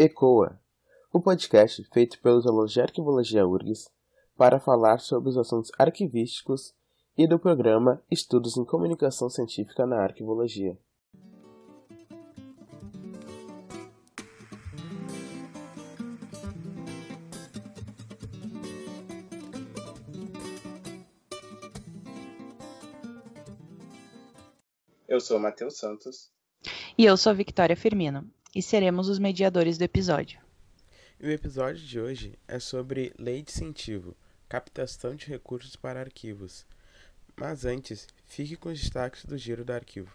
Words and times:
ECOA, 0.00 0.56
o 1.12 1.20
podcast 1.20 1.82
feito 1.92 2.20
pelos 2.20 2.46
alunos 2.46 2.72
de 2.72 2.80
Arquivologia 2.80 3.44
URGS 3.44 3.90
para 4.36 4.60
falar 4.60 5.00
sobre 5.00 5.28
os 5.28 5.36
assuntos 5.36 5.72
arquivísticos 5.76 6.72
e 7.16 7.26
do 7.26 7.36
programa 7.36 8.00
Estudos 8.08 8.56
em 8.56 8.64
Comunicação 8.64 9.28
Científica 9.28 9.84
na 9.84 10.00
Arquivologia. 10.00 10.78
Eu 25.08 25.18
sou 25.18 25.40
Matheus 25.40 25.76
Santos. 25.76 26.30
E 26.96 27.04
eu 27.04 27.16
sou 27.16 27.34
Victoria 27.34 27.76
Firmino, 27.76 28.30
e 28.58 28.62
seremos 28.62 29.08
os 29.08 29.20
mediadores 29.20 29.78
do 29.78 29.84
episódio. 29.84 30.40
E 31.20 31.28
o 31.28 31.30
episódio 31.30 31.80
de 31.80 32.00
hoje 32.00 32.36
é 32.48 32.58
sobre 32.58 33.14
Lei 33.16 33.40
de 33.40 33.52
Incentivo, 33.52 34.16
captação 34.48 35.14
de 35.14 35.28
recursos 35.28 35.76
para 35.76 36.00
arquivos. 36.00 36.66
Mas 37.36 37.64
antes, 37.64 38.08
fique 38.26 38.56
com 38.56 38.68
os 38.68 38.80
destaques 38.80 39.24
do 39.24 39.38
Giro 39.38 39.64
do 39.64 39.72
Arquivo. 39.72 40.12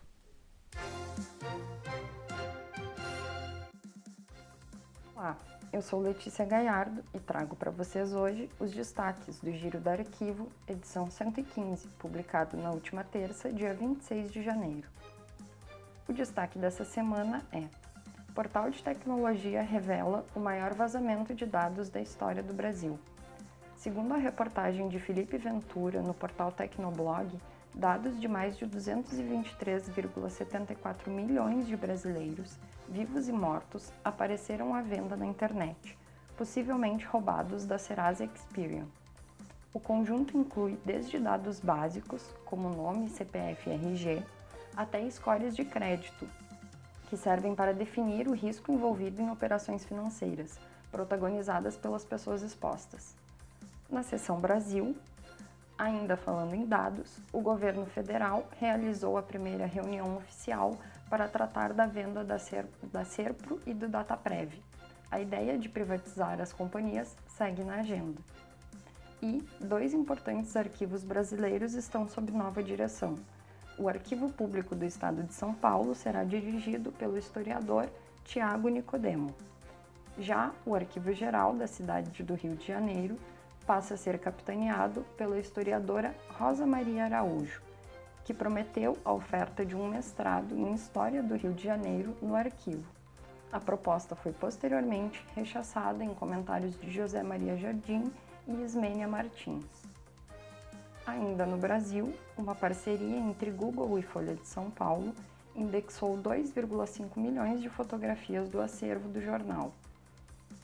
Olá, 5.15 5.37
eu 5.71 5.81
sou 5.81 6.01
Letícia 6.01 6.43
Gaiardo 6.43 7.01
e 7.13 7.19
trago 7.21 7.55
para 7.55 7.71
vocês 7.71 8.11
hoje 8.11 8.49
os 8.59 8.73
destaques 8.73 9.39
do 9.39 9.53
Giro 9.53 9.79
do 9.79 9.87
Arquivo, 9.87 10.51
edição 10.67 11.09
115, 11.09 11.87
publicado 11.97 12.57
na 12.57 12.71
última 12.71 13.05
terça, 13.05 13.53
dia 13.53 13.73
26 13.73 14.33
de 14.33 14.43
janeiro. 14.43 14.89
O 16.09 16.11
destaque 16.11 16.59
dessa 16.59 16.83
semana 16.83 17.41
é 17.49 17.82
Portal 18.33 18.69
de 18.71 18.83
tecnologia 18.83 19.61
revela 19.61 20.25
o 20.33 20.39
maior 20.39 20.73
vazamento 20.73 21.35
de 21.35 21.45
dados 21.45 21.87
da 21.87 22.01
história 22.01 22.41
do 22.41 22.51
Brasil. 22.51 22.97
Segundo 23.75 24.15
a 24.15 24.17
reportagem 24.17 24.89
de 24.89 24.99
Felipe 24.99 25.37
Ventura 25.37 26.01
no 26.01 26.15
portal 26.15 26.51
Tecnoblog, 26.51 27.39
dados 27.75 28.19
de 28.19 28.27
mais 28.27 28.57
de 28.57 28.65
223,74 28.65 31.09
milhões 31.09 31.67
de 31.67 31.77
brasileiros, 31.77 32.57
vivos 32.89 33.29
e 33.29 33.31
mortos, 33.31 33.93
apareceram 34.03 34.73
à 34.73 34.81
venda 34.81 35.15
na 35.15 35.27
internet, 35.27 35.95
possivelmente 36.35 37.05
roubados 37.05 37.67
da 37.67 37.77
Serasa 37.77 38.25
Experian. 38.25 38.87
O 39.71 39.79
conjunto 39.79 40.35
inclui 40.35 40.79
desde 40.83 41.19
dados 41.19 41.59
básicos, 41.59 42.33
como 42.45 42.69
nome, 42.69 43.09
CPF 43.09 43.69
e 43.69 43.73
RG, 43.73 44.23
até 44.75 45.07
scores 45.11 45.55
de 45.55 45.63
crédito, 45.63 46.27
que 47.13 47.17
servem 47.17 47.53
para 47.53 47.75
definir 47.75 48.27
o 48.27 48.33
risco 48.33 48.71
envolvido 48.71 49.21
em 49.21 49.29
operações 49.29 49.85
financeiras, 49.85 50.59
protagonizadas 50.91 51.77
pelas 51.77 52.03
pessoas 52.03 52.41
expostas. 52.41 53.15
Na 53.87 54.01
seção 54.01 54.39
Brasil, 54.39 54.97
ainda 55.77 56.17
falando 56.17 56.55
em 56.55 56.65
dados, 56.65 57.19
o 57.31 57.39
governo 57.39 57.85
federal 57.85 58.47
realizou 58.59 59.15
a 59.15 59.21
primeira 59.21 59.67
reunião 59.67 60.17
oficial 60.17 60.75
para 61.07 61.27
tratar 61.27 61.71
da 61.71 61.85
venda 61.85 62.23
da, 62.23 62.39
Ser 62.39 62.65
da 62.91 63.05
Serpro 63.05 63.61
e 63.63 63.75
do 63.75 63.87
Dataprev. 63.87 64.51
A 65.11 65.21
ideia 65.21 65.55
de 65.55 65.69
privatizar 65.69 66.41
as 66.41 66.51
companhias 66.51 67.15
segue 67.27 67.63
na 67.63 67.75
agenda. 67.75 68.19
E 69.21 69.47
dois 69.59 69.93
importantes 69.93 70.55
arquivos 70.55 71.03
brasileiros 71.03 71.75
estão 71.75 72.09
sob 72.09 72.31
nova 72.31 72.63
direção 72.63 73.19
o 73.77 73.89
Arquivo 73.89 74.31
Público 74.31 74.75
do 74.75 74.85
Estado 74.85 75.23
de 75.23 75.33
São 75.33 75.53
Paulo 75.53 75.95
será 75.95 76.23
dirigido 76.23 76.91
pelo 76.91 77.17
historiador 77.17 77.89
Tiago 78.23 78.69
Nicodemo. 78.69 79.33
Já 80.17 80.51
o 80.65 80.75
Arquivo 80.75 81.11
Geral 81.11 81.55
da 81.55 81.65
cidade 81.65 82.23
do 82.23 82.35
Rio 82.35 82.55
de 82.55 82.67
Janeiro 82.67 83.17
passa 83.65 83.95
a 83.95 83.97
ser 83.97 84.19
capitaneado 84.19 85.05
pela 85.17 85.39
historiadora 85.39 86.13
Rosa 86.37 86.65
Maria 86.65 87.05
Araújo, 87.05 87.61
que 88.23 88.33
prometeu 88.33 88.97
a 89.03 89.11
oferta 89.11 89.65
de 89.65 89.75
um 89.75 89.87
mestrado 89.87 90.55
em 90.55 90.73
História 90.73 91.23
do 91.23 91.35
Rio 91.35 91.53
de 91.53 91.63
Janeiro 91.63 92.15
no 92.21 92.35
arquivo. 92.35 92.85
A 93.51 93.59
proposta 93.59 94.15
foi 94.15 94.31
posteriormente 94.31 95.23
rechaçada 95.35 96.03
em 96.03 96.13
comentários 96.13 96.79
de 96.79 96.91
José 96.91 97.23
Maria 97.23 97.57
Jardim 97.57 98.11
e 98.47 98.53
Ismênia 98.63 99.07
Martins. 99.07 99.92
Ainda 101.05 101.45
no 101.45 101.57
Brasil, 101.57 102.13
uma 102.37 102.55
parceria 102.55 103.17
entre 103.17 103.51
Google 103.51 103.99
e 103.99 104.01
Folha 104.01 104.35
de 104.35 104.47
São 104.47 104.71
Paulo 104.71 105.13
indexou 105.53 106.17
2,5 106.17 107.17
milhões 107.17 107.61
de 107.61 107.69
fotografias 107.69 108.47
do 108.47 108.61
acervo 108.61 109.09
do 109.09 109.21
jornal. 109.21 109.73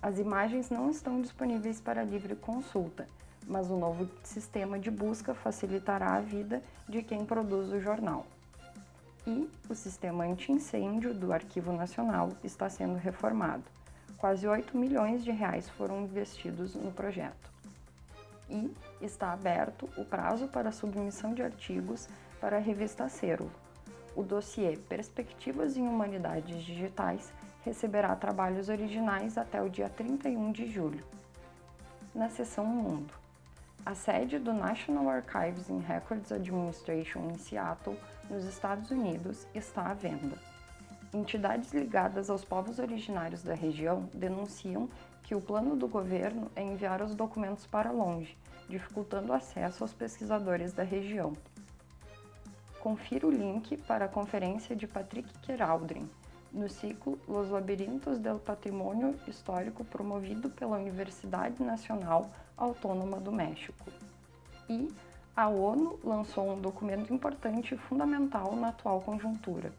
As 0.02 0.18
imagens 0.18 0.70
não 0.70 0.90
estão 0.90 1.22
disponíveis 1.22 1.82
para 1.82 2.04
livre 2.04 2.38
consulta, 2.38 3.06
mas 3.46 3.70
o 3.70 3.76
novo 3.76 4.10
sistema 4.24 4.80
de 4.80 4.90
busca 4.90 5.34
facilitará 5.34 6.14
a 6.14 6.22
vida 6.22 6.64
de 6.88 7.04
quem 7.04 7.26
produz 7.26 7.70
o 7.74 7.82
jornal. 7.82 8.26
E 9.28 9.50
o 9.70 9.76
sistema 9.76 10.24
anti-incêndio 10.24 11.14
do 11.14 11.34
Arquivo 11.34 11.74
Nacional 11.74 12.32
está 12.46 12.70
sendo 12.70 12.96
reformado. 12.96 13.66
Quase 14.18 14.48
8 14.48 14.78
milhões 14.78 15.22
de 15.22 15.32
reais 15.32 15.70
foram 15.70 16.04
investidos 16.04 16.76
no 16.76 16.94
projeto 16.94 17.50
e 18.50 18.72
está 19.02 19.32
aberto 19.34 19.90
o 19.98 20.06
prazo 20.06 20.48
para 20.48 20.72
submissão 20.72 21.34
de 21.34 21.42
artigos 21.42 22.08
para 22.40 22.58
a 22.58 22.60
revista 22.60 23.06
Acervo. 23.06 23.50
O 24.16 24.24
dossiê 24.24 24.78
Perspectivas 24.78 25.78
em 25.78 25.88
Humanidades 25.88 26.64
Digitais 26.64 27.32
receberá 27.64 28.16
trabalhos 28.16 28.70
originais 28.70 29.38
até 29.38 29.62
o 29.62 29.70
dia 29.70 29.90
31 29.90 30.52
de 30.52 30.66
julho. 30.72 31.04
Na 32.14 32.30
seção 32.30 32.66
Mundo, 32.66 33.14
a 33.86 33.96
sede 33.96 34.40
do 34.40 34.54
National 34.54 35.10
Archives 35.10 35.70
and 35.70 35.80
Records 35.80 36.32
Administration 36.32 37.32
em 37.32 37.38
Seattle, 37.38 37.98
nos 38.30 38.44
Estados 38.44 38.92
Unidos, 38.92 39.48
está 39.54 39.84
à 39.90 39.94
venda. 39.94 40.38
Entidades 41.14 41.74
ligadas 41.74 42.30
aos 42.30 42.44
povos 42.44 42.78
originários 42.78 43.42
da 43.42 43.54
região 43.54 44.10
denunciam 44.14 44.90
que 45.24 45.34
o 45.34 45.42
plano 45.42 45.76
do 45.76 45.88
governo 45.88 46.52
é 46.56 46.62
enviar 46.62 47.02
os 47.02 47.16
documentos 47.16 47.66
para 47.66 47.92
longe, 47.92 48.38
dificultando 48.70 49.32
o 49.32 49.36
acesso 49.36 49.84
aos 49.84 49.94
pesquisadores 49.94 50.72
da 50.72 50.84
região. 50.84 51.34
Confira 52.80 53.28
o 53.28 53.32
link 53.32 53.76
para 53.76 54.06
a 54.06 54.10
conferência 54.10 54.76
de 54.76 54.88
Patrick 54.88 55.28
Keraldrin, 55.40 56.10
no 56.54 56.70
ciclo 56.70 57.20
Los 57.28 57.50
Labirintos 57.50 58.20
del 58.20 58.40
Patrimônio 58.40 59.20
Histórico 59.28 59.84
promovido 59.84 60.50
pela 60.50 60.78
Universidade 60.78 61.62
Nacional 61.62 62.30
Autônoma 62.56 63.20
do 63.20 63.32
México. 63.32 63.86
E 64.70 64.88
a 65.36 65.48
ONU 65.48 66.00
lançou 66.04 66.52
um 66.52 66.60
documento 66.60 67.14
importante 67.14 67.74
e 67.74 67.78
fundamental 67.78 68.56
na 68.56 68.70
atual 68.70 69.02
conjuntura. 69.02 69.72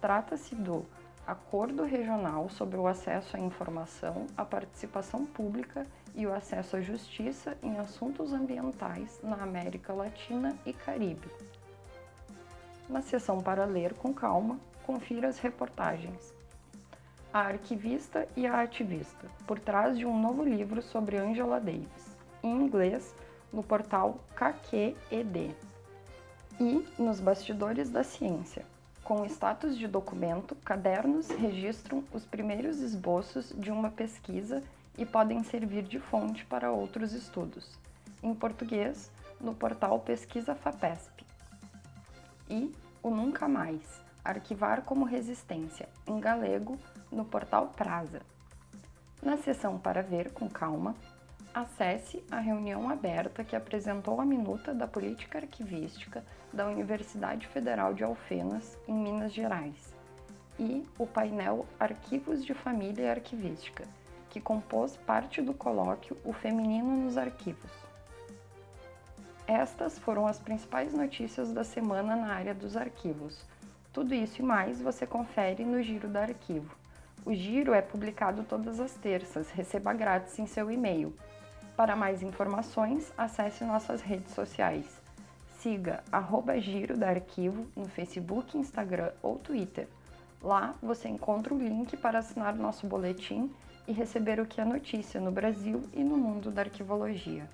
Trata-se 0.00 0.54
do 0.54 0.84
acordo 1.26 1.84
regional 1.84 2.48
sobre 2.48 2.78
o 2.78 2.86
acesso 2.86 3.36
à 3.36 3.40
informação, 3.40 4.26
a 4.36 4.44
participação 4.44 5.24
pública 5.24 5.86
e 6.14 6.26
o 6.26 6.32
acesso 6.32 6.76
à 6.76 6.80
justiça 6.80 7.56
em 7.62 7.78
assuntos 7.78 8.32
ambientais 8.32 9.20
na 9.22 9.36
América 9.36 9.92
Latina 9.92 10.56
e 10.64 10.72
Caribe. 10.72 11.28
Na 12.88 13.02
seção 13.02 13.38
para 13.38 13.64
ler 13.64 13.94
com 13.94 14.12
calma, 14.12 14.58
confira 14.84 15.28
as 15.28 15.38
reportagens. 15.38 16.34
A 17.32 17.40
arquivista 17.40 18.26
e 18.36 18.46
a 18.46 18.60
ativista, 18.60 19.28
por 19.46 19.58
trás 19.60 19.96
de 19.96 20.04
um 20.04 20.20
novo 20.20 20.42
livro 20.42 20.82
sobre 20.82 21.16
Angela 21.16 21.60
Davis, 21.60 22.16
em 22.42 22.50
inglês, 22.50 23.14
no 23.52 23.62
portal 23.62 24.18
KQED. 24.34 25.54
E 26.58 26.86
nos 26.98 27.20
bastidores 27.20 27.88
da 27.88 28.02
ciência, 28.02 28.66
com 29.04 29.24
status 29.24 29.78
de 29.78 29.88
documento, 29.88 30.54
cadernos 30.56 31.28
registram 31.30 32.04
os 32.12 32.24
primeiros 32.24 32.80
esboços 32.80 33.52
de 33.56 33.70
uma 33.70 33.90
pesquisa 33.90 34.62
e 34.96 35.06
podem 35.06 35.42
servir 35.42 35.82
de 35.82 35.98
fonte 35.98 36.44
para 36.44 36.70
outros 36.70 37.12
estudos. 37.12 37.78
Em 38.22 38.34
português, 38.34 39.10
no 39.40 39.54
portal 39.54 39.98
Pesquisa 40.00 40.54
FAPESP. 40.54 41.24
E 42.48 42.74
o 43.02 43.10
Nunca 43.10 43.48
Mais, 43.48 44.02
Arquivar 44.24 44.82
como 44.82 45.04
Resistência, 45.04 45.88
em 46.06 46.20
galego, 46.20 46.78
no 47.10 47.24
portal 47.24 47.68
Prasa. 47.68 48.20
Na 49.22 49.36
seção 49.36 49.78
Para 49.78 50.02
Ver 50.02 50.32
com 50.32 50.48
Calma, 50.48 50.94
Acesse 51.52 52.22
a 52.30 52.38
reunião 52.38 52.88
aberta 52.88 53.42
que 53.42 53.56
apresentou 53.56 54.20
a 54.20 54.24
minuta 54.24 54.72
da 54.72 54.86
política 54.86 55.38
arquivística 55.38 56.24
da 56.52 56.68
Universidade 56.68 57.48
Federal 57.48 57.92
de 57.92 58.04
Alfenas, 58.04 58.78
em 58.86 58.94
Minas 58.94 59.32
Gerais, 59.32 59.92
e 60.60 60.86
o 60.96 61.08
painel 61.08 61.66
Arquivos 61.78 62.44
de 62.44 62.54
Família 62.54 63.02
e 63.02 63.10
Arquivística, 63.10 63.82
que 64.30 64.40
compôs 64.40 64.96
parte 64.96 65.42
do 65.42 65.52
colóquio 65.52 66.16
O 66.24 66.32
Feminino 66.32 66.96
nos 66.96 67.18
Arquivos. 67.18 67.70
Estas 69.46 69.98
foram 69.98 70.28
as 70.28 70.38
principais 70.38 70.94
notícias 70.94 71.52
da 71.52 71.64
semana 71.64 72.14
na 72.14 72.32
área 72.32 72.54
dos 72.54 72.76
arquivos. 72.76 73.44
Tudo 73.92 74.14
isso 74.14 74.40
e 74.40 74.44
mais 74.44 74.80
você 74.80 75.04
confere 75.04 75.64
no 75.64 75.82
Giro 75.82 76.08
do 76.08 76.16
Arquivo 76.16 76.72
O 77.26 77.34
giro 77.34 77.74
é 77.74 77.82
publicado 77.82 78.44
todas 78.44 78.78
as 78.78 78.94
terças, 78.94 79.50
receba 79.50 79.92
grátis 79.92 80.38
em 80.38 80.46
seu 80.46 80.70
e-mail. 80.70 81.12
Para 81.76 81.96
mais 81.96 82.22
informações, 82.22 83.12
acesse 83.18 83.64
nossas 83.64 84.00
redes 84.00 84.32
sociais. 84.32 85.00
Siga 85.58 86.04
Giro 86.60 86.96
da 86.96 87.08
Arquivo 87.08 87.66
no 87.74 87.88
Facebook, 87.88 88.56
Instagram 88.56 89.10
ou 89.20 89.36
Twitter. 89.36 89.88
Lá 90.40 90.76
você 90.80 91.08
encontra 91.08 91.52
o 91.52 91.58
link 91.58 91.96
para 91.96 92.20
assinar 92.20 92.54
nosso 92.54 92.86
boletim 92.86 93.50
e 93.90 93.92
receber 93.92 94.38
o 94.38 94.46
que 94.46 94.60
é 94.60 94.64
notícia 94.64 95.20
no 95.20 95.32
Brasil 95.32 95.82
e 95.92 96.04
no 96.04 96.16
mundo 96.16 96.48
da 96.52 96.62
arquivologia. 96.62 97.50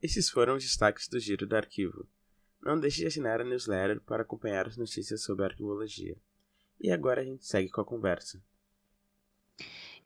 Esses 0.00 0.30
foram 0.30 0.54
os 0.54 0.62
destaques 0.62 1.08
do 1.08 1.18
Giro 1.18 1.44
do 1.44 1.56
Arquivo. 1.56 2.06
Não 2.62 2.78
deixe 2.78 2.98
de 2.98 3.08
assinar 3.08 3.40
a 3.40 3.44
newsletter 3.44 4.00
para 4.00 4.22
acompanhar 4.22 4.68
as 4.68 4.76
notícias 4.76 5.24
sobre 5.24 5.44
arquivologia. 5.44 6.16
E 6.80 6.92
agora 6.92 7.22
a 7.22 7.24
gente 7.24 7.44
segue 7.44 7.68
com 7.68 7.80
a 7.80 7.84
conversa. 7.84 8.40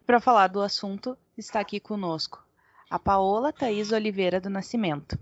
Para 0.07 0.19
falar 0.19 0.47
do 0.47 0.63
assunto, 0.63 1.17
está 1.37 1.61
aqui 1.61 1.79
conosco 1.79 2.43
a 2.89 2.99
Paola 2.99 3.53
Thaís 3.53 3.93
Oliveira 3.93 4.41
do 4.41 4.49
Nascimento, 4.49 5.19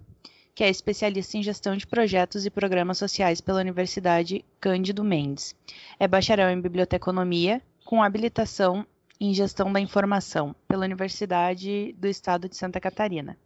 que 0.60 0.64
é 0.64 0.68
especialista 0.68 1.38
em 1.38 1.42
gestão 1.42 1.74
de 1.74 1.86
projetos 1.86 2.44
e 2.44 2.50
programas 2.50 2.98
sociais 2.98 3.40
pela 3.40 3.60
Universidade 3.60 4.44
Cândido 4.60 5.02
Mendes. 5.02 5.56
É 5.98 6.06
bacharel 6.06 6.50
em 6.50 6.60
biblioteconomia, 6.60 7.62
com 7.82 8.02
habilitação 8.02 8.86
em 9.18 9.32
gestão 9.32 9.72
da 9.72 9.80
informação 9.80 10.54
pela 10.68 10.84
Universidade 10.84 11.94
do 11.94 12.06
Estado 12.06 12.46
de 12.46 12.58
Santa 12.58 12.78
Catarina 12.78 13.38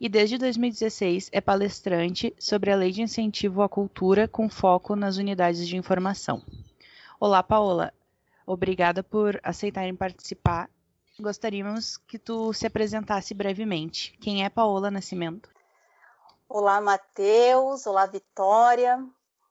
e 0.00 0.08
desde 0.08 0.38
2016 0.38 1.30
é 1.32 1.40
palestrante 1.40 2.32
sobre 2.38 2.70
a 2.70 2.76
Lei 2.76 2.92
de 2.92 3.02
Incentivo 3.02 3.60
à 3.60 3.68
Cultura 3.68 4.28
com 4.28 4.48
foco 4.48 4.94
nas 4.94 5.16
unidades 5.16 5.66
de 5.66 5.76
informação. 5.76 6.44
Olá, 7.18 7.42
Paola. 7.42 7.92
Obrigada 8.46 9.02
por 9.02 9.40
aceitarem 9.42 9.96
participar. 9.96 10.70
Gostaríamos 11.18 11.96
que 11.96 12.20
tu 12.20 12.52
se 12.52 12.68
apresentasse 12.68 13.34
brevemente. 13.34 14.16
Quem 14.20 14.44
é 14.44 14.48
Paola 14.48 14.92
Nascimento? 14.92 15.50
Olá, 16.52 16.80
Matheus. 16.80 17.86
Olá, 17.86 18.06
Vitória. 18.06 18.98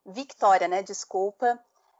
Victória, 0.06 0.68
né? 0.68 0.84
Desculpa. 0.84 1.58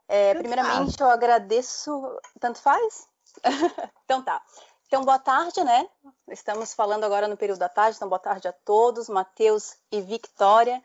É, 0.10 0.34
primeiramente, 0.34 1.00
eu 1.00 1.10
agradeço. 1.10 2.20
Tanto 2.38 2.60
faz? 2.60 3.08
então 4.04 4.22
tá. 4.22 4.42
Então, 4.88 5.06
boa 5.06 5.18
tarde, 5.18 5.64
né? 5.64 5.88
Estamos 6.28 6.74
falando 6.74 7.06
agora 7.06 7.30
no 7.30 7.38
período 7.38 7.60
da 7.60 7.70
tarde, 7.70 7.96
então 7.96 8.10
boa 8.10 8.20
tarde 8.20 8.50
a 8.50 8.52
todos, 8.52 9.08
Matheus 9.08 9.78
e 9.90 10.02
Victória. 10.02 10.84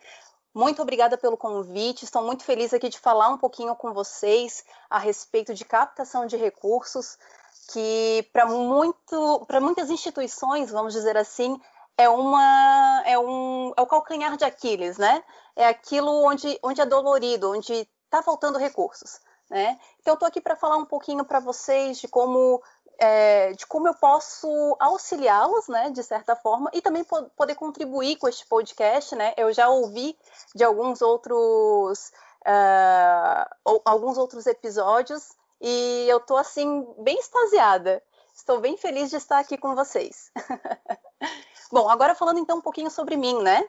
Muito 0.54 0.80
obrigada 0.80 1.18
pelo 1.18 1.36
convite. 1.36 2.04
Estou 2.04 2.22
muito 2.22 2.44
feliz 2.44 2.72
aqui 2.72 2.88
de 2.88 3.00
falar 3.00 3.30
um 3.30 3.38
pouquinho 3.38 3.74
com 3.74 3.92
vocês 3.92 4.64
a 4.88 5.00
respeito 5.00 5.52
de 5.52 5.64
captação 5.64 6.24
de 6.24 6.36
recursos, 6.36 7.18
que 7.72 8.30
para 8.32 8.46
muitas 9.60 9.90
instituições, 9.90 10.70
vamos 10.70 10.92
dizer 10.92 11.16
assim, 11.16 11.60
é 11.96 12.08
uma 12.08 13.02
é 13.06 13.18
um 13.18 13.72
é 13.76 13.80
o 13.80 13.86
calcanhar 13.86 14.36
de 14.36 14.44
Aquiles, 14.44 14.98
né? 14.98 15.22
É 15.56 15.66
aquilo 15.66 16.10
onde 16.24 16.58
onde 16.62 16.80
é 16.80 16.86
dolorido, 16.86 17.52
onde 17.52 17.88
está 18.04 18.22
faltando 18.22 18.58
recursos. 18.58 19.20
Né? 19.50 19.78
Então, 20.00 20.14
estou 20.14 20.26
aqui 20.26 20.40
para 20.40 20.56
falar 20.56 20.76
um 20.76 20.86
pouquinho 20.86 21.24
para 21.24 21.38
vocês 21.38 21.98
de 21.98 22.08
como 22.08 22.62
é, 22.98 23.52
de 23.52 23.66
como 23.66 23.88
eu 23.88 23.94
posso 23.94 24.48
auxiliá-los, 24.80 25.68
né, 25.68 25.90
de 25.90 26.02
certa 26.02 26.36
forma, 26.36 26.70
e 26.72 26.80
também 26.80 27.04
po 27.04 27.24
poder 27.36 27.54
contribuir 27.54 28.16
com 28.16 28.28
este 28.28 28.46
podcast, 28.46 29.14
né? 29.16 29.34
Eu 29.36 29.52
já 29.52 29.68
ouvi 29.68 30.16
de 30.54 30.64
alguns 30.64 31.02
outros 31.02 32.12
uh, 32.46 33.80
alguns 33.84 34.16
outros 34.16 34.46
episódios 34.46 35.30
e 35.60 36.06
eu 36.08 36.20
tô 36.20 36.36
assim 36.36 36.86
bem 36.98 37.18
extasiada. 37.18 38.02
Estou 38.34 38.60
bem 38.60 38.76
feliz 38.76 39.10
de 39.10 39.16
estar 39.16 39.38
aqui 39.38 39.56
com 39.56 39.74
vocês. 39.74 40.32
Bom, 41.74 41.90
agora 41.90 42.14
falando 42.14 42.38
então 42.38 42.58
um 42.58 42.60
pouquinho 42.60 42.88
sobre 42.88 43.16
mim, 43.16 43.42
né? 43.42 43.68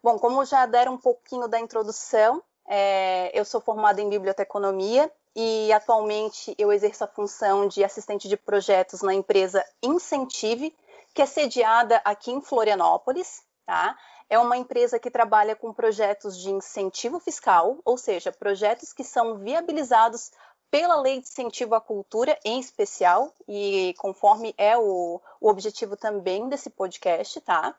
Bom, 0.00 0.16
como 0.16 0.44
já 0.44 0.64
deram 0.64 0.92
um 0.92 0.96
pouquinho 0.96 1.48
da 1.48 1.58
introdução, 1.58 2.40
é, 2.68 3.32
eu 3.34 3.44
sou 3.44 3.60
formada 3.60 4.00
em 4.00 4.08
biblioteconomia 4.08 5.10
e 5.34 5.72
atualmente 5.72 6.54
eu 6.56 6.70
exerço 6.70 7.02
a 7.02 7.08
função 7.08 7.66
de 7.66 7.82
assistente 7.82 8.28
de 8.28 8.36
projetos 8.36 9.02
na 9.02 9.12
empresa 9.12 9.64
Incentive, 9.82 10.72
que 11.12 11.20
é 11.20 11.26
sediada 11.26 12.00
aqui 12.04 12.30
em 12.30 12.40
Florianópolis, 12.40 13.42
tá? 13.66 13.98
É 14.30 14.38
uma 14.38 14.56
empresa 14.56 15.00
que 15.00 15.10
trabalha 15.10 15.56
com 15.56 15.72
projetos 15.72 16.38
de 16.38 16.48
incentivo 16.48 17.18
fiscal, 17.18 17.76
ou 17.84 17.98
seja, 17.98 18.30
projetos 18.30 18.92
que 18.92 19.02
são 19.02 19.38
viabilizados 19.38 20.30
pela 20.72 20.98
Lei 20.98 21.20
de 21.20 21.28
Incentivo 21.28 21.74
à 21.74 21.82
Cultura, 21.82 22.38
em 22.42 22.58
especial, 22.58 23.30
e 23.46 23.94
conforme 23.98 24.54
é 24.56 24.74
o, 24.78 25.20
o 25.38 25.48
objetivo 25.50 25.98
também 25.98 26.48
desse 26.48 26.70
podcast, 26.70 27.38
tá? 27.42 27.74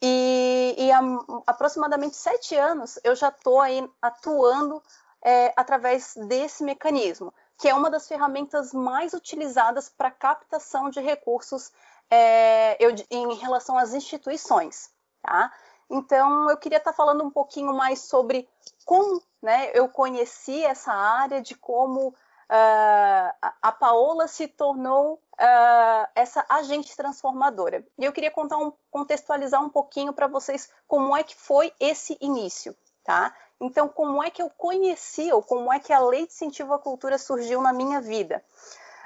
E, 0.00 0.76
e 0.78 0.92
há 0.92 1.00
aproximadamente 1.48 2.14
sete 2.14 2.54
anos 2.54 2.96
eu 3.02 3.16
já 3.16 3.30
estou 3.30 3.60
aí 3.60 3.84
atuando 4.00 4.80
é, 5.20 5.52
através 5.56 6.14
desse 6.14 6.62
mecanismo, 6.62 7.34
que 7.58 7.68
é 7.68 7.74
uma 7.74 7.90
das 7.90 8.06
ferramentas 8.06 8.72
mais 8.72 9.14
utilizadas 9.14 9.88
para 9.88 10.08
captação 10.08 10.90
de 10.90 11.00
recursos 11.00 11.72
é, 12.08 12.76
eu, 12.78 12.94
em 13.10 13.34
relação 13.34 13.76
às 13.76 13.92
instituições. 13.94 14.92
Tá? 15.20 15.52
Então, 15.90 16.48
eu 16.48 16.56
queria 16.56 16.78
estar 16.78 16.92
tá 16.92 16.96
falando 16.96 17.24
um 17.24 17.30
pouquinho 17.30 17.74
mais 17.74 18.02
sobre 18.02 18.48
como 18.84 19.20
né, 19.42 19.72
eu 19.74 19.88
conheci 19.88 20.64
essa 20.64 20.92
área, 20.92 21.42
de 21.42 21.56
como 21.56 22.14
Uh, 22.50 23.28
a 23.60 23.72
Paola 23.72 24.26
se 24.26 24.48
tornou 24.48 25.14
uh, 25.14 26.08
essa 26.14 26.46
agente 26.48 26.96
transformadora. 26.96 27.84
E 27.98 28.04
eu 28.04 28.12
queria 28.12 28.30
contar 28.30 28.56
um, 28.56 28.72
contextualizar 28.90 29.62
um 29.62 29.68
pouquinho 29.68 30.14
para 30.14 30.26
vocês 30.26 30.70
como 30.86 31.14
é 31.14 31.22
que 31.22 31.36
foi 31.36 31.72
esse 31.78 32.16
início, 32.20 32.74
tá? 33.04 33.36
Então, 33.60 33.88
como 33.88 34.22
é 34.22 34.30
que 34.30 34.40
eu 34.40 34.48
conheci, 34.48 35.30
ou 35.32 35.42
como 35.42 35.70
é 35.70 35.78
que 35.78 35.92
a 35.92 35.98
Lei 35.98 36.26
de 36.26 36.32
Incentivo 36.32 36.72
à 36.72 36.78
Cultura 36.78 37.18
surgiu 37.18 37.60
na 37.60 37.72
minha 37.72 38.00
vida? 38.00 38.42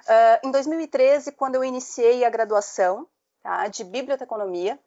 Uh, 0.02 0.46
em 0.46 0.50
2013, 0.50 1.32
quando 1.32 1.56
eu 1.56 1.64
iniciei 1.64 2.24
a 2.24 2.30
graduação 2.30 3.08
tá, 3.42 3.66
de 3.66 3.82
biblioteconomia, 3.82 4.78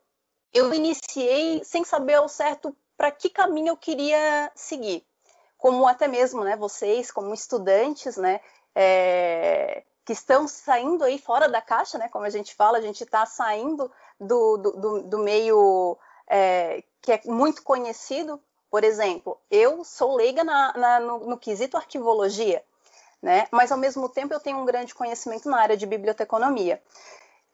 eu 0.53 0.73
iniciei 0.73 1.61
sem 1.65 1.83
saber 1.83 2.13
ao 2.13 2.29
certo 2.29 2.75
para 2.95 3.11
que 3.11 3.29
caminho 3.29 3.69
eu 3.69 3.77
queria 3.77 4.49
seguir. 4.55 5.05
Como 5.57 5.87
até 5.87 6.07
mesmo 6.07 6.43
né, 6.43 6.55
vocês, 6.55 7.11
como 7.11 7.33
estudantes, 7.33 8.17
né, 8.17 8.39
é, 8.75 9.83
que 10.03 10.13
estão 10.13 10.47
saindo 10.47 11.03
aí 11.03 11.17
fora 11.17 11.47
da 11.47 11.61
caixa, 11.61 11.97
né, 11.97 12.09
como 12.09 12.25
a 12.25 12.29
gente 12.29 12.53
fala, 12.53 12.77
a 12.77 12.81
gente 12.81 13.03
está 13.03 13.25
saindo 13.25 13.91
do, 14.19 14.57
do, 14.57 15.03
do 15.03 15.17
meio 15.19 15.97
é, 16.27 16.83
que 17.01 17.11
é 17.11 17.21
muito 17.25 17.63
conhecido 17.63 18.41
por 18.75 18.83
exemplo, 18.83 19.39
eu 19.49 19.85
sou 19.85 20.17
leiga 20.17 20.43
na, 20.43 20.73
na, 20.77 20.99
no, 20.99 21.19
no 21.19 21.37
quesito 21.37 21.77
arquivologia, 21.77 22.61
né? 23.21 23.47
mas 23.49 23.71
ao 23.71 23.77
mesmo 23.77 24.09
tempo 24.09 24.33
eu 24.33 24.39
tenho 24.41 24.57
um 24.57 24.65
grande 24.65 24.93
conhecimento 24.93 25.49
na 25.49 25.61
área 25.61 25.77
de 25.77 25.85
biblioteconomia. 25.85 26.81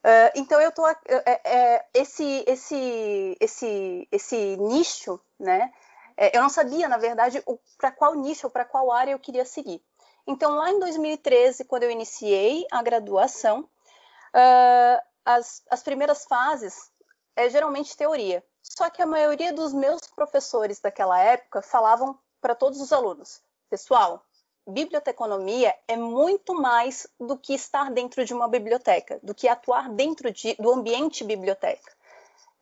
Uh, 0.03 0.33
então 0.33 0.59
eu 0.59 0.71
tô 0.71 0.87
é, 0.87 0.97
é, 1.07 1.85
esse 1.93 2.43
esse 2.47 3.37
esse 3.39 4.07
esse 4.11 4.57
nicho, 4.57 5.19
né? 5.39 5.71
É, 6.17 6.35
eu 6.37 6.41
não 6.41 6.49
sabia 6.49 6.87
na 6.87 6.97
verdade 6.97 7.43
para 7.77 7.91
qual 7.91 8.15
nicho 8.15 8.47
ou 8.47 8.51
para 8.51 8.65
qual 8.65 8.91
área 8.91 9.11
eu 9.11 9.19
queria 9.19 9.45
seguir. 9.45 9.83
Então 10.25 10.55
lá 10.55 10.69
em 10.69 10.79
2013, 10.79 11.65
quando 11.65 11.83
eu 11.83 11.91
iniciei 11.91 12.65
a 12.71 12.81
graduação, 12.81 13.61
uh, 13.61 15.01
as, 15.25 15.63
as 15.69 15.81
primeiras 15.81 16.25
fases 16.25 16.91
é 17.35 17.49
geralmente 17.49 17.95
teoria. 17.95 18.43
Só 18.61 18.89
que 18.89 19.01
a 19.01 19.05
maioria 19.07 19.51
dos 19.51 19.73
meus 19.73 20.01
professores 20.15 20.79
daquela 20.79 21.19
época 21.19 21.61
falavam 21.61 22.17
para 22.39 22.55
todos 22.55 22.79
os 22.79 22.93
alunos: 22.93 23.41
pessoal, 23.69 24.23
biblioteconomia 24.67 25.75
é 25.87 25.97
muito 25.97 26.53
mais 26.53 27.07
do 27.19 27.37
que 27.37 27.53
estar 27.53 27.91
dentro 27.91 28.23
de 28.23 28.33
uma 28.33 28.47
biblioteca, 28.47 29.19
do 29.23 29.33
que 29.33 29.47
atuar 29.47 29.89
dentro 29.89 30.31
de, 30.31 30.55
do 30.55 30.71
ambiente 30.71 31.23
biblioteca. 31.23 31.91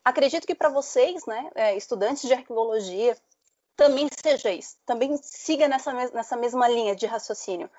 Acredito 0.04 0.46
que 0.46 0.54
para 0.54 0.70
vocês, 0.70 1.26
né, 1.26 1.50
é, 1.54 1.76
estudantes 1.76 2.26
de 2.26 2.32
arquivologia, 2.32 3.16
também 3.80 4.08
seja 4.22 4.50
isso, 4.52 4.76
também 4.84 5.16
siga 5.22 5.66
nessa, 5.66 5.90
nessa 5.90 6.36
mesma 6.36 6.68
linha 6.68 6.94
de 6.94 7.06
raciocínio. 7.06 7.70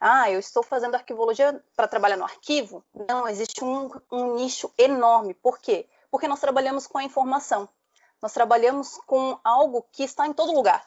Ah, 0.00 0.28
eu 0.28 0.40
estou 0.40 0.64
fazendo 0.64 0.96
arquivologia 0.96 1.62
para 1.76 1.86
trabalhar 1.86 2.16
no 2.16 2.24
arquivo? 2.24 2.84
Não, 3.08 3.28
existe 3.28 3.62
um, 3.62 3.88
um 4.10 4.34
nicho 4.34 4.68
enorme. 4.76 5.32
Por 5.32 5.60
quê? 5.60 5.86
Porque 6.10 6.26
nós 6.26 6.40
trabalhamos 6.40 6.88
com 6.88 6.98
a 6.98 7.04
informação. 7.04 7.68
Nós 8.20 8.32
trabalhamos 8.32 8.98
com 9.06 9.38
algo 9.44 9.86
que 9.92 10.02
está 10.02 10.26
em 10.26 10.32
todo 10.32 10.52
lugar, 10.52 10.84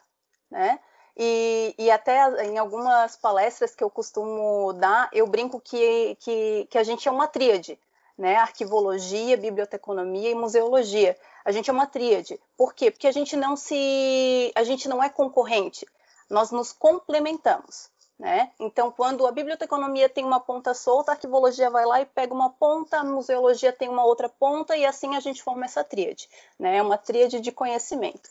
né? 0.51 0.81
E, 1.15 1.73
e, 1.77 1.89
até 1.89 2.45
em 2.45 2.57
algumas 2.57 3.15
palestras 3.15 3.73
que 3.73 3.83
eu 3.83 3.89
costumo 3.89 4.73
dar, 4.73 5.09
eu 5.13 5.25
brinco 5.25 5.61
que, 5.61 6.15
que, 6.19 6.67
que, 6.69 6.77
a 6.77 6.83
gente 6.83 7.07
é 7.07 7.11
uma 7.11 7.27
tríade, 7.27 7.79
né? 8.17 8.35
Arquivologia, 8.35 9.37
biblioteconomia 9.37 10.31
e 10.31 10.35
museologia. 10.35 11.15
A 11.45 11.51
gente 11.51 11.69
é 11.69 11.73
uma 11.73 11.85
tríade. 11.85 12.39
Por 12.57 12.73
quê? 12.73 12.89
Porque 12.89 13.07
a 13.07 13.11
gente 13.11 13.35
não 13.35 13.55
se. 13.55 14.51
a 14.55 14.63
gente 14.63 14.89
não 14.89 15.03
é 15.03 15.09
concorrente. 15.09 15.85
nós 16.29 16.51
nos 16.51 16.73
complementamos. 16.73 17.89
Né? 18.19 18.51
Então, 18.59 18.91
quando 18.91 19.27
a 19.27 19.31
biblioteconomia 19.31 20.09
tem 20.09 20.25
uma 20.25 20.39
ponta 20.39 20.73
solta, 20.73 21.11
a 21.11 21.13
arquivologia 21.13 21.69
vai 21.69 21.85
lá 21.85 22.01
e 22.01 22.05
pega 22.05 22.33
uma 22.33 22.49
ponta, 22.49 22.97
a 22.97 23.03
museologia 23.03 23.71
tem 23.71 23.87
uma 23.87 24.03
outra 24.03 24.27
ponta, 24.27 24.75
e 24.75 24.87
assim 24.87 25.15
a 25.15 25.19
gente 25.19 25.43
forma 25.43 25.65
essa 25.65 25.83
tríade, 25.83 26.27
né? 26.57 26.77
É 26.77 26.81
uma 26.81 26.97
tríade 26.97 27.39
de 27.39 27.51
conhecimento. 27.51 28.27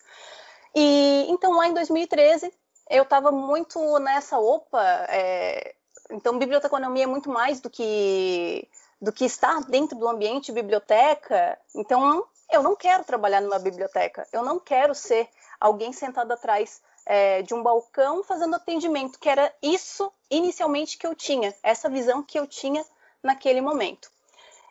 E 0.74 1.26
então, 1.28 1.52
lá 1.56 1.68
em 1.68 1.74
2013, 1.74 2.52
eu 2.90 3.04
estava 3.04 3.30
muito 3.30 3.98
nessa, 4.00 4.38
opa, 4.40 4.82
é, 5.08 5.74
então 6.10 6.38
biblioteconomia 6.38 7.04
é 7.04 7.06
muito 7.06 7.30
mais 7.30 7.60
do 7.60 7.70
que 7.70 8.68
do 9.00 9.12
que 9.12 9.24
estar 9.24 9.60
dentro 9.64 9.98
do 9.98 10.08
ambiente 10.08 10.52
biblioteca. 10.52 11.58
Então, 11.74 12.26
eu 12.50 12.62
não 12.62 12.74
quero 12.76 13.04
trabalhar 13.04 13.40
numa 13.40 13.58
biblioteca, 13.58 14.26
eu 14.32 14.42
não 14.42 14.58
quero 14.58 14.94
ser 14.94 15.28
alguém 15.60 15.92
sentado 15.92 16.32
atrás 16.32 16.80
é, 17.04 17.42
de 17.42 17.54
um 17.54 17.62
balcão 17.62 18.22
fazendo 18.22 18.56
atendimento, 18.56 19.18
que 19.18 19.28
era 19.28 19.52
isso 19.62 20.12
inicialmente 20.30 20.98
que 20.98 21.06
eu 21.06 21.14
tinha, 21.14 21.54
essa 21.62 21.88
visão 21.88 22.22
que 22.22 22.38
eu 22.38 22.46
tinha 22.46 22.84
naquele 23.22 23.60
momento. 23.60 24.10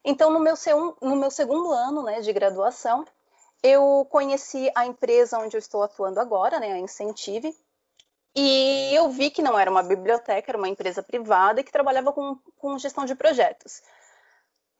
Então, 0.03 0.29
no 0.31 0.39
meu, 0.39 0.53
no 1.01 1.15
meu 1.15 1.31
segundo 1.31 1.71
ano 1.71 2.03
né, 2.03 2.21
de 2.21 2.31
graduação, 2.31 3.05
eu 3.63 4.05
conheci 4.11 4.71
a 4.75 4.85
empresa 4.85 5.39
onde 5.39 5.57
eu 5.57 5.59
estou 5.59 5.81
atuando 5.81 6.19
agora, 6.19 6.59
né, 6.59 6.73
a 6.73 6.77
Incentive, 6.77 7.55
e 8.35 8.93
eu 8.93 9.09
vi 9.09 9.31
que 9.31 9.41
não 9.41 9.57
era 9.57 9.71
uma 9.71 9.81
biblioteca, 9.81 10.51
era 10.51 10.57
uma 10.57 10.67
empresa 10.67 11.01
privada 11.01 11.63
que 11.63 11.71
trabalhava 11.71 12.11
com, 12.11 12.37
com 12.57 12.77
gestão 12.77 13.05
de 13.05 13.15
projetos. 13.15 13.81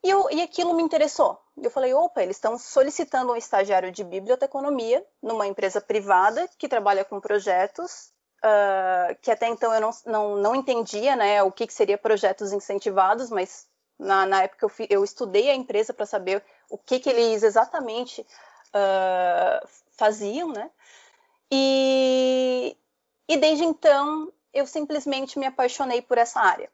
E, 0.05 0.09
eu, 0.11 0.29
e 0.29 0.39
aquilo 0.39 0.71
me 0.75 0.83
interessou. 0.83 1.41
Eu 1.57 1.71
falei, 1.71 1.91
opa, 1.91 2.21
eles 2.21 2.35
estão 2.35 2.59
solicitando 2.59 3.33
um 3.33 3.35
estagiário 3.35 3.91
de 3.91 4.03
biblioteconomia 4.03 5.03
numa 5.19 5.47
empresa 5.47 5.81
privada 5.81 6.47
que 6.59 6.67
trabalha 6.67 7.03
com 7.03 7.19
projetos, 7.19 8.11
uh, 8.43 9.15
que 9.19 9.31
até 9.31 9.47
então 9.47 9.73
eu 9.73 9.81
não, 9.81 9.89
não, 10.05 10.35
não 10.35 10.55
entendia 10.55 11.15
né, 11.15 11.41
o 11.41 11.51
que, 11.51 11.65
que 11.65 11.73
seria 11.73 11.97
projetos 11.97 12.53
incentivados, 12.53 13.31
mas 13.31 13.65
na, 13.97 14.27
na 14.27 14.43
época 14.43 14.67
eu, 14.67 14.87
eu 14.91 15.03
estudei 15.03 15.49
a 15.49 15.55
empresa 15.55 15.91
para 15.91 16.05
saber 16.05 16.43
o 16.69 16.77
que, 16.77 16.99
que 16.99 17.09
eles 17.09 17.41
exatamente 17.41 18.21
uh, 18.21 19.67
faziam, 19.97 20.49
né? 20.49 20.69
E, 21.51 22.77
e 23.27 23.37
desde 23.37 23.63
então 23.63 24.31
eu 24.53 24.67
simplesmente 24.67 25.39
me 25.39 25.47
apaixonei 25.47 26.03
por 26.03 26.19
essa 26.19 26.39
área. 26.41 26.69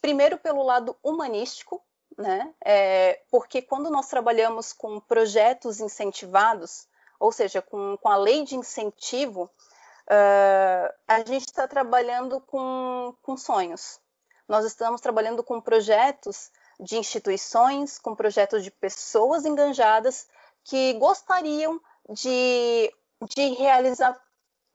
Primeiro 0.00 0.38
pelo 0.38 0.62
lado 0.62 0.96
humanístico, 1.02 1.82
né? 2.18 2.52
É, 2.64 3.22
porque 3.30 3.62
quando 3.62 3.88
nós 3.88 4.08
trabalhamos 4.08 4.72
com 4.72 4.98
projetos 4.98 5.78
incentivados, 5.78 6.88
ou 7.20 7.30
seja, 7.30 7.62
com, 7.62 7.96
com 7.96 8.08
a 8.08 8.16
lei 8.16 8.44
de 8.44 8.56
incentivo, 8.56 9.44
uh, 9.44 10.94
a 11.06 11.18
gente 11.20 11.46
está 11.46 11.68
trabalhando 11.68 12.40
com, 12.40 13.14
com 13.22 13.36
sonhos. 13.36 14.00
Nós 14.48 14.64
estamos 14.64 15.00
trabalhando 15.00 15.44
com 15.44 15.60
projetos 15.60 16.50
de 16.80 16.96
instituições, 16.96 17.98
com 17.98 18.16
projetos 18.16 18.64
de 18.64 18.70
pessoas 18.70 19.44
enganjadas 19.44 20.26
que 20.64 20.94
gostariam 20.94 21.80
de, 22.08 22.92
de 23.34 23.48
realizar 23.54 24.18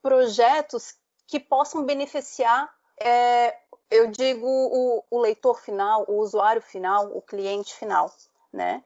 projetos 0.02 0.96
que 1.28 1.40
possam 1.40 1.84
beneficiar 1.84 2.72
é, 3.00 3.58
eu 3.94 4.08
digo 4.08 4.48
o, 4.48 5.04
o, 5.10 5.20
leitor 5.20 5.60
final, 5.62 6.04
o 6.08 6.18
usuário 6.18 6.62
final, 6.62 7.16
o 7.16 7.22
cliente 7.22 7.76
final, 7.76 8.12
né? 8.52 8.84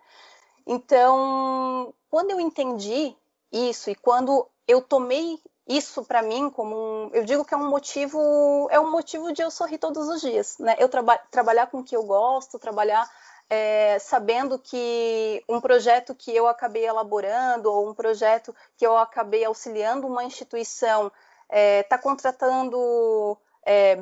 Então, 0.65 1.93
quando 2.09 2.31
eu 2.31 2.41
entendi 2.41 3.15
isso 3.51 3.89
e 3.89 3.95
quando 3.95 4.45
eu 4.67 4.81
tomei 4.81 5.39
isso 5.65 6.03
para 6.03 6.21
mim 6.21 6.49
como 6.49 6.75
um, 6.75 7.09
eu 7.13 7.23
digo 7.23 7.45
que 7.45 7.53
é 7.53 7.57
um 7.57 7.69
motivo, 7.69 8.67
é 8.69 8.79
um 8.79 8.91
motivo 8.91 9.31
de 9.31 9.41
eu 9.41 9.49
sorrir 9.49 9.77
todos 9.77 10.09
os 10.09 10.19
dias, 10.19 10.57
né? 10.59 10.75
Eu 10.77 10.89
traba, 10.89 11.17
trabalhar 11.31 11.67
com 11.67 11.79
o 11.79 11.83
que 11.83 11.95
eu 11.95 12.03
gosto, 12.03 12.59
trabalhar 12.59 13.09
é, 13.49 13.97
sabendo 13.99 14.59
que 14.59 15.41
um 15.47 15.61
projeto 15.61 16.13
que 16.13 16.35
eu 16.35 16.47
acabei 16.47 16.85
elaborando 16.85 17.71
ou 17.71 17.89
um 17.89 17.93
projeto 17.93 18.53
que 18.75 18.85
eu 18.85 18.97
acabei 18.97 19.45
auxiliando 19.45 20.05
uma 20.05 20.25
instituição 20.25 21.07
está 21.07 21.15
é, 21.49 21.83
tá 21.83 21.97
contratando 21.97 23.37
é, 23.67 23.99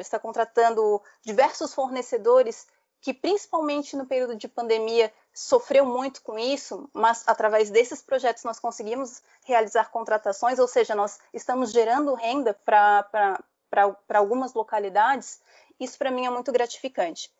está 0.00 0.18
contratando 0.18 1.00
diversos 1.22 1.72
fornecedores 1.72 2.66
que, 3.00 3.14
principalmente 3.14 3.96
no 3.96 4.04
período 4.06 4.34
de 4.34 4.48
pandemia, 4.48 5.12
sofreu 5.32 5.86
muito 5.86 6.20
com 6.20 6.36
isso, 6.36 6.90
mas 6.92 7.22
através 7.28 7.70
desses 7.70 8.02
projetos 8.02 8.42
nós 8.42 8.58
conseguimos 8.58 9.22
realizar 9.44 9.92
contratações, 9.92 10.58
ou 10.58 10.66
seja, 10.66 10.96
nós 10.96 11.20
estamos 11.32 11.70
gerando 11.70 12.14
renda 12.14 12.54
para 12.64 13.38
algumas 14.14 14.52
localidades. 14.52 15.40
Isso 15.78 15.96
para 15.96 16.10
mim 16.10 16.26
é 16.26 16.30
muito 16.30 16.50
gratificante. 16.50 17.30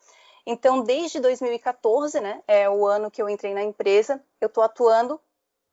Então, 0.47 0.81
desde 0.83 1.19
2014, 1.19 2.21
né, 2.21 2.41
é 2.47 2.71
o 2.71 2.87
ano 2.87 3.11
que 3.11 3.21
eu 3.21 3.29
entrei 3.29 3.53
na 3.53 3.65
empresa, 3.65 4.23
eu 4.41 4.47
estou 4.47 4.63
atuando 4.63 5.21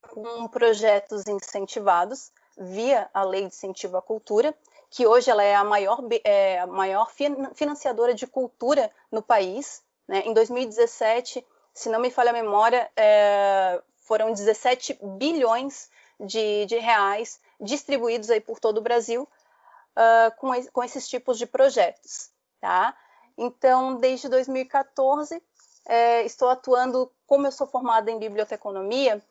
com 0.02 0.48
projetos 0.48 1.28
incentivados 1.28 2.32
via 2.58 3.08
a 3.14 3.24
Lei 3.24 3.42
de 3.42 3.48
Incentivo 3.48 3.98
à 3.98 4.02
Cultura, 4.02 4.56
que 4.90 5.06
hoje 5.06 5.30
ela 5.30 5.44
é 5.44 5.56
a 5.56 5.64
maior, 5.64 6.00
é, 6.24 6.60
a 6.60 6.68
maior 6.68 7.12
financiadora 7.54 8.14
de 8.14 8.26
cultura 8.28 8.92
no 9.12 9.22
país. 9.22 9.84
Né? 10.08 10.24
Em 10.26 10.34
2017, 10.34 11.46
se 11.74 11.90
não 11.90 12.00
me 12.00 12.10
falha 12.10 12.30
a 12.30 12.34
memória, 12.34 12.90
é, 12.96 13.82
foram 14.02 14.32
17 14.32 15.00
bilhões 15.18 15.90
de, 16.20 16.66
de, 16.66 16.78
reais 16.78 17.40
distribuídos 17.60 18.30
aí 18.30 18.40
por 18.40 18.60
todo 18.60 18.78
o 18.78 18.82
Brasil 18.82 19.24
uh, 19.24 20.36
com, 20.38 20.50
com 20.72 20.84
esses 20.84 21.08
tipos 21.08 21.38
de 21.38 21.46
projetos. 21.46 22.30
Tá? 22.62 22.96
Então, 23.38 23.96
desde 23.96 24.30
2014, 24.30 25.42
é, 25.88 26.24
estou 26.24 26.50
atuando, 26.50 27.12
como 27.28 27.48
eu 27.48 27.52
sou 27.52 27.68
formada 27.68 28.10
em 28.10 28.20
biblioteconomia, 28.20 29.22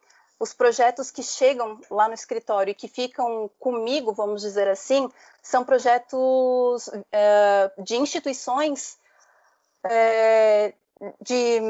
os 0.45 0.53
projetos 0.53 1.11
que 1.11 1.23
chegam 1.23 1.81
lá 1.91 2.07
no 2.07 2.13
escritório 2.13 2.71
e 2.71 2.75
que 2.75 2.87
ficam 2.87 3.51
comigo, 3.59 4.13
vamos 4.13 4.43
dizer 4.43 4.69
assim, 4.69 5.11
são 5.43 5.65
projetos 5.65 6.91
é, 7.11 7.73
de 7.79 7.97
instituições 7.97 8.99
é, 9.83 10.75
de, 11.19 11.61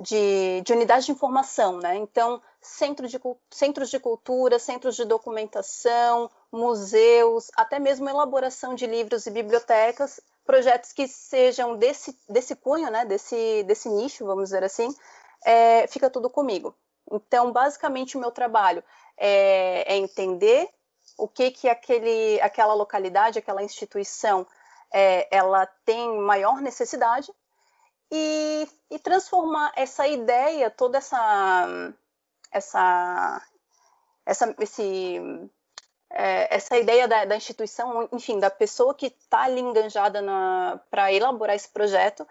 de, 0.00 0.62
de, 0.62 0.72
unidade 0.72 1.04
de 1.04 1.12
informação, 1.12 1.78
né? 1.78 1.96
Então, 1.96 2.40
centro 2.58 3.06
de, 3.06 3.20
centros 3.50 3.90
de 3.90 4.00
cultura, 4.00 4.58
centros 4.58 4.96
de 4.96 5.04
documentação, 5.04 6.30
museus, 6.50 7.50
até 7.54 7.78
mesmo 7.78 8.08
elaboração 8.08 8.74
de 8.74 8.86
livros 8.86 9.26
e 9.26 9.30
bibliotecas, 9.30 10.20
projetos 10.46 10.90
que 10.90 11.06
sejam 11.06 11.76
desse, 11.76 12.18
desse 12.26 12.56
cunho, 12.56 12.90
né? 12.90 13.04
Desse, 13.04 13.62
desse 13.64 13.90
nicho, 13.90 14.24
vamos 14.24 14.44
dizer 14.44 14.64
assim, 14.64 14.88
é, 15.44 15.86
fica 15.86 16.08
tudo 16.08 16.30
comigo. 16.30 16.74
Então, 17.10 17.52
basicamente, 17.52 18.16
o 18.16 18.20
meu 18.20 18.30
trabalho 18.30 18.82
é, 19.16 19.94
é 19.94 19.96
entender 19.96 20.68
o 21.16 21.26
que 21.28 21.50
que 21.50 21.68
aquele, 21.68 22.40
aquela 22.40 22.74
localidade, 22.74 23.38
aquela 23.38 23.62
instituição, 23.62 24.46
é, 24.92 25.26
ela 25.34 25.66
tem 25.84 26.18
maior 26.18 26.60
necessidade 26.60 27.32
e, 28.10 28.68
e, 28.90 28.98
transformar 28.98 29.72
essa 29.74 30.06
ideia, 30.06 30.70
toda 30.70 30.98
essa, 30.98 31.92
essa, 32.52 33.42
essa, 34.24 34.54
esse, 34.60 35.50
é, 36.10 36.54
essa 36.54 36.76
ideia 36.76 37.08
da, 37.08 37.24
da, 37.24 37.36
instituição, 37.36 38.08
enfim, 38.12 38.38
da 38.38 38.50
pessoa 38.50 38.94
que 38.94 39.06
está 39.06 39.42
ali 39.42 39.60
enganjada 39.60 40.22
para 40.90 41.12
elaborar 41.12 41.56
esse 41.56 41.68
projeto, 41.68 42.26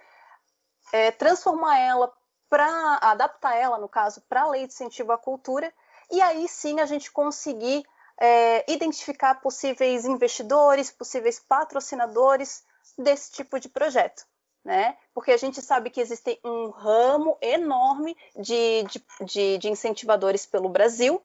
é, 0.94 1.12
transformar 1.12 1.78
ela 1.80 2.14
para 2.56 3.00
adaptar 3.02 3.54
ela, 3.58 3.78
no 3.78 3.90
caso, 3.90 4.22
para 4.30 4.44
a 4.44 4.50
lei 4.50 4.66
de 4.66 4.72
incentivo 4.72 5.12
à 5.12 5.18
cultura, 5.18 5.74
e 6.10 6.22
aí 6.22 6.48
sim 6.48 6.80
a 6.80 6.86
gente 6.86 7.12
conseguir 7.12 7.86
é, 8.18 8.72
identificar 8.72 9.42
possíveis 9.42 10.06
investidores, 10.06 10.90
possíveis 10.90 11.38
patrocinadores 11.38 12.64
desse 12.98 13.34
tipo 13.34 13.60
de 13.60 13.68
projeto. 13.68 14.26
Né? 14.64 14.96
Porque 15.14 15.34
a 15.34 15.38
gente 15.38 15.62
sabe 15.62 15.90
que 15.90 16.00
existe 16.00 16.40
um 16.46 16.70
ramo 16.70 17.38
enorme 17.42 18.16
de, 18.34 18.84
de, 18.84 19.06
de, 19.26 19.58
de 19.58 19.70
incentivadores 19.70 20.46
pelo 20.46 20.70
Brasil, 20.70 21.22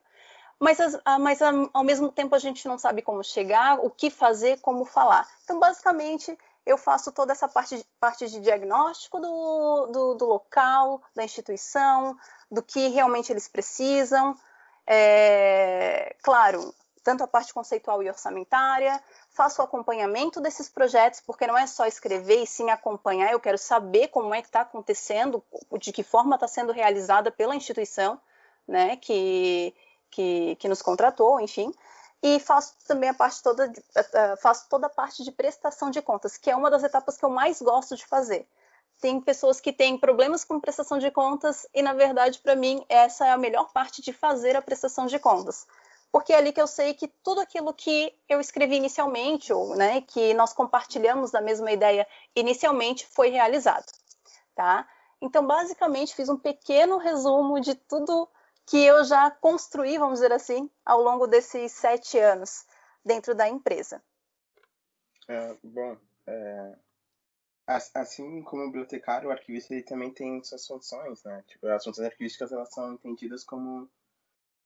mas, 0.58 0.78
mas 1.20 1.38
ao 1.40 1.84
mesmo 1.84 2.10
tempo 2.10 2.34
a 2.34 2.40
gente 2.40 2.66
não 2.66 2.76
sabe 2.76 3.02
como 3.02 3.22
chegar, 3.22 3.78
o 3.78 3.88
que 3.88 4.10
fazer, 4.10 4.58
como 4.60 4.84
falar. 4.84 5.28
Então, 5.44 5.60
basicamente, 5.60 6.36
eu 6.64 6.76
faço 6.76 7.10
toda 7.12 7.32
essa 7.32 7.48
parte, 7.48 7.84
parte 7.98 8.28
de 8.28 8.40
diagnóstico 8.40 9.18
do, 9.18 9.86
do, 9.86 10.14
do 10.14 10.26
local, 10.26 11.02
da 11.14 11.24
instituição, 11.24 12.16
do 12.50 12.62
que 12.62 12.88
realmente 12.88 13.32
eles 13.32 13.48
precisam. 13.48 14.36
É, 14.86 16.16
claro, 16.22 16.74
tanto 17.02 17.24
a 17.24 17.26
parte 17.26 17.54
conceitual 17.54 18.02
e 18.02 18.08
orçamentária, 18.08 19.02
faço 19.30 19.60
o 19.60 19.64
acompanhamento 19.64 20.40
desses 20.40 20.68
projetos, 20.68 21.20
porque 21.20 21.46
não 21.46 21.56
é 21.56 21.66
só 21.66 21.86
escrever 21.86 22.42
e 22.42 22.46
sim 22.46 22.70
acompanhar, 22.70 23.32
eu 23.32 23.40
quero 23.40 23.58
saber 23.58 24.08
como 24.08 24.34
é 24.34 24.42
que 24.42 24.48
está 24.48 24.60
acontecendo, 24.60 25.42
de 25.78 25.92
que 25.92 26.02
forma 26.02 26.34
está 26.34 26.46
sendo 26.46 26.72
realizada 26.72 27.30
pela 27.30 27.54
instituição, 27.54 28.20
né, 28.66 28.96
que, 28.96 29.74
que, 30.10 30.56
que 30.56 30.68
nos 30.68 30.82
contratou, 30.82 31.40
enfim. 31.40 31.72
E 32.22 32.38
faço 32.38 32.74
também 32.86 33.08
a 33.08 33.14
parte 33.14 33.42
toda, 33.42 33.68
de, 33.68 33.80
uh, 33.80 34.36
faço 34.40 34.68
toda 34.68 34.86
a 34.86 34.90
parte 34.90 35.24
de 35.24 35.32
prestação 35.32 35.90
de 35.90 36.02
contas, 36.02 36.36
que 36.36 36.50
é 36.50 36.56
uma 36.56 36.70
das 36.70 36.82
etapas 36.82 37.16
que 37.16 37.24
eu 37.24 37.30
mais 37.30 37.60
gosto 37.62 37.96
de 37.96 38.06
fazer. 38.06 38.46
Tem 39.00 39.18
pessoas 39.20 39.60
que 39.60 39.72
têm 39.72 39.96
problemas 39.96 40.44
com 40.44 40.60
prestação 40.60 40.98
de 40.98 41.10
contas 41.10 41.66
e, 41.74 41.80
na 41.80 41.94
verdade, 41.94 42.38
para 42.38 42.54
mim, 42.54 42.84
essa 42.88 43.26
é 43.26 43.30
a 43.30 43.38
melhor 43.38 43.72
parte 43.72 44.02
de 44.02 44.12
fazer 44.12 44.54
a 44.54 44.62
prestação 44.62 45.06
de 45.06 45.18
contas. 45.18 45.66
Porque 46.12 46.32
é 46.32 46.36
ali 46.36 46.52
que 46.52 46.60
eu 46.60 46.66
sei 46.66 46.92
que 46.92 47.08
tudo 47.08 47.40
aquilo 47.40 47.72
que 47.72 48.12
eu 48.28 48.40
escrevi 48.40 48.76
inicialmente, 48.76 49.52
ou 49.52 49.74
né, 49.74 50.02
que 50.02 50.34
nós 50.34 50.52
compartilhamos 50.52 51.30
da 51.30 51.40
mesma 51.40 51.72
ideia 51.72 52.06
inicialmente, 52.36 53.06
foi 53.06 53.30
realizado. 53.30 53.86
Tá? 54.54 54.86
Então, 55.22 55.46
basicamente, 55.46 56.14
fiz 56.14 56.28
um 56.28 56.36
pequeno 56.36 56.98
resumo 56.98 57.60
de 57.60 57.74
tudo 57.74 58.28
que 58.70 58.78
eu 58.84 59.02
já 59.04 59.28
construí, 59.32 59.98
vamos 59.98 60.20
dizer 60.20 60.32
assim, 60.32 60.70
ao 60.84 61.02
longo 61.02 61.26
desses 61.26 61.72
sete 61.72 62.16
anos 62.18 62.64
dentro 63.04 63.34
da 63.34 63.48
empresa. 63.48 64.00
É, 65.26 65.56
bom, 65.64 65.96
é, 66.24 66.76
assim 67.66 68.42
como 68.44 68.66
bibliotecário, 68.66 69.28
o 69.28 69.32
arquivista 69.32 69.74
ele 69.74 69.82
também 69.82 70.12
tem 70.12 70.40
suas 70.44 70.64
funções, 70.64 71.24
né? 71.24 71.42
Tipo, 71.48 71.66
as 71.66 71.82
funções 71.82 72.06
arquivísticas 72.06 72.52
elas 72.52 72.72
são 72.72 72.92
entendidas 72.94 73.42
como 73.42 73.90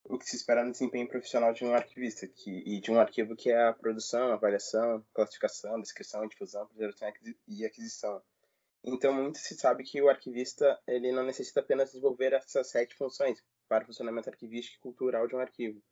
o 0.05 0.19
que 0.19 0.29
se 0.29 0.37
espera 0.37 0.63
no 0.63 0.73
desempenho 0.73 1.09
profissional 1.09 1.55
de 1.55 1.65
um 1.65 1.75
arquivista 1.75 2.27
que, 2.27 2.63
e 2.67 2.81
de 2.83 2.93
um 2.93 3.01
arquivo 3.01 3.35
que 3.35 3.51
é 3.51 3.69
a 3.69 3.73
produção, 3.73 4.33
avaliação, 4.33 5.03
classificação, 5.15 5.81
descrição, 5.81 6.29
difusão, 6.29 6.67
preservação 6.67 7.11
e 7.49 7.65
aquisição. 7.65 8.23
Então, 8.85 9.15
muito 9.15 9.39
se 9.39 9.55
sabe 9.55 9.83
que 9.83 10.03
o 10.03 10.11
arquivista 10.11 10.79
ele 10.87 11.11
não 11.11 11.25
necessita 11.25 11.61
apenas 11.61 11.89
desenvolver 11.89 12.35
essas 12.35 12.69
sete 12.69 12.95
funções 12.95 13.43
para 13.69 13.85
o 13.85 13.87
funcionamento 13.87 14.29
arquivístico 14.29 14.77
e 14.77 14.83
cultural 14.83 15.27
de 15.27 15.35
um 15.35 15.41
arquivo, 15.41 15.83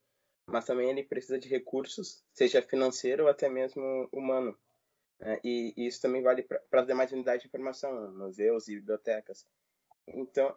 mas 0.47 0.65
também 0.65 0.91
ele 0.91 1.03
precisa 1.05 1.39
de 1.39 1.49
recursos, 1.49 2.25
seja 2.33 2.63
financeiro 2.63 3.25
ou 3.25 3.29
até 3.29 3.49
mesmo 3.49 4.09
humano, 4.13 4.59
é, 5.21 5.41
e, 5.45 5.73
e, 5.77 5.87
isso 5.87 6.01
também 6.03 6.23
vale 6.23 6.43
para 6.43 6.81
as 6.81 6.87
demais 6.87 7.13
unidades 7.13 7.43
de 7.43 7.49
informação, 7.49 8.13
museus 8.13 8.67
e 8.67 8.75
bibliotecas. 8.75 9.47
Então, 10.09 10.53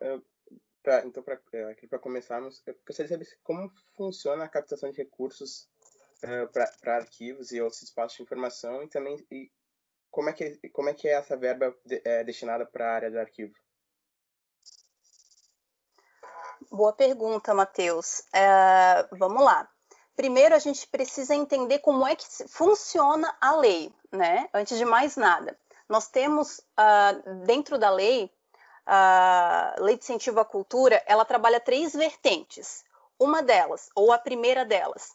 para 0.85 1.05
então 1.05 1.23
é, 1.53 1.97
começarmos, 1.99 2.61
eu 2.65 2.75
gostaria 2.85 3.17
de 3.17 3.25
saber 3.25 3.39
como 3.43 3.71
funciona 3.95 4.43
a 4.43 4.49
captação 4.49 4.91
de 4.91 4.97
recursos 4.97 5.67
uh, 6.23 6.51
para 6.51 6.97
arquivos 6.97 7.51
e 7.51 7.61
outros 7.61 7.81
espaços 7.81 8.17
de 8.17 8.23
informação 8.23 8.83
e 8.83 8.87
também 8.87 9.17
e 9.31 9.51
como 10.11 10.29
é 10.29 10.33
que 10.33 10.69
como 10.69 10.89
é 10.89 10.93
que 10.93 11.07
é 11.07 11.13
essa 11.13 11.35
verba 11.35 11.75
de, 11.83 12.01
é, 12.05 12.23
destinada 12.23 12.65
para 12.65 12.87
a 12.87 12.95
área 12.95 13.11
do 13.11 13.19
arquivo. 13.19 13.53
Boa 16.71 16.93
pergunta, 16.93 17.53
Matheus. 17.53 18.23
É, 18.33 19.07
vamos 19.11 19.43
lá 19.43 19.67
primeiro 20.15 20.55
a 20.55 20.59
gente 20.59 20.87
precisa 20.87 21.35
entender 21.35 21.79
como 21.79 22.07
é 22.07 22.15
que 22.15 22.25
funciona 22.47 23.35
a 23.39 23.55
lei, 23.55 23.93
né? 24.11 24.49
Antes 24.53 24.77
de 24.77 24.85
mais 24.85 25.15
nada, 25.15 25.57
nós 25.89 26.07
temos 26.07 26.59
uh, 26.59 27.45
dentro 27.45 27.77
da 27.77 27.89
lei, 27.89 28.31
a 28.85 29.75
uh, 29.77 29.83
lei 29.83 29.97
de 29.97 30.03
incentivo 30.03 30.39
à 30.39 30.45
cultura, 30.45 31.03
ela 31.05 31.25
trabalha 31.25 31.59
três 31.59 31.93
vertentes. 31.93 32.83
Uma 33.19 33.41
delas, 33.41 33.89
ou 33.95 34.11
a 34.11 34.17
primeira 34.17 34.65
delas, 34.65 35.13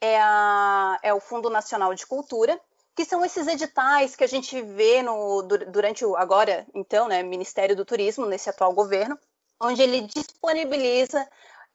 é, 0.00 0.20
a, 0.20 0.98
é 1.02 1.12
o 1.14 1.20
Fundo 1.20 1.50
Nacional 1.50 1.94
de 1.94 2.06
Cultura, 2.06 2.58
que 2.94 3.04
são 3.04 3.24
esses 3.24 3.46
editais 3.46 4.16
que 4.16 4.24
a 4.24 4.28
gente 4.28 4.60
vê 4.60 5.02
no, 5.02 5.42
durante 5.42 6.04
o, 6.04 6.16
agora, 6.16 6.66
então, 6.74 7.08
né, 7.08 7.22
Ministério 7.22 7.76
do 7.76 7.84
Turismo, 7.84 8.26
nesse 8.26 8.50
atual 8.50 8.72
governo, 8.72 9.18
onde 9.62 9.80
ele 9.80 10.02
disponibiliza 10.02 11.26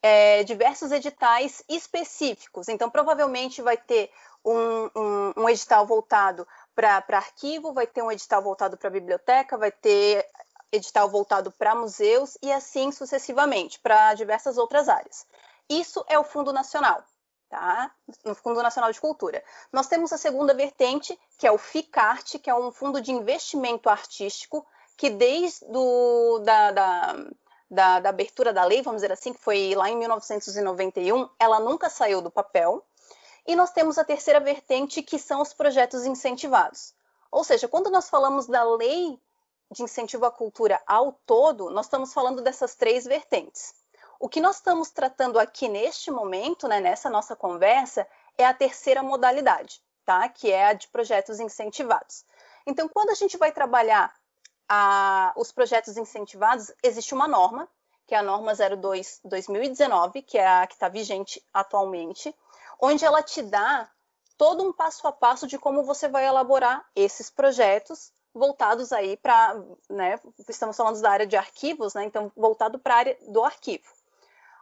é, 0.01 0.43
diversos 0.43 0.91
editais 0.91 1.63
específicos. 1.69 2.67
Então, 2.67 2.89
provavelmente 2.89 3.61
vai 3.61 3.77
ter 3.77 4.11
um, 4.43 4.89
um, 4.95 5.33
um 5.37 5.49
edital 5.49 5.85
voltado 5.85 6.45
para 6.75 7.03
arquivo, 7.13 7.73
vai 7.73 7.87
ter 7.87 8.01
um 8.01 8.11
edital 8.11 8.41
voltado 8.41 8.77
para 8.77 8.89
biblioteca, 8.89 9.57
vai 9.57 9.71
ter 9.71 10.27
edital 10.71 11.09
voltado 11.09 11.49
para 11.49 11.73
museus 11.73 12.37
e 12.41 12.51
assim 12.51 12.91
sucessivamente, 12.91 13.79
para 13.79 14.13
diversas 14.13 14.57
outras 14.57 14.89
áreas. 14.89 15.25
Isso 15.69 16.03
é 16.07 16.19
o 16.19 16.23
Fundo 16.23 16.51
Nacional, 16.51 17.03
tá? 17.49 17.91
No 18.23 18.35
Fundo 18.35 18.61
Nacional 18.61 18.91
de 18.91 18.99
Cultura. 18.99 19.43
Nós 19.71 19.87
temos 19.87 20.11
a 20.11 20.17
segunda 20.17 20.53
vertente, 20.53 21.17
que 21.37 21.47
é 21.47 21.51
o 21.51 21.57
FICART, 21.57 22.37
que 22.39 22.49
é 22.49 22.55
um 22.55 22.71
fundo 22.71 23.01
de 23.01 23.11
investimento 23.11 23.89
artístico, 23.89 24.65
que 24.97 25.09
desde 25.09 25.65
do, 25.65 26.39
da, 26.39 26.71
da 26.71 27.15
da, 27.69 27.99
da, 27.99 28.09
abertura 28.09 28.53
da 28.53 28.63
lei, 28.63 28.81
vamos 28.81 29.01
dizer 29.01 29.11
assim, 29.11 29.33
que 29.33 29.39
foi 29.41 29.73
lá 29.75 29.89
em 29.89 29.97
1991, 29.97 31.29
ela 31.39 31.59
nunca 31.59 31.89
saiu 31.89 32.21
do 32.21 32.31
papel. 32.31 32.83
E 33.45 33.55
nós 33.55 33.71
temos 33.71 33.97
a 33.97 34.03
terceira 34.03 34.39
vertente, 34.39 35.01
que 35.01 35.17
são 35.17 35.41
os 35.41 35.53
projetos 35.53 36.05
incentivados. 36.05 36.93
Ou 37.31 37.43
seja, 37.43 37.67
quando 37.67 37.89
nós 37.89 38.09
falamos 38.09 38.47
da 38.47 38.63
lei 38.63 39.19
de 39.71 39.83
incentivo 39.83 40.25
à 40.25 40.31
cultura 40.31 40.81
ao 40.87 41.13
todo, 41.25 41.69
nós 41.69 41.85
estamos 41.85 42.13
falando 42.13 42.41
dessas 42.41 42.75
três 42.75 43.05
vertentes. 43.05 43.73
O 44.19 44.27
que 44.27 44.41
nós 44.41 44.55
estamos 44.55 44.89
tratando 44.89 45.37
aqui 45.37 45.67
neste 45.67 46.09
momento, 46.09 46.67
né, 46.67 46.79
nessa 46.79 47.09
nossa 47.09 47.35
conversa, 47.35 48.07
é 48.37 48.45
a 48.45 48.53
terceira 48.53 49.03
modalidade, 49.03 49.81
tá? 50.05 50.27
Que 50.27 50.51
é 50.51 50.67
a 50.67 50.73
de 50.73 50.87
projetos 50.87 51.39
incentivados. 51.39 52.25
Então, 52.65 52.87
quando 52.87 53.11
a 53.11 53.15
gente 53.15 53.37
vai 53.37 53.51
trabalhar 53.51 54.13
a, 54.67 55.33
os 55.35 55.51
projetos 55.51 55.97
incentivados, 55.97 56.71
existe 56.83 57.13
uma 57.13 57.27
norma, 57.27 57.67
que 58.05 58.15
é 58.15 58.17
a 58.17 58.23
norma 58.23 58.53
02-2019, 58.53 60.23
que 60.25 60.37
é 60.37 60.47
a 60.47 60.65
que 60.67 60.73
está 60.73 60.87
vigente 60.87 61.43
atualmente, 61.53 62.33
onde 62.79 63.03
ela 63.03 63.21
te 63.21 63.41
dá 63.41 63.89
todo 64.37 64.63
um 64.63 64.71
passo 64.71 65.07
a 65.07 65.11
passo 65.11 65.47
de 65.47 65.57
como 65.57 65.83
você 65.83 66.07
vai 66.07 66.25
elaborar 66.25 66.85
esses 66.95 67.29
projetos 67.29 68.11
voltados 68.33 68.93
aí 68.93 69.17
para, 69.17 69.59
né, 69.89 70.19
estamos 70.47 70.77
falando 70.77 71.01
da 71.01 71.09
área 71.09 71.25
de 71.25 71.35
arquivos, 71.35 71.95
né, 71.95 72.05
então 72.05 72.31
voltado 72.35 72.77
para 72.77 72.93
a 72.93 72.97
área 72.97 73.17
do 73.27 73.43
arquivo. 73.43 73.91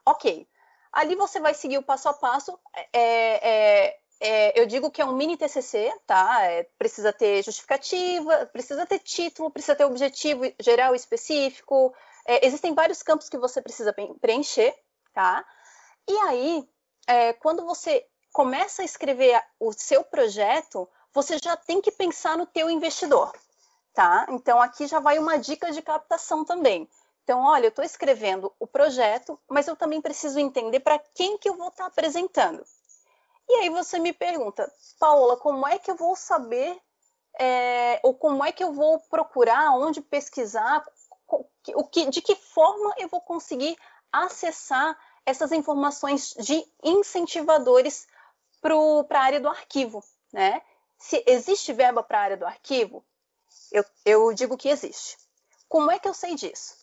Ok, 0.06 0.48
ali 0.91 1.15
você 1.15 1.39
vai 1.39 1.54
seguir 1.54 1.78
o 1.78 1.84
passo 1.84 2.08
a 2.08 2.13
passo, 2.13 2.58
é, 2.94 3.50
é, 3.84 4.00
é, 4.19 4.60
eu 4.60 4.65
digo 4.65 4.89
que 4.89 5.01
é 5.01 5.06
um 5.06 5.15
mini 5.15 5.38
TCC, 5.38 5.93
tá? 6.06 6.43
É, 6.43 6.63
precisa 6.78 7.12
ter 7.12 7.43
justificativa, 7.43 8.45
precisa 8.47 8.86
ter 8.86 8.99
título, 8.99 9.51
precisa 9.51 9.75
ter 9.75 9.86
objetivo 9.86 10.43
geral 10.60 10.93
e 10.93 10.97
específico. 10.97 11.93
É, 12.25 12.45
existem 12.45 12.73
vários 12.73 13.04
campos 13.04 13.30
que 13.30 13.38
você 13.38 13.62
precisa 13.62 13.93
preencher, 14.21 14.73
tá? 15.13 15.45
E 16.08 16.17
aí, 16.19 16.67
é, 17.08 17.34
quando 17.34 17.65
você 17.65 18.06
começa 18.32 18.82
a 18.82 18.86
escrever 18.86 19.41
o 19.60 19.71
seu 19.73 20.04
projeto, 20.04 20.89
você 21.13 21.38
já 21.38 21.56
tem 21.56 21.82
que 21.82 21.91
pensar 21.91 22.38
no 22.38 22.45
teu 22.45 22.69
investidor, 22.69 23.32
tá? 23.93 24.25
Então 24.30 24.62
aqui 24.62 24.88
já 24.88 24.99
vai 24.99 25.17
uma 25.17 25.38
dica 25.38 25.71
de 25.71 25.82
captação 25.82 26.43
também. 26.43 26.89
Então, 27.23 27.39
olha, 27.39 27.65
eu 27.65 27.69
estou 27.69 27.84
escrevendo 27.84 28.54
o 28.60 28.67
projeto, 28.67 29.39
mas 29.49 29.67
eu 29.67 29.75
também 29.75 29.99
preciso 29.99 30.38
entender 30.38 30.80
para 30.80 30.99
quem 31.15 31.38
que 31.39 31.49
eu 31.49 31.56
vou 31.56 31.69
estar 31.69 31.86
tá 31.86 31.88
apresentando. 31.88 32.63
E 33.47 33.53
aí 33.55 33.69
você 33.69 33.99
me 33.99 34.12
pergunta, 34.12 34.71
Paola, 34.99 35.38
como 35.38 35.67
é 35.67 35.77
que 35.77 35.91
eu 35.91 35.95
vou 35.95 36.15
saber, 36.15 36.79
é, 37.39 37.99
ou 38.03 38.15
como 38.15 38.43
é 38.43 38.51
que 38.51 38.63
eu 38.63 38.73
vou 38.73 38.99
procurar, 39.10 39.71
onde 39.71 40.01
pesquisar, 40.01 40.84
o 41.27 41.84
que, 41.88 42.10
de 42.10 42.21
que 42.21 42.36
forma 42.36 42.93
eu 42.97 43.08
vou 43.08 43.21
conseguir 43.21 43.77
acessar 44.12 44.97
essas 45.25 45.51
informações 45.51 46.34
de 46.39 46.63
incentivadores 46.84 48.08
para 48.62 49.19
a 49.19 49.23
área 49.23 49.39
do 49.39 49.49
arquivo, 49.49 50.03
né? 50.31 50.62
Se 50.97 51.23
existe 51.27 51.73
verba 51.73 52.01
para 52.01 52.19
a 52.19 52.21
área 52.21 52.38
do 52.38 52.45
arquivo, 52.45 53.05
eu, 53.71 53.84
eu, 54.05 54.34
digo 54.34 54.58
que 54.58 54.69
existe. 54.69 55.17
Como 55.67 55.91
é 55.91 55.99
que 55.99 56.08
eu 56.08 56.13
sei 56.13 56.36
disso? 56.36 56.75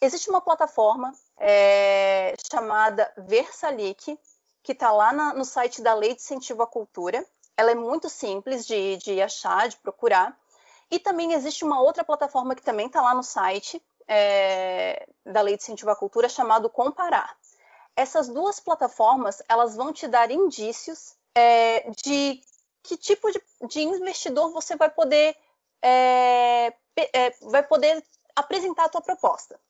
Existe 0.00 0.28
uma 0.28 0.40
plataforma 0.40 1.12
é, 1.38 2.34
chamada 2.50 3.10
Versalic, 3.16 4.18
que 4.66 4.72
está 4.72 4.90
lá 4.90 5.12
na, 5.12 5.32
no 5.32 5.44
site 5.44 5.80
da 5.80 5.94
Lei 5.94 6.12
de 6.12 6.20
Incentivo 6.20 6.60
à 6.60 6.66
Cultura. 6.66 7.24
Ela 7.56 7.70
é 7.70 7.74
muito 7.76 8.08
simples 8.10 8.66
de, 8.66 8.96
de 8.96 9.22
achar, 9.22 9.68
de 9.68 9.76
procurar. 9.76 10.36
E 10.90 10.98
também 10.98 11.32
existe 11.34 11.64
uma 11.64 11.80
outra 11.80 12.02
plataforma 12.02 12.52
que 12.52 12.62
também 12.62 12.88
está 12.88 13.00
lá 13.00 13.14
no 13.14 13.22
site 13.22 13.80
é, 14.08 15.08
da 15.24 15.40
Lei 15.40 15.56
de 15.56 15.62
Incentivo 15.62 15.92
à 15.92 15.94
Cultura, 15.94 16.28
chamado 16.28 16.68
Comparar. 16.68 17.36
Essas 17.94 18.26
duas 18.26 18.58
plataformas, 18.58 19.40
elas 19.48 19.76
vão 19.76 19.92
te 19.92 20.08
dar 20.08 20.32
indícios 20.32 21.14
é, 21.32 21.88
de 22.04 22.42
que 22.82 22.96
tipo 22.96 23.30
de, 23.30 23.40
de, 23.68 23.82
investidor 23.82 24.50
você 24.50 24.74
vai 24.74 24.90
poder, 24.90 25.36
é, 25.80 26.72
é 27.12 27.30
vai 27.42 27.62
poder 27.62 28.04
apresentar 28.34 28.86
a 28.86 28.88
tua 28.88 29.00
proposta. 29.00 29.60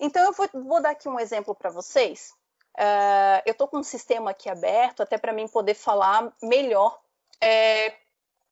Então, 0.00 0.24
eu 0.24 0.32
vou, 0.32 0.48
vou 0.64 0.80
dar 0.80 0.92
aqui 0.92 1.10
um 1.10 1.20
exemplo 1.20 1.54
para 1.54 1.68
vocês. 1.68 2.34
Uh, 2.76 3.42
eu 3.44 3.52
estou 3.52 3.68
com 3.68 3.78
um 3.78 3.82
sistema 3.82 4.30
aqui 4.30 4.48
aberto, 4.48 5.02
até 5.02 5.18
para 5.18 5.32
mim 5.32 5.48
poder 5.48 5.74
falar 5.74 6.32
melhor 6.42 6.98
é, 7.40 7.94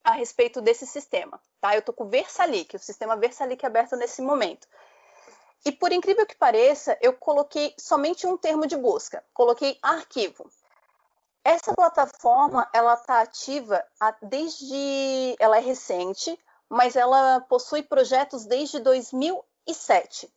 a 0.03 0.11
respeito 0.11 0.61
desse 0.61 0.85
sistema. 0.85 1.39
Tá? 1.61 1.75
Eu 1.75 1.79
estou 1.79 1.93
com 1.93 2.05
o 2.05 2.09
Versalic, 2.09 2.75
o 2.75 2.79
sistema 2.79 3.15
Versalic 3.15 3.65
aberto 3.65 3.95
nesse 3.95 4.21
momento. 4.21 4.67
E 5.65 5.71
por 5.71 5.91
incrível 5.91 6.25
que 6.25 6.35
pareça, 6.35 6.97
eu 7.01 7.13
coloquei 7.13 7.73
somente 7.77 8.25
um 8.25 8.37
termo 8.37 8.65
de 8.65 8.77
busca, 8.77 9.23
coloquei 9.33 9.77
arquivo. 9.81 10.49
Essa 11.43 11.73
plataforma, 11.73 12.69
ela 12.73 12.93
está 12.93 13.21
ativa 13.21 13.83
desde, 14.21 15.35
ela 15.39 15.57
é 15.57 15.61
recente, 15.61 16.37
mas 16.69 16.95
ela 16.95 17.41
possui 17.41 17.81
projetos 17.81 18.45
desde 18.45 18.79
2007. 18.79 20.31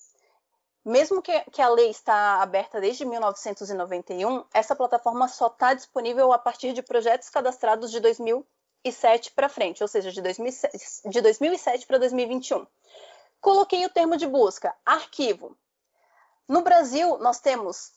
Mesmo 0.85 1.23
que, 1.23 1.39
que, 1.53 1.63
a 1.63 1.69
lei 1.69 1.91
está 1.91 2.43
aberta 2.43 2.81
desde 2.81 3.05
1991, 3.05 4.45
essa 4.53 4.75
plataforma 4.75 5.29
só 5.29 5.47
está 5.47 5.75
disponível 5.75 6.33
a 6.33 6.39
partir 6.39 6.73
de 6.73 6.83
projetos 6.83 7.31
cadastrados 7.31 7.91
de 7.93 8.01
2007 8.01 9.31
para 9.33 9.49
frente, 9.49 9.81
ou 9.83 9.89
seja, 9.89 10.11
de 10.11 10.21
2007, 10.21 11.09
de 11.09 11.21
2007 11.21 11.87
para 11.87 11.99
2021. 11.99 12.67
Coloquei 13.41 13.85
o 13.87 13.91
termo 13.91 14.17
de 14.17 14.27
busca, 14.27 14.75
arquivo. 14.85 15.57
No 16.49 16.63
Brasil, 16.63 17.17
nós 17.19 17.39
temos 17.39 17.93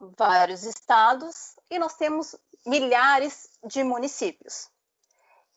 vários 0.00 0.64
estados 0.64 1.56
e 1.70 1.78
nós 1.78 1.94
temos 1.94 2.34
milhares 2.64 3.50
de 3.64 3.84
municípios. 3.84 4.68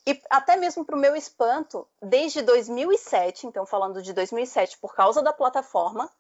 E 0.05 0.21
até 0.29 0.57
mesmo 0.57 0.83
para 0.83 0.97
o 0.97 0.99
meu 0.99 1.15
espanto, 1.15 1.87
desde 2.01 2.41
2007, 2.41 3.47
então 3.47 3.65
falando 3.65 4.01
de 4.01 4.11
2007 4.11 4.77
por 4.79 4.93
causa 4.93 5.21
da 5.21 5.31
plataforma, 5.31 6.11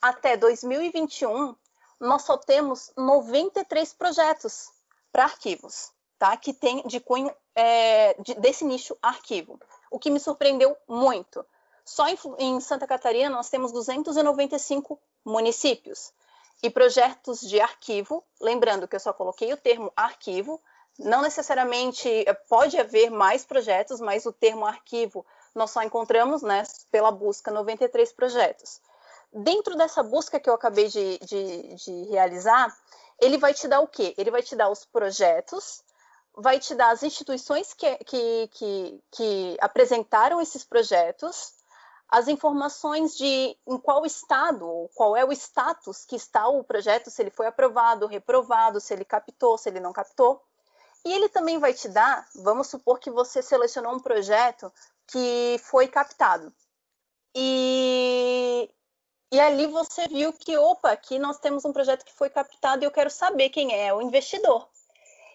até 0.00 0.36
2021, 0.36 1.54
nós 2.00 2.22
só 2.22 2.36
temos 2.36 2.90
93 2.96 3.92
projetos 3.92 4.70
para 5.12 5.24
arquivos, 5.24 5.90
tá? 6.18 6.36
Que 6.36 6.52
tem 6.52 6.82
de 6.86 6.98
cunho 7.00 7.30
é, 7.54 8.14
de, 8.14 8.34
desse 8.34 8.64
nicho 8.64 8.96
arquivo. 9.02 9.60
O 9.90 9.98
que 9.98 10.10
me 10.10 10.18
surpreendeu 10.18 10.76
muito. 10.88 11.44
Só 11.84 12.08
em, 12.08 12.16
em 12.38 12.60
Santa 12.60 12.86
Catarina 12.86 13.28
nós 13.28 13.50
temos 13.50 13.72
295 13.72 14.98
municípios 15.24 16.12
e 16.62 16.70
projetos 16.70 17.40
de 17.40 17.60
arquivo. 17.60 18.24
Lembrando 18.40 18.88
que 18.88 18.96
eu 18.96 19.00
só 19.00 19.12
coloquei 19.12 19.52
o 19.52 19.56
termo 19.56 19.92
arquivo. 19.94 20.60
Não 20.98 21.20
necessariamente 21.20 22.08
é, 22.08 22.32
pode 22.32 22.78
haver 22.78 23.10
mais 23.10 23.44
projetos, 23.44 24.00
mas 24.00 24.24
o 24.24 24.32
termo 24.32 24.64
arquivo 24.64 25.26
nós 25.54 25.70
só 25.72 25.82
encontramos, 25.82 26.42
né, 26.42 26.62
pela 26.90 27.10
busca 27.10 27.50
93 27.50 28.12
projetos 28.12 28.80
dentro 29.32 29.76
dessa 29.76 30.02
busca 30.02 30.40
que 30.40 30.48
eu 30.48 30.54
acabei 30.54 30.88
de, 30.88 31.18
de, 31.18 31.74
de 31.74 32.04
realizar, 32.10 32.74
ele 33.20 33.38
vai 33.38 33.54
te 33.54 33.68
dar 33.68 33.80
o 33.80 33.88
quê? 33.88 34.14
Ele 34.16 34.30
vai 34.30 34.42
te 34.42 34.56
dar 34.56 34.70
os 34.70 34.84
projetos, 34.84 35.82
vai 36.34 36.58
te 36.58 36.74
dar 36.74 36.90
as 36.90 37.02
instituições 37.02 37.74
que, 37.74 37.96
que, 37.98 38.48
que, 38.52 39.04
que, 39.10 39.56
apresentaram 39.60 40.40
esses 40.40 40.64
projetos, 40.64 41.54
as 42.08 42.26
informações 42.28 43.16
de 43.16 43.56
em 43.66 43.78
qual 43.78 44.04
estado, 44.04 44.90
qual 44.94 45.16
é 45.16 45.24
o 45.24 45.32
status 45.32 46.04
que 46.04 46.16
está 46.16 46.48
o 46.48 46.64
projeto, 46.64 47.10
se 47.10 47.22
ele 47.22 47.30
foi 47.30 47.46
aprovado, 47.46 48.06
reprovado, 48.06 48.80
se 48.80 48.92
ele 48.92 49.04
captou, 49.04 49.56
se 49.56 49.68
ele 49.68 49.80
não 49.80 49.92
captou. 49.92 50.42
E 51.04 51.12
ele 51.12 51.28
também 51.28 51.58
vai 51.58 51.72
te 51.72 51.88
dar, 51.88 52.26
vamos 52.34 52.66
supor 52.66 52.98
que 52.98 53.10
você 53.10 53.40
selecionou 53.40 53.94
um 53.94 54.00
projeto 54.00 54.72
que 55.06 55.60
foi 55.62 55.88
captado. 55.88 56.52
E 57.34 58.68
e 59.32 59.38
ali 59.38 59.66
você 59.66 60.08
viu 60.08 60.32
que, 60.32 60.56
opa, 60.56 60.90
aqui 60.90 61.18
nós 61.18 61.38
temos 61.38 61.64
um 61.64 61.72
projeto 61.72 62.04
que 62.04 62.12
foi 62.12 62.28
captado 62.28 62.82
e 62.82 62.86
eu 62.86 62.90
quero 62.90 63.10
saber 63.10 63.50
quem 63.50 63.72
é 63.72 63.94
o 63.94 64.02
investidor. 64.02 64.68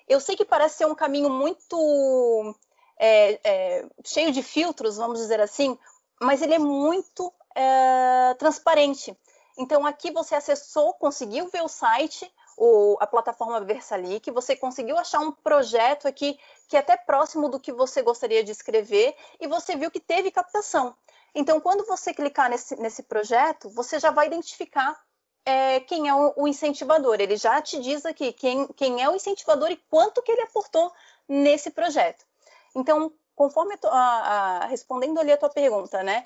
Eu 0.08 0.20
sei 0.20 0.36
que 0.36 0.46
parece 0.46 0.78
ser 0.78 0.86
um 0.86 0.96
caminho 0.96 1.30
muito 1.30 2.56
é, 2.98 3.40
é, 3.44 3.86
cheio 4.04 4.32
de 4.32 4.44
filtros, 4.44 4.98
vamos 4.98 5.20
dizer 5.20 5.40
assim, 5.40 5.78
mas 6.22 6.42
ele 6.42 6.54
é 6.54 6.60
muito 6.60 7.34
é, 7.56 8.34
transparente. 8.36 9.18
Então, 9.58 9.86
aqui 9.86 10.12
você 10.12 10.36
acessou, 10.36 10.94
conseguiu 10.94 11.48
ver 11.48 11.64
o 11.64 11.68
site, 11.70 12.30
o, 12.58 12.98
a 13.00 13.08
plataforma 13.08 13.62
Versalic, 13.62 14.30
você 14.32 14.56
conseguiu 14.56 14.98
achar 14.98 15.20
um 15.20 15.32
projeto 15.32 16.08
aqui 16.08 16.38
que 16.68 16.76
é 16.76 16.80
até 16.80 16.98
próximo 16.98 17.50
do 17.50 17.60
que 17.60 17.72
você 17.72 18.02
gostaria 18.02 18.44
de 18.44 18.52
escrever 18.52 19.16
e 19.40 19.48
você 19.48 19.76
viu 19.76 19.92
que 19.92 20.00
teve 20.00 20.32
captação. 20.32 20.96
Então, 21.36 21.60
quando 21.60 21.86
você 21.86 22.14
clicar 22.14 22.50
nesse, 22.50 22.78
nesse 22.78 23.04
projeto, 23.04 23.70
você 23.70 24.00
já 24.00 24.10
vai 24.10 24.28
identificar 24.28 24.98
é, 25.46 25.82
quem 25.82 26.08
é 26.08 26.16
o, 26.16 26.34
o, 26.38 26.48
incentivador. 26.48 27.18
Ele 27.20 27.36
já 27.36 27.62
te 27.62 27.80
diz 27.82 28.06
aqui 28.06 28.32
quem, 28.32 28.66
quem 28.70 29.04
é 29.04 29.10
o 29.10 29.16
incentivador 29.16 29.70
e 29.70 29.78
quanto 29.90 30.22
que 30.24 30.32
ele 30.32 30.44
aportou 30.44 30.92
nesse 31.28 31.70
projeto. 31.70 32.26
Então, 32.74 33.12
conforme 33.36 33.78
a, 33.84 33.90
a, 33.90 34.66
respondendo 34.68 35.20
ali 35.20 35.34
a 35.34 35.38
tua 35.38 35.50
pergunta, 35.50 36.02
né? 36.02 36.26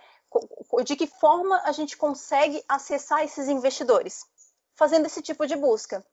De 0.86 0.96
que 0.96 1.08
forma 1.08 1.60
a 1.66 1.72
gente 1.72 1.98
consegue 1.98 2.64
acessar 2.70 3.24
esses 3.24 3.50
investidores? 3.50 4.28
Fazendo 4.76 5.08
esse 5.08 5.24
tipo 5.24 5.48
de 5.48 5.56
busca, 5.56 6.06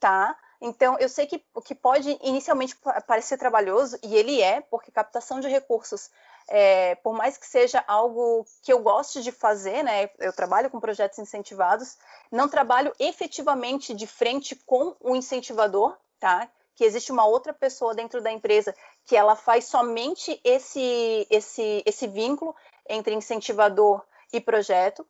tá? 0.00 0.34
Então, 0.58 0.96
eu 0.98 1.08
sei 1.08 1.26
que 1.26 1.44
que 1.64 1.74
pode 1.74 2.18
inicialmente 2.22 2.76
parecer 3.06 3.36
trabalhoso, 3.36 3.98
e 4.02 4.16
ele 4.16 4.40
é, 4.40 4.60
porque 4.62 4.90
captação 4.90 5.38
de 5.38 5.48
recursos 5.48 6.10
é, 6.48 6.94
por 6.96 7.14
mais 7.14 7.36
que 7.36 7.46
seja 7.46 7.82
algo 7.86 8.44
que 8.62 8.72
eu 8.72 8.80
goste 8.80 9.22
de 9.22 9.32
fazer, 9.32 9.82
né, 9.82 10.10
eu 10.18 10.32
trabalho 10.32 10.70
com 10.70 10.80
projetos 10.80 11.18
incentivados, 11.18 11.96
não 12.30 12.48
trabalho 12.48 12.92
efetivamente 12.98 13.94
de 13.94 14.06
frente 14.06 14.56
com 14.66 14.96
o 15.00 15.14
incentivador, 15.16 15.96
tá? 16.18 16.48
Que 16.74 16.84
existe 16.84 17.12
uma 17.12 17.26
outra 17.26 17.52
pessoa 17.52 17.94
dentro 17.94 18.20
da 18.22 18.32
empresa 18.32 18.74
que 19.04 19.16
ela 19.16 19.36
faz 19.36 19.66
somente 19.66 20.40
esse, 20.44 21.26
esse, 21.30 21.82
esse 21.84 22.06
vínculo 22.06 22.54
entre 22.88 23.14
incentivador 23.14 24.02
e 24.32 24.40
projeto, 24.40 25.06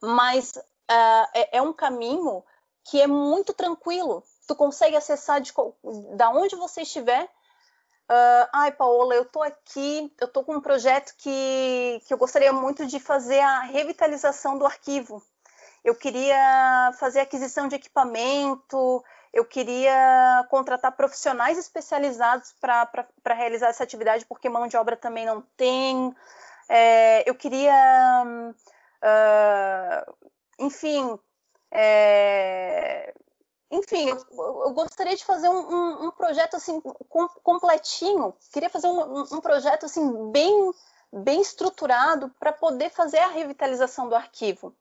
mas 0.00 0.56
uh, 0.56 1.28
é, 1.34 1.58
é 1.58 1.62
um 1.62 1.72
caminho 1.72 2.42
que 2.84 3.00
é 3.00 3.06
muito 3.06 3.52
tranquilo. 3.52 4.22
Tu 4.46 4.54
consegue 4.54 4.96
acessar 4.96 5.40
de, 5.40 5.52
da 6.14 6.30
onde 6.30 6.56
você 6.56 6.82
estiver 6.82 7.28
Uh, 8.10 8.48
Ai, 8.54 8.72
Paola, 8.72 9.14
eu 9.14 9.26
tô 9.26 9.42
aqui, 9.42 10.10
eu 10.18 10.26
tô 10.26 10.42
com 10.42 10.56
um 10.56 10.60
projeto 10.62 11.14
que, 11.18 12.02
que 12.06 12.14
eu 12.14 12.16
gostaria 12.16 12.52
muito 12.52 12.86
de 12.86 12.98
fazer 12.98 13.40
a 13.40 13.60
revitalização 13.60 14.56
do 14.56 14.64
arquivo. 14.64 15.22
Eu 15.84 15.94
queria 15.94 16.90
fazer 16.98 17.20
aquisição 17.20 17.68
de 17.68 17.76
equipamento, 17.76 19.04
eu 19.32 19.44
queria 19.44 20.46
contratar 20.50 20.92
profissionais 20.96 21.58
especializados 21.58 22.54
para 22.60 23.34
realizar 23.34 23.68
essa 23.68 23.84
atividade, 23.84 24.24
porque 24.24 24.48
mão 24.48 24.66
de 24.66 24.76
obra 24.76 24.96
também 24.96 25.26
não 25.26 25.42
tem. 25.56 26.14
É, 26.68 27.28
eu 27.28 27.34
queria, 27.34 28.24
uh, 29.04 30.14
enfim, 30.58 31.18
é, 31.70 33.14
enfim, 33.70 34.08
eu, 34.08 34.72
gostaria 34.72 35.14
de 35.14 35.24
fazer 35.24 35.48
um, 35.48 35.58
um, 35.58 36.06
um 36.06 36.10
projeto 36.10 36.56
assim 36.56 36.80
com, 36.80 37.28
completinho. 37.42 38.34
Queria 38.52 38.70
fazer 38.70 38.86
um, 38.86 39.20
um, 39.20 39.40
projeto 39.40 39.86
assim 39.86 40.30
bem 40.30 40.72
bem 41.10 41.40
estruturado 41.40 42.30
para 42.38 42.52
poder 42.52 42.90
fazer 42.90 43.18
a 43.18 43.28
revitalização 43.28 44.08
do 44.08 44.14
arquivo. 44.14 44.74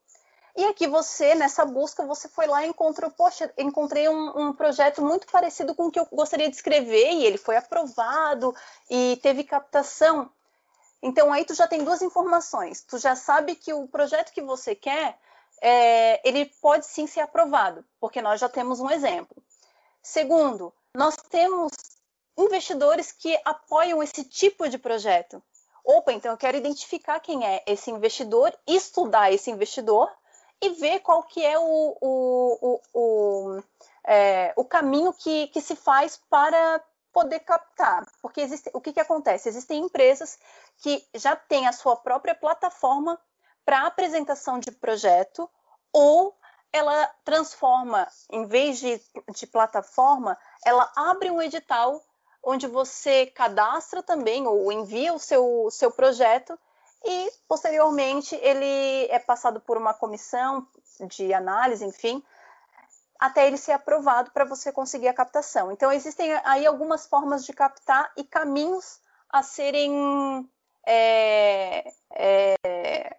E 0.58 0.66
aqui 0.66 0.88
você, 0.88 1.36
nessa 1.36 1.64
busca, 1.64 2.06
você 2.06 2.28
foi 2.28 2.48
lá 2.48 2.66
e 2.66 2.70
encontrou, 2.70 3.12
poxa, 3.12 3.54
encontrei 3.58 4.10
um, 4.10 4.52
projeto 4.54 5.02
muito 5.02 5.28
parecido 5.28 5.76
com 5.76 5.86
o 5.86 5.92
que 5.92 6.00
eu 6.00 6.08
gostaria 6.12 6.50
de 6.50 6.56
escrever 6.56 7.12
e 7.12 7.26
ele 7.26 7.38
foi 7.38 7.56
aprovado 7.56 8.54
e 8.90 9.20
teve 9.22 9.44
captação. 9.44 10.30
Então 11.02 11.32
aí 11.32 11.46
tu 11.46 11.54
já 11.54 11.68
tem 11.68 11.84
duas 11.84 12.02
informações. 12.02 12.82
Tu 12.82 12.98
já 12.98 13.16
sabe 13.16 13.56
que 13.56 13.72
o 13.72 13.88
projeto 13.88 14.34
que 14.34 14.42
você 14.42 14.74
quer 14.74 15.18
é, 15.62 16.28
ele 16.28 16.46
pode 16.62 16.86
sim 16.86 17.08
ser 17.08 17.22
aprovado, 17.22 17.84
porque 18.00 18.22
nós 18.22 18.40
já 18.40 18.50
temos 18.50 18.80
um 18.80 18.90
exemplo. 18.90 19.36
Segundo, 20.02 20.74
nós 20.94 21.16
temos 21.30 21.72
investidores 22.38 23.12
que 23.12 23.40
apoiam 23.44 24.02
esse 24.02 24.24
tipo 24.24 24.70
de 24.70 24.78
projeto. 24.78 25.42
Opa, 25.84 26.12
então 26.12 26.32
eu 26.32 26.38
quero 26.38 26.58
identificar 26.58 27.20
quem 27.20 27.46
é 27.46 27.64
esse 27.66 27.90
investidor, 27.90 28.54
estudar 28.68 29.32
esse 29.32 29.50
investidor 29.50 30.12
e 30.62 30.70
ver 30.70 31.00
qual 31.00 31.24
que 31.24 31.44
é 31.44 31.58
o, 31.58 31.98
o, 32.02 32.58
o, 32.62 32.82
o, 32.94 33.64
é, 34.06 34.54
o 34.56 34.66
caminho 34.66 35.14
que, 35.14 35.48
que 35.48 35.62
se 35.62 35.76
faz 35.76 36.20
para 36.30 36.84
poder 37.14 37.40
captar. 37.40 38.06
Porque 38.22 38.42
existe, 38.42 38.70
o 38.74 38.82
que, 38.82 38.94
que 38.94 39.00
acontece? 39.00 39.50
Existem 39.50 39.80
empresas 39.80 40.38
que 40.78 41.04
já 41.16 41.36
têm 41.36 41.68
a 41.68 41.72
sua 41.72 41.96
própria 41.96 42.36
plataforma 42.36 43.20
para 43.68 43.86
apresentação 43.86 44.60
de 44.60 44.72
projeto, 44.72 45.50
ou 45.92 46.34
ela 46.72 47.06
transforma, 47.26 48.08
em 48.32 48.46
vez 48.46 48.80
de, 48.80 49.02
de 49.36 49.46
plataforma, 49.46 50.38
ela 50.66 50.90
abre 50.96 51.30
um 51.30 51.42
edital 51.42 52.02
onde 52.42 52.66
você 52.66 53.26
cadastra 53.26 54.02
também 54.02 54.48
ou 54.48 54.72
envia 54.72 55.14
o 55.14 55.20
seu, 55.20 55.68
seu 55.70 55.92
projeto 55.92 56.58
e 57.04 57.30
posteriormente 57.46 58.36
ele 58.36 59.06
é 59.10 59.20
passado 59.20 59.60
por 59.60 59.76
uma 59.76 59.94
comissão 59.94 60.66
de 61.02 61.34
análise, 61.34 61.84
enfim, 61.84 62.24
até 63.20 63.48
ele 63.48 63.58
ser 63.58 63.74
aprovado 63.74 64.32
para 64.32 64.46
você 64.46 64.72
conseguir 64.72 65.10
a 65.10 65.14
captação. 65.14 65.74
Então 65.74 65.92
existem 65.92 66.32
aí 66.46 66.66
algumas 66.66 67.06
formas 67.06 67.44
de 67.44 67.52
captar 67.52 68.14
e 68.16 68.24
caminhos 68.24 69.02
a 69.30 69.44
serem 69.44 70.50
é, 70.86 71.92
é, 72.12 73.18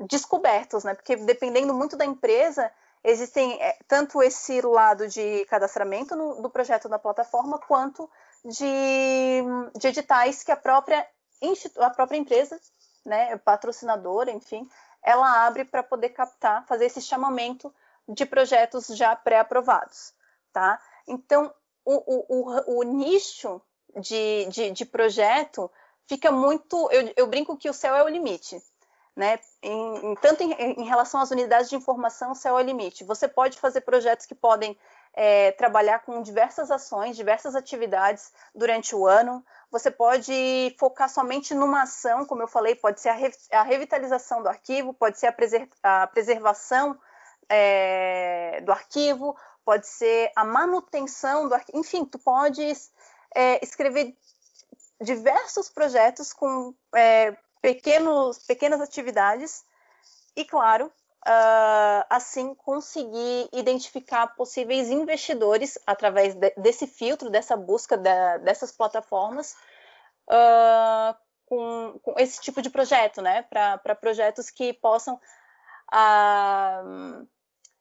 descobertos, 0.00 0.84
né? 0.84 0.94
Porque 0.94 1.16
dependendo 1.16 1.74
muito 1.74 1.96
da 1.96 2.04
empresa, 2.04 2.70
existem 3.02 3.60
é, 3.62 3.76
tanto 3.86 4.22
esse 4.22 4.60
lado 4.60 5.06
de 5.08 5.44
cadastramento 5.46 6.16
no, 6.16 6.42
do 6.42 6.50
projeto 6.50 6.88
da 6.88 6.98
plataforma, 6.98 7.58
quanto 7.58 8.10
de, 8.44 9.42
de 9.76 9.88
editais 9.88 10.42
que 10.42 10.50
a 10.50 10.56
própria, 10.56 11.06
a 11.78 11.90
própria 11.90 12.18
empresa, 12.18 12.58
né, 13.04 13.36
patrocinadora, 13.38 14.30
enfim, 14.30 14.68
ela 15.02 15.46
abre 15.46 15.64
para 15.64 15.82
poder 15.82 16.10
captar, 16.10 16.66
fazer 16.66 16.86
esse 16.86 17.00
chamamento 17.00 17.72
de 18.08 18.24
projetos 18.24 18.86
já 18.88 19.14
pré-aprovados, 19.14 20.14
tá? 20.52 20.80
Então, 21.06 21.52
o, 21.84 21.94
o, 21.94 22.24
o, 22.28 22.78
o 22.78 22.82
nicho 22.82 23.60
de, 23.96 24.46
de, 24.46 24.70
de, 24.70 24.84
projeto 24.86 25.70
fica 26.06 26.32
muito. 26.32 26.90
Eu, 26.90 27.12
eu, 27.16 27.26
brinco 27.26 27.56
que 27.56 27.68
o 27.68 27.74
céu 27.74 27.94
é 27.94 28.02
o 28.02 28.08
limite. 28.08 28.60
Né? 29.16 29.38
Em, 29.62 30.10
em, 30.10 30.14
tanto 30.16 30.42
em, 30.42 30.52
em, 30.52 30.84
relação 30.84 31.20
às 31.20 31.30
unidades 31.30 31.70
de 31.70 31.76
informação, 31.76 32.34
céu 32.34 32.58
é 32.58 32.62
o 32.62 32.66
limite. 32.66 33.04
Você 33.04 33.28
pode 33.28 33.58
fazer 33.58 33.82
projetos 33.82 34.26
que 34.26 34.34
podem 34.34 34.76
é, 35.12 35.52
trabalhar 35.52 36.00
com 36.00 36.20
diversas 36.20 36.70
ações, 36.70 37.16
diversas 37.16 37.54
atividades 37.54 38.32
durante 38.52 38.94
o 38.94 39.06
ano. 39.06 39.44
Você 39.70 39.88
pode 39.88 40.74
focar 40.78 41.08
somente 41.08 41.54
numa 41.54 41.82
ação, 41.82 42.24
como 42.26 42.42
eu 42.42 42.48
falei, 42.48 42.74
pode 42.74 43.00
ser 43.00 43.10
a, 43.10 43.14
re, 43.14 43.32
a 43.52 43.62
revitalização 43.62 44.42
do 44.42 44.48
arquivo, 44.48 44.92
pode 44.92 45.18
ser 45.18 45.28
a, 45.28 45.32
preser, 45.32 45.68
a 45.82 46.08
preservação 46.08 46.98
é, 47.48 48.60
do 48.62 48.72
arquivo, 48.72 49.36
pode 49.64 49.86
ser 49.86 50.32
a 50.34 50.44
manutenção 50.44 51.48
do 51.48 51.54
arquivo, 51.54 51.78
enfim, 51.78 52.04
tu 52.04 52.18
podes 52.18 52.92
é, 53.34 53.64
escrever 53.64 54.16
diversos 55.00 55.68
projetos 55.68 56.32
com 56.32 56.74
é, 56.94 57.36
pequenos, 57.64 58.36
pequenas 58.40 58.78
atividades 58.78 59.64
e, 60.36 60.44
claro, 60.44 60.92
uh, 61.26 62.04
assim 62.10 62.54
conseguir 62.54 63.48
identificar 63.54 64.26
possíveis 64.36 64.90
investidores 64.90 65.78
através 65.86 66.34
de, 66.34 66.50
desse 66.58 66.86
filtro, 66.86 67.30
dessa 67.30 67.56
busca 67.56 67.96
da, 67.96 68.36
dessas 68.36 68.70
plataformas 68.70 69.56
uh, 70.28 71.16
com, 71.46 71.98
com, 72.02 72.14
esse 72.18 72.38
tipo 72.42 72.60
de 72.60 72.68
projeto, 72.68 73.22
né? 73.22 73.40
Para 73.44 73.94
projetos 73.94 74.50
que 74.50 74.74
possam, 74.74 75.18
uh, 75.90 77.26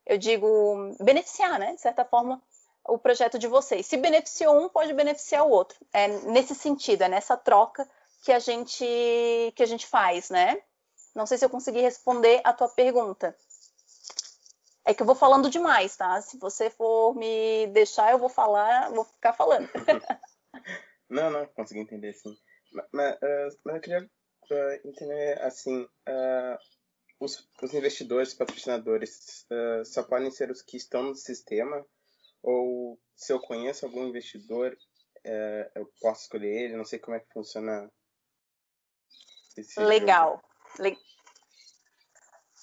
eu 0.06 0.18
digo, 0.18 0.96
beneficiar, 1.02 1.60
né? 1.60 1.74
De 1.74 1.82
certa 1.82 2.06
forma, 2.06 2.42
o 2.88 2.98
projeto 2.98 3.38
de 3.38 3.48
vocês. 3.48 3.86
Se 3.86 3.98
beneficiou 3.98 4.64
um, 4.64 4.70
pode 4.70 4.94
beneficiar 4.94 5.46
o 5.46 5.50
outro. 5.50 5.78
É 5.92 6.08
nesse 6.08 6.56
sentido, 6.56 7.02
é 7.02 7.10
nessa 7.10 7.36
troca 7.36 7.86
que 8.24 8.32
a 8.32 8.40
gente 8.40 8.86
que 9.56 9.64
a 9.64 9.66
gente 9.66 9.86
faz, 9.86 10.30
né? 10.30 10.62
Não 11.16 11.26
sei 11.26 11.38
se 11.38 11.46
eu 11.46 11.50
consegui 11.50 11.82
responder 11.82 12.42
a 12.44 12.54
tua 12.54 12.70
pergunta. 12.70 13.36
É 14.86 14.94
que 14.94 15.02
eu 15.02 15.06
vou 15.06 15.16
falando 15.16 15.50
demais, 15.50 15.96
tá? 15.96 16.22
Se 16.22 16.38
você 16.38 16.70
for 16.70 17.16
me 17.16 17.68
deixar, 17.68 18.12
eu 18.12 18.18
vou 18.18 18.30
falar, 18.30 18.90
vou 18.90 19.06
ficar 19.06 19.32
falando. 19.32 19.70
não, 21.10 21.30
não, 21.30 21.46
consegui 21.48 21.82
entender 21.82 22.14
sim. 22.14 22.36
Mas, 22.92 23.16
uh, 23.16 23.60
mas 23.64 23.76
eu 23.76 23.82
queria 23.82 24.04
uh, 24.04 24.88
entender, 24.88 25.42
assim, 25.42 25.84
uh, 25.84 26.58
os, 27.20 27.48
os, 27.62 27.74
investidores, 27.74 28.34
patrocinadores, 28.34 29.46
só 29.86 30.04
podem 30.04 30.32
ser 30.32 30.52
os 30.52 30.62
que 30.62 30.76
estão 30.76 31.04
no 31.04 31.16
sistema? 31.16 31.86
Ou 32.42 33.00
se 33.16 33.32
eu 33.32 33.40
conheço 33.40 33.86
algum 33.86 34.06
investidor, 34.06 34.78
eu 35.76 35.90
posso 36.02 36.24
escolher 36.24 36.64
ele? 36.64 36.76
Não 36.76 36.84
sei 36.84 37.00
como 37.00 37.16
é 37.16 37.22
que 37.22 37.32
funciona. 37.32 37.90
Legal. 39.78 40.42
Le 40.80 40.98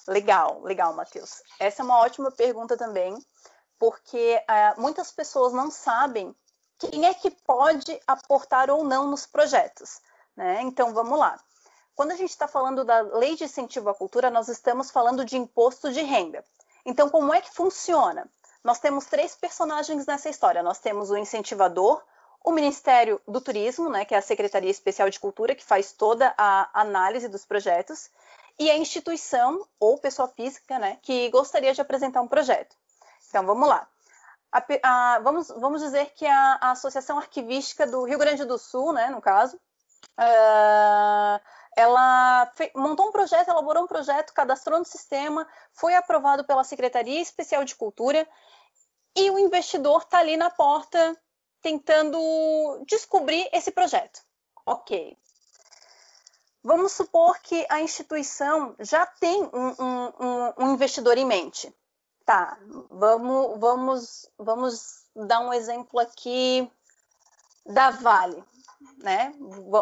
Legal, 0.09 0.61
legal, 0.63 0.93
Matheus. 0.95 1.43
Essa 1.59 1.83
é 1.83 1.85
uma 1.85 1.99
ótima 1.99 2.33
pergunta 2.33 2.77
também, 2.77 3.17
porque 3.79 4.43
uh, 4.43 4.81
muitas 4.81 5.13
pessoas 5.13 5.53
não 5.53 5.71
sabem 5.71 6.35
quem 6.79 7.07
é 7.07 7.15
que 7.15 7.31
pode 7.31 8.01
aportar 8.07 8.71
ou 8.71 8.83
não 8.83 9.07
nos 9.07 9.27
projetos. 9.27 10.01
Né? 10.35 10.63
Então, 10.63 10.93
vamos 10.95 11.19
lá. 11.19 11.39
Quando 11.95 12.13
a 12.13 12.17
gente 12.17 12.31
está 12.31 12.49
falando 12.49 12.85
da 12.85 13.01
lei 13.03 13.37
de 13.37 13.45
incentivo 13.45 13.91
à 13.91 13.95
cultura, 13.95 14.31
nós 14.31 14.49
estamos 14.49 14.91
falando 14.91 15.25
de 15.25 15.37
imposto 15.37 15.93
de 15.93 16.01
renda. 16.01 16.43
Então, 16.85 17.11
como 17.11 17.33
é 17.35 17.41
que 17.41 17.55
funciona? 17.55 18.29
Nós 18.65 18.79
temos 18.79 19.05
três 19.05 19.37
personagens 19.37 20.07
nessa 20.07 20.31
história. 20.31 20.63
Nós 20.63 20.79
temos 20.79 21.11
o 21.11 21.17
incentivador, 21.17 22.03
o 22.45 22.53
Ministério 22.53 23.21
do 23.27 23.41
Turismo, 23.41 23.89
né, 23.89 24.05
que 24.05 24.15
é 24.15 24.19
a 24.19 24.23
Secretaria 24.23 24.71
Especial 24.71 25.11
de 25.11 25.21
Cultura, 25.21 25.55
que 25.55 25.65
faz 25.65 25.93
toda 25.93 26.35
a 26.37 26.71
análise 26.73 27.29
dos 27.29 27.45
projetos, 27.45 28.11
e 28.59 28.71
a 28.71 28.77
instituição 28.77 29.67
ou 29.79 29.99
pessoa 29.99 30.29
física 30.29 30.79
né, 30.79 30.99
que 31.03 31.31
gostaria 31.31 31.73
de 31.73 31.81
apresentar 31.81 32.21
um 32.21 32.29
projeto. 32.29 32.77
Então, 33.29 33.45
vamos 33.47 33.69
lá. 33.69 33.89
A, 34.53 34.65
a, 34.83 35.19
vamos, 35.21 35.49
vamos 35.49 35.81
dizer 35.81 36.13
que 36.15 36.27
a, 36.27 36.59
a, 36.61 36.71
Associação 36.73 37.19
Arquivística 37.19 37.87
do 37.87 38.05
Rio 38.05 38.19
Grande 38.19 38.45
do 38.45 38.59
Sul, 38.59 38.93
né, 38.93 39.09
no 39.09 39.21
caso, 39.21 39.57
uh, 40.19 41.41
ela 41.77 42.53
montou 42.75 43.09
um 43.09 43.13
projeto, 43.13 43.49
elaborou 43.49 43.85
um 43.85 43.87
projeto, 43.87 44.35
cadastrou 44.35 44.79
no 44.79 44.85
sistema, 44.85 45.47
foi 45.73 45.95
aprovado 45.95 46.45
pela 46.45 46.65
Secretaria 46.65 47.21
Especial 47.21 47.65
de 47.65 47.77
Cultura 47.77 48.27
e 49.17 49.31
o 49.31 49.39
investidor 49.39 50.03
está 50.03 50.19
ali 50.19 50.37
na 50.37 50.51
porta 50.51 51.17
tentando 51.63 52.85
descobrir 52.87 53.49
esse 53.53 53.71
projeto. 53.71 54.21
Ok. 54.67 55.17
Vamos 56.63 56.93
supor 56.93 57.39
que 57.41 57.67
a 57.71 57.81
instituição 57.81 58.75
já 58.79 59.07
tem 59.07 59.43
um, 59.43 59.75
um, 59.79 60.53
um 60.59 60.75
investidor 60.75 61.17
em 61.17 61.25
mente. 61.25 61.75
Tá, 62.25 62.59
vamos, 62.91 63.59
vamos, 63.59 64.31
vamos 64.39 65.05
dar 65.17 65.41
um 65.41 65.53
exemplo 65.53 65.99
aqui 65.99 66.71
da 67.67 67.91
Vale, 67.91 68.45
né? 68.99 69.33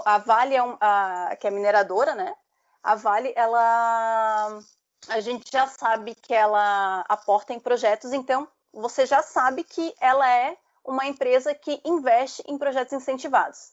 A 0.05 0.19
Vale 0.19 0.55
é 0.55 0.63
um, 0.63 0.77
a, 0.81 1.37
que 1.39 1.47
é 1.47 1.51
mineradora, 1.51 2.15
né? 2.15 2.35
A 2.83 2.95
Vale, 2.95 3.33
ela, 3.37 4.61
a 5.09 5.21
gente 5.21 5.51
já 5.51 5.67
sabe 5.67 6.15
que 6.15 6.33
ela 6.33 7.05
aporta 7.09 7.53
em 7.53 7.61
projetos, 7.61 8.13
então 8.13 8.49
você 8.73 9.05
já 9.05 9.23
sabe 9.23 9.65
que 9.65 9.93
ela 10.01 10.29
é 10.31 10.57
uma 10.85 11.07
empresa 11.07 11.55
que 11.55 11.81
investe 11.85 12.43
em 12.47 12.59
projetos 12.59 12.93
incentivados. 12.93 13.73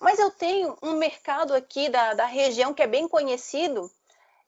Mas 0.00 0.18
eu 0.18 0.30
tenho 0.30 0.76
um 0.82 0.92
mercado 0.92 1.54
aqui 1.54 1.88
da, 1.88 2.14
da 2.14 2.24
região 2.24 2.72
que 2.72 2.82
é 2.82 2.86
bem 2.86 3.08
conhecido 3.08 3.90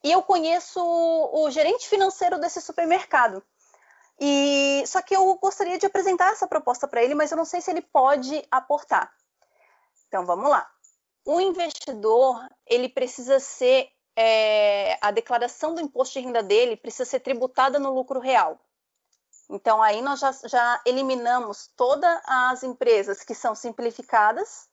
e 0.03 0.11
eu 0.11 0.22
conheço 0.22 0.81
o 0.81 1.50
gerente 1.50 1.88
financeiro 1.88 2.38
desse 2.38 2.61
supermercado. 2.61 3.42
E 4.18 4.85
só 4.87 5.00
que 5.03 5.16
eu 5.16 5.35
gostaria 5.37 5.79
de 5.79 5.87
apresentar 5.87 6.33
essa 6.33 6.46
proposta 6.46 6.87
para 6.87 7.03
ele, 7.03 7.14
mas 7.14 7.31
eu 7.31 7.37
não 7.37 7.44
sei 7.44 7.61
se 7.61 7.70
ele 7.70 7.81
pode 7.81 8.46
aportar. 8.50 9.12
Então 10.07 10.24
vamos 10.24 10.50
lá. 10.50 10.68
O 11.24 11.40
investidor 11.40 12.48
ele 12.66 12.88
precisa 12.88 13.40
ser 13.40 13.90
é, 14.16 14.98
a 15.00 15.11
declaração 15.11 15.74
do 15.74 15.81
imposto 15.81 16.18
de 16.18 16.26
renda 16.26 16.42
dele 16.42 16.76
precisa 16.76 17.05
ser 17.05 17.20
tributada 17.20 17.79
no 17.79 17.92
lucro 17.94 18.20
real. 18.20 18.59
Então 19.50 19.82
aí 19.82 20.00
nós 20.00 20.20
já, 20.20 20.30
já 20.44 20.80
eliminamos 20.86 21.68
todas 21.76 22.20
as 22.24 22.62
empresas 22.62 23.24
que 23.24 23.34
são 23.34 23.52
simplificadas 23.52 24.68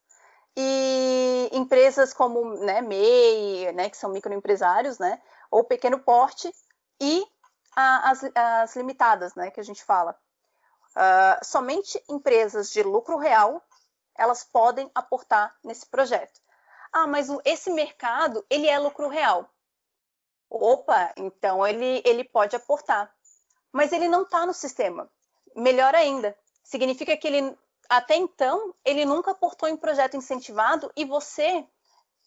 e 0.56 1.50
empresas 1.52 2.14
como 2.14 2.56
né, 2.60 2.80
MEI, 2.82 3.72
né, 3.74 3.90
que 3.90 3.98
são 3.98 4.12
microempresários, 4.12 5.00
né, 5.00 5.20
ou 5.50 5.64
pequeno 5.64 6.00
porte, 6.00 6.54
e 7.02 7.26
a, 7.76 8.12
as, 8.12 8.24
as, 8.36 8.76
limitadas, 8.76 9.34
né, 9.34 9.50
que 9.50 9.60
a 9.60 9.64
gente 9.64 9.84
fala. 9.84 10.16
Uh, 10.96 11.46
somente 11.46 12.04
empresas 12.10 12.72
de 12.72 12.82
lucro 12.82 13.18
real, 13.18 13.62
elas 14.16 14.44
podem 14.44 14.90
aportar 14.94 15.56
nesse 15.64 15.86
projeto. 15.88 16.40
Ah, 16.92 17.06
mas 17.06 17.30
esse 17.46 17.70
mercado, 17.72 18.46
ele 18.50 18.68
é 18.68 18.80
lucro 18.80 19.08
real. 19.08 19.48
Opa, 20.50 21.14
então 21.18 21.66
ele, 21.66 22.02
ele 22.06 22.24
pode 22.24 22.56
aportar. 22.56 23.14
Mas 23.78 23.94
ele 23.94 24.08
não 24.08 24.24
está 24.24 24.44
no 24.44 24.56
sistema. 24.56 25.08
Melhor 25.56 25.94
ainda, 25.94 26.36
significa 26.64 27.16
que 27.16 27.28
ele 27.28 27.56
até 27.88 28.16
então, 28.16 28.74
ele 28.84 29.06
nunca 29.06 29.30
aportou 29.30 29.70
em 29.70 29.78
projeto 29.78 30.18
incentivado 30.18 30.92
e 30.96 31.06
você, 31.06 31.64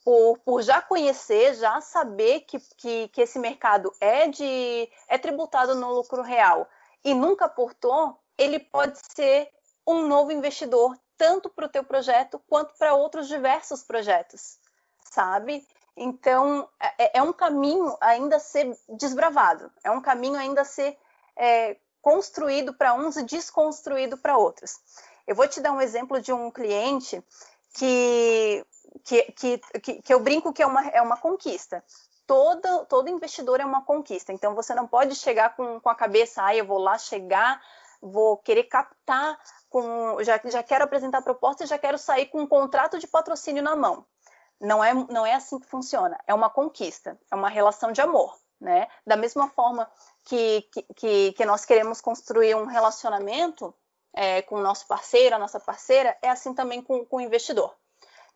por, 0.04 0.38
por 0.44 0.62
já 0.62 0.80
conhecer, 0.80 1.54
já 1.54 1.80
saber 1.80 2.42
que, 2.42 2.60
que, 2.76 3.08
que, 3.08 3.20
esse 3.20 3.40
mercado 3.40 3.92
é, 4.00 4.28
de, 4.28 4.88
é 5.08 5.18
tributado 5.18 5.74
no 5.74 5.92
lucro 5.92 6.22
real 6.22 6.68
e 7.02 7.14
nunca 7.14 7.46
aportou, 7.46 8.16
ele 8.38 8.60
pode 8.60 9.00
ser 9.12 9.50
um 9.84 10.06
novo 10.06 10.30
investidor, 10.30 10.96
tanto 11.18 11.50
para 11.50 11.66
o 11.66 11.68
teu 11.68 11.82
projeto 11.82 12.40
quanto 12.48 12.76
para 12.78 12.94
outros 12.94 13.26
diversos 13.26 13.82
projetos, 13.82 14.60
sabe? 15.02 15.66
Então, 15.96 16.68
é, 16.96 17.18
é, 17.18 17.22
um 17.22 17.32
caminho 17.32 17.96
ainda 18.00 18.36
a 18.36 18.40
ser 18.40 18.78
desbravado, 18.88 19.68
é 19.82 19.90
um 19.90 20.00
caminho 20.00 20.36
ainda 20.36 20.60
a 20.60 20.64
ser 20.64 20.96
é, 21.40 21.76
construído 22.02 22.74
para 22.74 22.94
uns 22.94 23.16
e 23.16 23.24
desconstruído 23.24 24.18
para 24.18 24.36
outros. 24.36 24.78
Eu 25.26 25.34
vou 25.34 25.48
te 25.48 25.60
dar 25.60 25.72
um 25.72 25.80
exemplo 25.80 26.20
de 26.20 26.32
um 26.32 26.50
cliente 26.50 27.24
que, 27.74 28.64
que, 29.04 29.22
que, 29.80 30.02
que, 30.02 30.12
eu 30.12 30.20
brinco 30.20 30.52
que 30.52 30.62
é 30.62 30.66
uma, 30.66 30.86
é 30.88 31.00
uma 31.00 31.16
conquista. 31.16 31.82
todo, 32.26 32.84
todo 32.86 33.08
investidor 33.08 33.60
é 33.60 33.64
uma 33.64 33.84
conquista. 33.84 34.32
Então 34.32 34.54
você 34.54 34.74
não 34.74 34.86
pode 34.86 35.14
chegar 35.14 35.56
com, 35.56 35.80
com 35.80 35.88
a 35.88 35.94
cabeça, 35.94 36.44
ah, 36.44 36.54
eu 36.54 36.66
vou 36.66 36.78
lá 36.78 36.98
chegar, 36.98 37.60
vou 38.02 38.36
querer 38.36 38.64
captar, 38.64 39.38
com, 39.68 40.22
já, 40.22 40.38
já 40.44 40.62
quero 40.62 40.84
apresentar 40.84 41.22
proposta 41.22 41.64
e 41.64 41.66
já 41.66 41.78
quero 41.78 41.96
sair 41.96 42.26
com 42.26 42.42
um 42.42 42.46
contrato 42.46 42.98
de 42.98 43.06
patrocínio 43.06 43.62
na 43.62 43.74
mão. 43.74 44.04
Não 44.60 44.84
é, 44.84 44.92
não 44.92 45.24
é 45.24 45.34
assim 45.34 45.58
que 45.58 45.66
funciona. 45.66 46.18
É 46.26 46.34
uma 46.34 46.50
conquista, 46.50 47.18
é 47.30 47.34
uma 47.34 47.48
relação 47.48 47.92
de 47.92 48.00
amor. 48.02 48.38
Né? 48.60 48.86
Da 49.06 49.16
mesma 49.16 49.48
forma 49.48 49.90
que, 50.24 50.68
que, 50.96 51.32
que 51.32 51.44
nós 51.44 51.64
queremos 51.64 52.00
construir 52.00 52.54
um 52.54 52.66
relacionamento 52.66 53.74
é, 54.14 54.42
com 54.42 54.56
o 54.56 54.62
nosso 54.62 54.86
parceiro, 54.86 55.36
a 55.36 55.38
nossa 55.38 55.60
parceira, 55.60 56.16
é 56.22 56.28
assim 56.28 56.54
também 56.54 56.82
com, 56.82 57.04
com 57.04 57.16
o 57.16 57.20
investidor. 57.20 57.74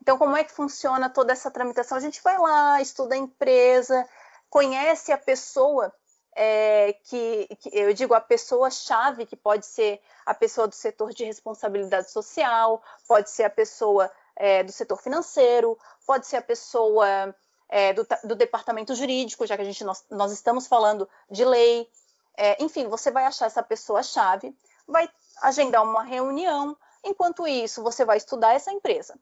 Então, 0.01 0.18
como 0.18 0.37
é 0.37 0.44
que 0.44 0.53
funciona 0.53 1.09
toda 1.09 1.33
essa 1.33 1.51
tramitação? 1.51 1.97
A 1.97 2.01
gente 2.01 2.23
vai 2.23 2.38
lá, 2.38 2.81
estuda 2.81 3.14
a 3.14 3.18
empresa, 3.18 4.07
conhece 4.51 5.12
a 5.12 5.18
pessoa 5.18 5.92
é, 6.37 6.94
que, 7.05 7.49
que, 7.61 7.70
eu 7.73 7.92
digo 7.94 8.12
a 8.14 8.20
pessoa-chave, 8.20 9.27
que 9.27 9.37
pode 9.37 9.66
ser 9.66 10.01
a 10.27 10.35
pessoa 10.35 10.66
do 10.66 10.75
setor 10.75 11.12
de 11.12 11.25
responsabilidade 11.25 12.11
social, 12.11 12.83
pode 13.07 13.31
ser 13.31 13.44
a 13.44 13.51
pessoa 13.51 14.11
é, 14.37 14.62
do 14.62 14.73
setor 14.73 15.01
financeiro, 15.01 15.79
pode 16.07 16.27
ser 16.27 16.37
a 16.37 16.42
pessoa 16.42 17.35
é, 17.68 17.92
do, 17.92 18.07
do, 18.24 18.35
departamento 18.35 18.94
jurídico, 18.94 19.46
já 19.46 19.57
que 19.57 19.62
a 19.62 19.64
gente 19.64 19.85
nós, 19.85 20.05
nós 20.11 20.33
estamos 20.33 20.66
falando 20.66 21.09
de 21.31 21.44
lei. 21.44 21.88
É, 22.37 22.62
enfim, 22.62 22.88
você 22.88 23.11
vai 23.11 23.24
achar 23.24 23.46
essa 23.46 23.62
pessoa-chave, 23.62 24.57
vai 24.87 25.09
agendar 25.42 25.83
uma 25.83 26.03
reunião. 26.03 26.77
Enquanto 27.03 27.46
isso, 27.46 27.83
você 27.83 28.05
vai 28.05 28.16
estudar 28.16 28.55
essa 28.55 28.72
empresa. 28.72 29.18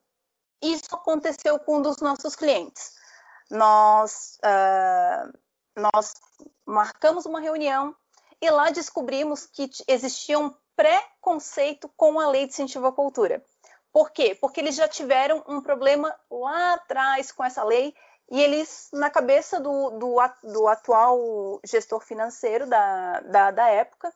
Isso 0.63 0.95
aconteceu 0.95 1.59
com 1.59 1.79
um 1.79 1.83
dos 1.83 1.99
nossos 1.99 2.37
clientes. 2.37 2.93
Nós, 3.51 4.39
uh, 4.45 5.39
nós 5.77 6.15
marcamos 6.65 7.27
uma 7.27 7.41
reunião 7.41 7.95
e 8.41 8.49
lá 8.51 8.71
descobrimos 8.71 9.47
que 9.47 9.69
existia 9.89 10.39
um 10.39 10.55
preconceito 10.77 11.89
com 11.97 12.19
a 12.19 12.29
lei 12.29 12.47
de 12.47 12.53
incentivo 12.53 12.87
à 12.87 12.93
cultura. 12.93 13.45
Por 13.93 14.11
quê? 14.11 14.35
Porque 14.41 14.61
eles 14.61 14.75
já 14.75 14.89
tiveram 14.89 15.45
um 15.47 15.61
problema 15.61 16.15
lá 16.31 16.75
atrás 16.75 17.31
com 17.31 17.45
essa 17.45 17.63
lei 17.63 17.95
e 18.33 18.41
eles, 18.41 18.89
na 18.95 19.11
cabeça 19.11 19.61
do, 19.61 19.91
do, 19.91 20.17
do 20.43 20.67
atual 20.67 21.61
gestor 21.63 22.01
financeiro 22.01 22.67
da, 22.67 23.21
da, 23.21 23.51
da 23.51 23.69
época, 23.69 24.11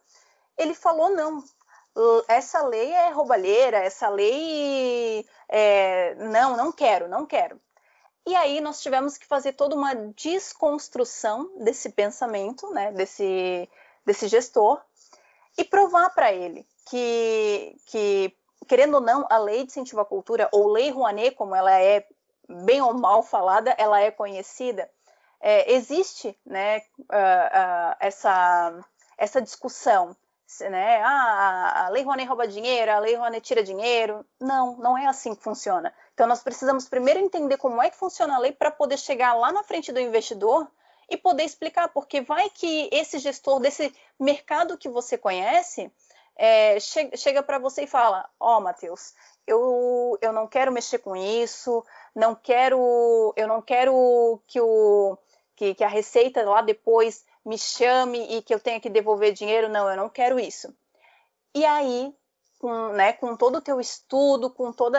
ele 0.57 0.73
falou: 0.73 1.11
não, 1.11 1.45
essa 2.27 2.63
lei 2.63 2.93
é 2.93 3.11
roubalheira, 3.11 3.77
essa 3.77 4.09
lei 4.09 5.27
é, 5.51 6.15
não, 6.15 6.57
não 6.57 6.73
quero, 6.73 7.07
não 7.09 7.27
quero. 7.27 7.61
E 8.27 8.35
aí 8.35 8.59
nós 8.63 8.81
tivemos 8.81 9.19
que 9.19 9.27
fazer 9.27 9.53
toda 9.53 9.77
uma 9.77 9.95
desconstrução 9.95 11.51
desse 11.63 11.91
pensamento, 11.91 12.71
né, 12.71 12.93
desse, 12.93 13.69
desse 14.07 14.29
gestor, 14.29 14.81
e 15.59 15.63
provar 15.63 16.09
para 16.15 16.33
ele 16.33 16.67
que, 16.89 17.77
que, 17.85 18.35
querendo 18.67 18.95
ou 18.95 19.01
não, 19.03 19.27
a 19.29 19.37
lei 19.37 19.59
de 19.59 19.73
incentivo 19.73 20.01
à 20.01 20.07
cultura, 20.07 20.49
ou 20.53 20.73
lei 20.73 20.91
Rouanet, 20.91 21.37
como 21.37 21.55
ela 21.55 21.79
é 21.79 22.09
bem 22.49 22.81
ou 22.81 22.95
mal 22.95 23.23
falada, 23.23 23.75
ela 23.79 24.01
é 24.01 24.11
conhecida, 24.11 24.91
é, 25.41 25.73
existe 25.73 26.39
né, 26.45 26.79
uh, 26.79 27.03
uh, 27.03 27.97
essa, 28.01 28.85
essa 29.19 29.41
discussão 29.41 30.17
né? 30.71 31.03
Ah, 31.03 31.87
a 31.87 31.89
Lei 31.89 32.05
Rouanet 32.05 32.29
rouba 32.29 32.47
dinheiro, 32.47 32.93
a 32.93 32.99
Lei 33.01 33.17
Rouanet 33.17 33.45
tira 33.45 33.63
dinheiro. 33.63 34.25
Não, 34.41 34.77
não 34.77 34.97
é 34.97 35.07
assim 35.07 35.35
que 35.35 35.43
funciona. 35.43 35.93
Então, 36.15 36.27
nós 36.27 36.43
precisamos 36.43 36.89
primeiro 36.89 37.21
entender 37.21 37.57
como 37.57 37.83
é 37.83 37.91
que 37.91 37.97
funciona 37.97 38.37
a 38.37 38.39
lei 38.39 38.53
para 38.53 38.71
poder 38.71 38.99
chegar 38.99 39.35
lá 39.35 39.53
na 39.53 39.65
frente 39.65 39.93
do 39.93 40.01
investidor 40.01 40.71
e 41.11 41.17
poder 41.17 41.45
explicar, 41.45 41.89
porque 41.89 42.21
vai 42.21 42.49
que 42.51 42.89
esse 42.93 43.19
gestor 43.19 43.61
desse 43.61 43.95
mercado 44.19 44.79
que 44.79 44.89
você 44.89 45.19
conhece 45.19 45.93
é, 46.37 46.79
che 46.79 47.17
chega 47.17 47.43
para 47.43 47.59
você 47.59 47.83
e 47.83 47.87
fala: 47.87 48.29
Ó, 48.39 48.59
oh, 48.59 48.61
Matheus, 48.61 49.15
eu, 49.47 50.19
eu 50.21 50.33
não 50.33 50.47
quero 50.47 50.73
mexer 50.73 50.99
com 50.99 51.17
isso, 51.17 51.85
não 52.15 52.35
quero, 52.35 53.33
eu 53.37 53.49
não 53.49 53.63
quero 53.63 54.41
que, 54.47 54.61
o, 54.61 55.17
que, 55.55 55.75
que 55.75 55.85
a 55.85 55.89
receita 55.89 56.43
lá 56.43 56.61
depois 56.61 57.25
me 57.45 57.57
chame 57.57 58.37
e 58.37 58.43
que 58.43 58.53
eu 58.53 58.61
tenha 58.61 58.81
que 58.81 58.91
devolver 58.91 59.33
dinheiro. 59.33 59.69
Não, 59.69 59.89
eu 59.89 59.97
não 59.97 60.09
quero 60.09 60.39
isso. 60.39 60.75
E 61.55 61.65
aí, 61.65 62.15
com, 62.59 62.89
né, 62.89 63.13
com 63.15 63.37
todo 63.37 63.57
o 63.57 63.63
teu 63.63 63.81
estudo, 63.81 64.51
com 64.51 64.73
todo 64.73 64.97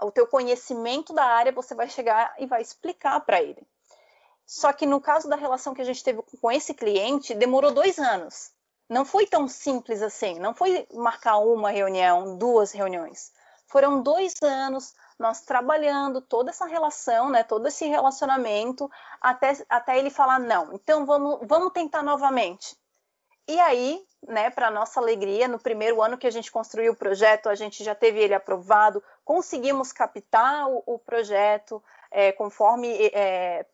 o 0.00 0.10
teu 0.10 0.26
conhecimento 0.26 1.12
da 1.12 1.24
área, 1.24 1.52
você 1.52 1.74
vai 1.74 1.88
chegar 1.88 2.34
e 2.38 2.46
vai 2.46 2.62
explicar 2.62 3.20
para 3.20 3.42
ele. 3.42 3.62
Só 4.46 4.72
que 4.72 4.86
no 4.86 5.00
caso 5.00 5.28
da 5.28 5.36
relação 5.36 5.74
que 5.74 5.82
a 5.82 5.84
gente 5.84 6.02
teve 6.02 6.22
com 6.22 6.50
esse 6.50 6.72
cliente, 6.72 7.34
demorou 7.34 7.70
dois 7.70 7.98
anos. 7.98 8.50
Não 8.88 9.04
foi 9.04 9.26
tão 9.26 9.46
simples 9.46 10.02
assim. 10.02 10.38
Não 10.38 10.54
foi 10.54 10.86
marcar 10.94 11.38
uma 11.38 11.70
reunião, 11.70 12.36
duas 12.36 12.72
reuniões. 12.72 13.32
Foram 13.66 14.02
dois 14.02 14.34
anos 14.42 14.94
nós 15.18 15.42
trabalhando 15.42 16.20
toda 16.22 16.50
essa 16.50 16.64
relação, 16.64 17.28
né, 17.28 17.42
todo 17.42 17.66
esse 17.66 17.84
relacionamento, 17.86 18.90
até, 19.20 19.52
até 19.68 19.98
ele 19.98 20.10
falar 20.10 20.38
não. 20.38 20.72
Então 20.72 21.04
vamos, 21.04 21.40
vamos 21.42 21.72
tentar 21.72 22.02
novamente. 22.02 22.76
E 23.46 23.58
aí, 23.60 24.06
né, 24.26 24.50
para 24.50 24.70
nossa 24.70 25.00
alegria, 25.00 25.48
no 25.48 25.58
primeiro 25.58 26.02
ano 26.02 26.16
que 26.16 26.26
a 26.26 26.30
gente 26.30 26.52
construiu 26.52 26.92
o 26.92 26.96
projeto, 26.96 27.48
a 27.48 27.54
gente 27.54 27.82
já 27.82 27.94
teve 27.94 28.20
ele 28.20 28.34
aprovado, 28.34 29.02
conseguimos 29.24 29.92
captar 29.92 30.68
o, 30.68 30.82
o 30.86 30.98
projeto 30.98 31.82
é, 32.10 32.32
conforme 32.32 32.88
é, 33.12 33.66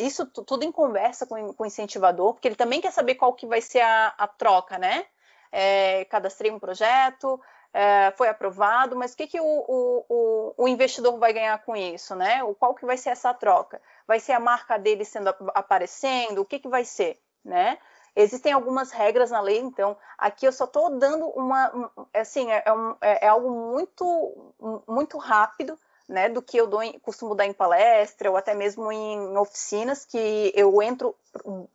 isso 0.00 0.26
tudo 0.26 0.64
em 0.64 0.72
conversa 0.72 1.26
com, 1.26 1.52
com, 1.52 1.62
o 1.62 1.66
incentivador, 1.66 2.34
porque 2.34 2.48
ele 2.48 2.56
também 2.56 2.80
quer 2.80 2.92
saber 2.92 3.14
qual 3.14 3.34
que 3.34 3.46
vai 3.46 3.60
ser 3.60 3.80
a, 3.80 4.14
a 4.18 4.26
troca, 4.26 4.78
né? 4.78 5.06
É, 5.52 6.04
cadastrei 6.06 6.50
um 6.50 6.58
projeto, 6.58 7.40
é, 7.72 8.12
foi 8.16 8.28
aprovado, 8.28 8.96
mas 8.96 9.12
o 9.12 9.16
que, 9.16 9.26
que 9.26 9.40
o, 9.40 9.44
o, 9.44 10.54
o, 10.56 10.68
investidor 10.68 11.18
vai 11.18 11.32
ganhar 11.32 11.56
com 11.64 11.76
isso, 11.76 12.14
né? 12.14 12.42
O, 12.42 12.54
qual 12.54 12.74
que 12.74 12.84
vai 12.84 12.96
ser 12.96 13.10
essa 13.10 13.32
troca? 13.32 13.80
Vai 14.06 14.18
ser 14.18 14.32
a 14.32 14.40
marca 14.40 14.78
dele 14.78 15.04
sendo 15.04 15.28
aparecendo? 15.54 16.40
O 16.40 16.44
que, 16.44 16.58
que 16.58 16.68
vai 16.68 16.84
ser, 16.84 17.20
né? 17.44 17.78
Existem 18.14 18.52
algumas 18.52 18.90
regras 18.90 19.30
na 19.30 19.40
lei, 19.40 19.58
então 19.58 19.96
aqui 20.18 20.44
eu 20.44 20.52
só 20.52 20.64
estou 20.64 20.98
dando 20.98 21.28
uma, 21.28 21.92
assim, 22.12 22.50
é, 22.50 22.62
é, 22.66 22.72
um, 22.72 22.96
é, 23.00 23.26
é, 23.26 23.28
algo 23.28 23.50
muito, 23.50 24.54
muito 24.86 25.16
rápido, 25.16 25.78
né, 26.10 26.28
do 26.28 26.42
que 26.42 26.56
eu 26.56 26.66
dou, 26.66 26.80
costumo 27.00 27.36
dar 27.36 27.46
em 27.46 27.52
palestra 27.52 28.28
ou 28.28 28.36
até 28.36 28.52
mesmo 28.52 28.90
em 28.90 29.38
oficinas, 29.38 30.04
que 30.04 30.52
eu 30.56 30.82
entro 30.82 31.14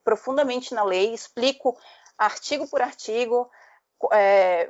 profundamente 0.03 0.73
na 0.73 0.83
lei, 0.83 1.13
explico 1.13 1.77
artigo 2.17 2.67
por 2.67 2.81
artigo, 2.81 3.49
é, 4.11 4.69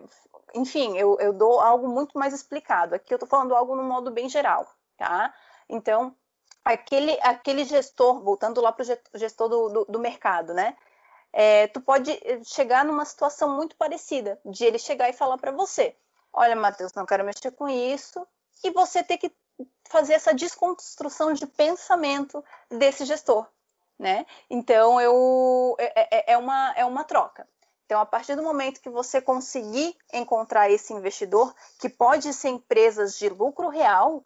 enfim, 0.54 0.96
eu, 0.98 1.18
eu 1.20 1.34
dou 1.34 1.60
algo 1.60 1.88
muito 1.88 2.18
mais 2.18 2.34
explicado. 2.34 2.94
Aqui 2.94 3.12
eu 3.12 3.18
estou 3.18 3.28
falando 3.28 3.56
algo 3.56 3.76
no 3.76 3.84
modo 3.84 4.12
bem 4.12 4.30
geral, 4.30 4.68
tá? 4.98 5.34
Então, 5.68 6.16
aquele, 6.64 7.18
aquele 7.22 7.66
gestor, 7.66 8.22
voltando 8.22 8.62
lá 8.62 8.72
para 8.72 8.84
o 8.84 9.18
gestor 9.18 9.50
do, 9.50 9.70
do, 9.70 9.86
do, 9.86 10.00
mercado, 10.00 10.54
né? 10.54 10.78
É, 11.34 11.68
tu 11.68 11.82
pode 11.82 12.18
chegar 12.44 12.86
numa 12.86 13.04
situação 13.04 13.56
muito 13.56 13.76
parecida, 13.76 14.40
de 14.46 14.64
ele 14.64 14.78
chegar 14.78 15.10
e 15.10 15.14
falar 15.14 15.40
para 15.40 15.52
você: 15.52 15.96
olha, 16.32 16.56
Matheus, 16.56 16.94
não 16.94 17.06
quero 17.06 17.26
mexer 17.26 17.52
com 17.52 17.68
isso, 17.68 18.26
e 18.64 18.70
você 18.70 19.04
ter 19.04 19.18
que 19.18 19.32
fazer 19.90 20.14
essa 20.14 20.34
desconstrução 20.34 21.34
de 21.34 21.46
pensamento 21.46 22.44
desse 22.70 23.06
gestor, 23.06 23.48
né? 23.98 24.26
Então, 24.50 25.00
eu, 25.00 25.76
é, 25.80 26.18
é, 26.18 26.34
é 26.34 26.38
uma, 26.38 26.74
é 26.76 26.86
uma 26.86 27.04
troca. 27.04 27.48
Então, 27.86 28.00
a 28.00 28.06
partir 28.06 28.36
do 28.36 28.42
momento 28.42 28.82
que 28.82 28.90
você 28.90 29.22
conseguir 29.22 29.96
encontrar 30.12 30.72
esse 30.72 30.92
investidor, 30.92 31.54
que 31.80 31.88
pode 31.88 32.34
ser 32.34 32.50
empresas 32.50 33.18
de 33.18 33.30
lucro 33.30 33.70
real 33.70 34.24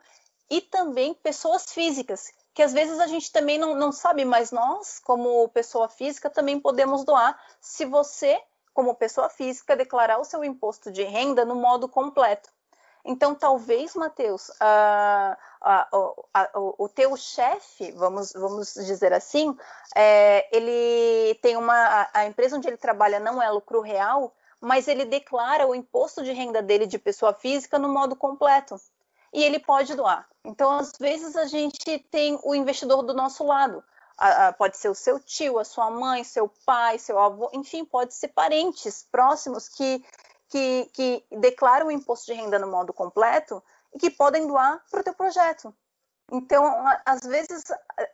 e 0.50 0.62
também 0.62 1.13
pessoas 1.13 1.72
físicas, 1.72 2.32
que 2.54 2.63
às 2.63 2.74
vezes 2.74 3.00
a 3.00 3.08
gente 3.08 3.32
também 3.32 3.58
não, 3.58 3.76
não 3.76 3.92
sabe, 3.92 4.24
mas 4.24 4.52
nós, 4.52 5.00
como 5.00 5.48
pessoa 5.50 5.89
física, 5.89 6.30
também 6.30 6.60
podemos 6.60 7.04
doar 7.04 7.38
se 7.60 7.86
você, 7.86 8.42
como 8.74 8.96
pessoa 8.96 9.30
física, 9.30 9.76
declarar 9.76 10.20
o 10.20 10.26
seu 10.26 10.44
imposto 10.44 10.90
de 10.90 11.04
renda 11.04 11.44
no 11.44 11.56
modo 11.56 11.88
completo. 11.88 12.50
Então, 13.04 13.33
talvez, 13.33 13.95
Matheus, 13.95 14.50
uh, 14.50 15.37
o 16.77 16.89
teu 16.89 17.15
chefe, 17.15 17.91
vamos, 17.91 18.33
vamos 18.33 18.73
dizer 18.73 19.13
assim, 19.13 19.58
é, 19.95 20.47
ele 20.56 21.35
tem 21.35 21.56
uma. 21.56 22.10
A 22.13 22.25
empresa 22.25 22.58
onde 22.58 22.67
ele 22.67 22.77
trabalha 22.77 23.19
não 23.19 23.41
é 23.41 23.50
lucro 23.50 23.81
real, 23.81 24.33
mas 24.60 24.87
ele 24.87 25.06
declara 25.06 25.67
o 25.67 25.73
imposto 25.73 26.23
de 26.23 26.31
renda 26.31 26.62
dele 26.62 26.85
de 26.85 27.00
pessoa 27.00 27.33
física 27.33 27.79
no 27.79 27.89
modo 27.89 28.15
completo. 28.15 28.75
E 29.31 29.43
ele 29.43 29.60
pode 29.60 29.95
doar. 29.95 30.27
Então, 30.43 30.71
às 30.71 30.91
vezes, 31.00 31.35
a 31.35 31.45
gente 31.45 32.00
tem 32.12 32.39
o 32.43 32.56
investidor 32.56 33.04
do 33.04 33.13
nosso 33.13 33.45
lado. 33.45 33.83
pode 34.58 34.75
ser 34.77 34.89
o 34.89 34.95
seu 34.95 35.19
tio, 35.19 35.60
a 35.60 35.63
sua 35.63 35.89
mãe, 35.89 36.23
seu 36.23 36.52
pai, 36.65 36.97
seu 37.00 37.17
avô, 37.17 37.50
enfim, 37.54 37.85
pode 37.85 38.13
ser 38.13 38.29
parentes 38.29 39.08
próximos 39.10 39.69
que 39.69 40.04
que, 40.50 40.89
que 40.93 41.25
declaram 41.31 41.87
o 41.87 41.91
imposto 41.91 42.25
de 42.25 42.33
renda 42.33 42.60
no 42.60 42.67
modo 42.67 42.93
completo 42.93 43.63
e 43.93 44.00
que 44.00 44.10
podem 44.10 44.47
doar 44.47 44.83
para 44.89 45.02
o 45.02 45.04
teu 45.04 45.13
projeto. 45.13 45.73
Então, 46.31 46.63
às 47.06 47.21
vezes, 47.21 47.63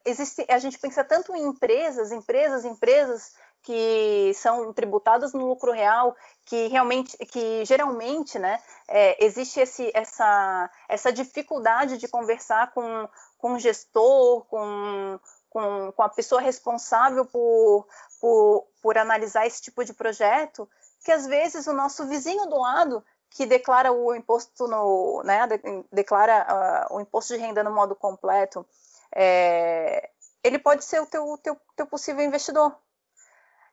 existe, 0.06 0.46
a 0.50 0.58
gente 0.58 0.80
pensa 0.80 1.04
tanto 1.04 1.36
em 1.36 1.44
empresas, 1.44 2.12
empresas, 2.12 2.64
empresas 2.64 3.34
que 3.62 4.32
são 4.36 4.72
tributadas 4.72 5.34
no 5.34 5.48
lucro 5.48 5.72
real, 5.72 6.16
que 6.46 6.68
realmente, 6.68 7.18
que 7.26 7.66
geralmente, 7.66 8.38
né, 8.38 8.62
é, 8.88 9.26
existe 9.26 9.60
esse, 9.60 9.92
essa, 9.94 10.70
essa 10.88 11.12
dificuldade 11.12 11.98
de 11.98 12.08
conversar 12.08 12.72
com, 12.74 13.10
com 13.38 13.54
o 13.54 13.60
gestor, 13.60 14.46
com, 14.46 15.20
com, 15.50 15.92
com 15.92 16.04
a 16.04 16.10
pessoa 16.10 16.40
responsável 16.40 17.26
por, 17.26 17.88
por, 18.22 18.68
por 18.82 18.98
analisar 18.98 19.48
esse 19.48 19.62
tipo 19.62 19.84
de 19.84 19.94
projeto, 19.94 20.70
que 21.06 21.12
às 21.12 21.28
vezes 21.28 21.68
o 21.68 21.74
nosso 21.74 22.08
vizinho 22.08 22.48
do 22.48 22.60
lado 22.60 23.06
que 23.30 23.46
declara 23.46 23.92
o 23.92 24.16
imposto 24.16 24.68
no, 24.68 25.22
né, 25.24 25.48
declara 25.92 26.88
uh, 26.90 26.96
o 26.96 27.00
imposto 27.00 27.36
de 27.36 27.40
renda 27.40 27.64
no 27.64 27.72
modo 27.72 27.96
completo, 27.96 28.66
é, 29.14 30.10
ele 30.44 30.58
pode 30.58 30.84
ser 30.84 31.00
o 31.00 31.06
teu, 31.06 31.38
teu, 31.38 31.56
teu 31.76 31.86
possível 31.86 32.26
investidor. 32.26 32.76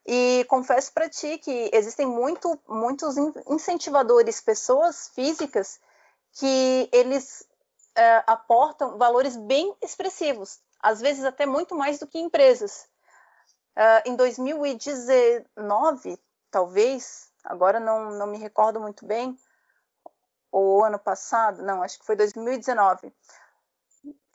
E 0.04 0.44
confesso 0.48 0.92
para 0.92 1.08
ti 1.08 1.38
que 1.38 1.70
existem 1.72 2.04
muito, 2.04 2.60
muitos 2.68 3.16
incentivadores, 3.48 4.42
pessoas 4.42 5.08
físicas, 5.14 5.80
que 6.32 6.90
eles 6.92 7.48
uh, 7.96 8.24
aportam 8.26 8.98
valores 8.98 9.36
bem 9.36 9.74
expressivos, 9.80 10.60
às 10.80 11.00
vezes 11.00 11.24
até 11.24 11.46
muito 11.46 11.74
mais 11.74 11.98
do 11.98 12.06
que 12.06 12.18
empresas. 12.18 12.86
Uh, 13.74 14.10
em 14.10 14.16
2019, 14.16 16.20
talvez, 16.52 17.32
agora 17.42 17.80
não, 17.80 18.12
não 18.12 18.26
me 18.28 18.38
recordo 18.38 18.78
muito 18.78 19.04
bem, 19.04 19.36
ou 20.52 20.84
ano 20.84 20.98
passado, 20.98 21.62
não, 21.62 21.82
acho 21.82 21.98
que 21.98 22.04
foi 22.04 22.14
2019. 22.14 23.12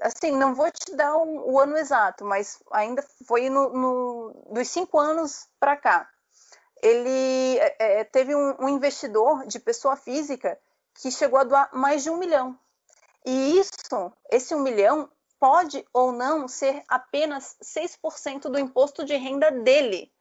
Assim, 0.02 0.32
não 0.32 0.56
vou 0.56 0.70
te 0.72 0.96
dar 0.96 1.16
um, 1.16 1.52
o 1.52 1.60
ano 1.60 1.78
exato, 1.78 2.26
mas 2.26 2.62
ainda 2.72 3.06
foi 3.26 3.50
no, 3.50 3.70
no 3.70 4.48
dos 4.52 4.68
cinco 4.68 5.00
anos 5.00 5.48
para 5.60 5.78
cá. 5.78 6.10
Ele 6.82 7.58
é, 7.60 8.00
é, 8.00 8.04
teve 8.04 8.36
um, 8.36 8.56
um 8.60 8.70
investidor 8.70 9.46
de 9.48 9.60
pessoa 9.60 9.96
física 9.96 10.60
que 10.96 11.12
chegou 11.12 11.40
a 11.40 11.44
doar 11.44 11.70
mais 11.74 12.04
de 12.04 12.10
um 12.10 12.18
milhão. 12.18 12.58
E 13.26 13.60
isso, 13.60 14.12
esse 14.32 14.56
um 14.56 14.62
milhão, 14.62 15.10
pode 15.40 15.86
ou 15.94 16.12
não 16.12 16.48
ser 16.48 16.84
apenas 16.88 17.56
6% 17.62 18.50
do 18.50 18.60
imposto 18.60 19.06
de 19.06 19.16
renda 19.16 19.52
dele. 19.52 20.12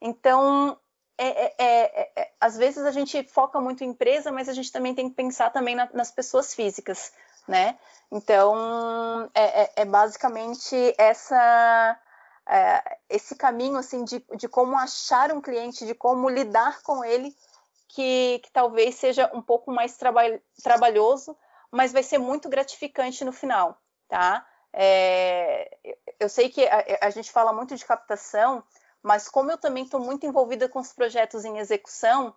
Então, 0.00 0.78
é 1.22 1.54
é, 1.58 2.02
é, 2.02 2.12
é, 2.16 2.32
às 2.40 2.56
vezes 2.56 2.84
a 2.84 2.90
gente 2.90 3.22
foca 3.24 3.60
muito 3.60 3.84
em 3.84 3.88
empresa, 3.88 4.32
mas 4.32 4.48
a 4.48 4.54
gente 4.54 4.72
também 4.72 4.94
tem 4.94 5.10
que 5.10 5.14
pensar 5.14 5.50
também 5.50 5.74
na, 5.74 5.88
nas 5.92 6.10
pessoas 6.10 6.54
físicas, 6.54 7.12
né? 7.46 7.78
Então 8.10 9.30
é, 9.34 9.62
é, 9.62 9.72
é 9.76 9.84
basicamente 9.84 10.94
essa 10.96 11.98
esse 13.08 13.36
caminho 13.36 13.76
assim 13.76 14.02
de, 14.02 14.24
de 14.34 14.48
como 14.48 14.76
achar 14.76 15.30
um 15.30 15.40
cliente, 15.40 15.86
de 15.86 15.94
como 15.94 16.28
lidar 16.28 16.82
com 16.82 17.04
ele, 17.04 17.32
que, 17.86 18.40
que 18.42 18.50
talvez 18.50 18.96
seja 18.96 19.30
um 19.32 19.40
pouco 19.40 19.70
mais 19.70 19.96
traba 19.96 20.22
trabalhoso, 20.60 21.36
mas 21.70 21.92
vai 21.92 22.02
ser 22.02 22.18
muito 22.18 22.48
gratificante 22.48 23.24
no 23.24 23.30
final, 23.30 23.78
tá? 24.08 24.44
eu 26.18 26.28
sei 26.28 26.48
que 26.48 26.64
a, 26.66 26.84
a 27.02 27.10
gente 27.10 27.30
fala 27.30 27.52
muito 27.52 27.76
de 27.76 27.84
captação, 27.84 28.64
mas 29.02 29.28
como 29.28 29.50
eu 29.50 29.58
também 29.58 29.84
estou 29.84 30.00
muito 30.00 30.26
envolvida 30.26 30.68
com 30.68 30.78
os 30.78 30.92
projetos 30.92 31.44
em 31.44 31.58
execução 31.58 32.34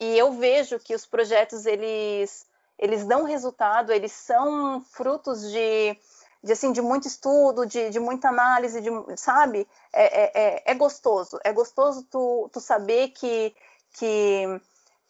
e 0.00 0.18
eu 0.18 0.32
vejo 0.32 0.78
que 0.78 0.94
os 0.94 1.06
projetos 1.06 1.66
eles 1.66 2.46
eles 2.78 3.04
dão 3.06 3.24
resultado, 3.24 3.92
eles 3.92 4.10
são 4.10 4.80
frutos 4.80 5.42
de, 5.52 5.96
de 6.42 6.52
assim 6.52 6.72
de 6.72 6.82
muito 6.82 7.06
estudo, 7.06 7.64
de, 7.64 7.90
de 7.90 8.00
muita 8.00 8.28
análise, 8.28 8.80
de, 8.80 8.90
sabe? 9.16 9.68
É, 9.92 10.22
é, 10.22 10.32
é, 10.34 10.62
é 10.72 10.74
gostoso, 10.74 11.38
é 11.44 11.52
gostoso 11.52 12.04
tu, 12.10 12.50
tu 12.52 12.60
saber 12.60 13.08
que, 13.10 13.54
que 13.92 14.60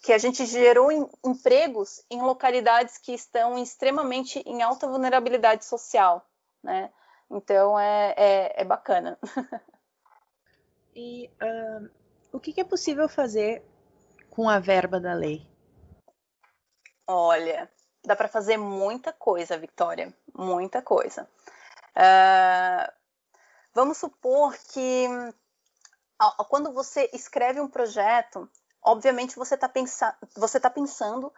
que 0.03 0.12
a 0.12 0.18
gente 0.18 0.45
gerou 0.45 0.90
em, 0.90 1.09
empregos 1.24 2.05
em 2.11 2.20
localidades 2.20 2.99
que 2.99 3.12
estão 3.12 3.57
extremamente 3.57 4.43
em 4.45 4.61
alta 4.61 4.88
vulnerabilidade 4.88 5.64
social, 5.64 6.26
né? 6.62 6.90
Então 7.30 7.78
é, 7.78 8.14
é, 8.16 8.62
é 8.62 8.64
bacana. 8.64 9.16
E 10.95 11.30
uh, 11.43 11.90
o 12.32 12.40
que, 12.40 12.53
que 12.53 12.61
é 12.61 12.64
possível 12.64 13.09
fazer 13.09 13.64
com 14.30 14.49
a 14.49 14.59
verba 14.59 15.01
da 15.01 15.14
lei? 15.14 15.47
Olha, 17.07 17.70
dá 18.05 18.14
para 18.14 18.28
fazer 18.28 18.57
muita 18.57 19.12
coisa, 19.12 19.59
Victoria, 19.59 20.14
muita 20.34 20.82
coisa. 20.82 21.28
Uh, 21.97 22.93
vamos 23.74 23.99
supor 23.99 24.57
que 24.72 25.07
quando 26.49 26.72
você 26.72 27.11
escreve 27.12 27.61
um 27.61 27.68
projeto, 27.68 28.49
obviamente 28.82 29.36
você 29.36 29.55
está 29.55 29.68
pensa 29.68 30.16
tá 30.61 30.70
pensando 30.70 31.32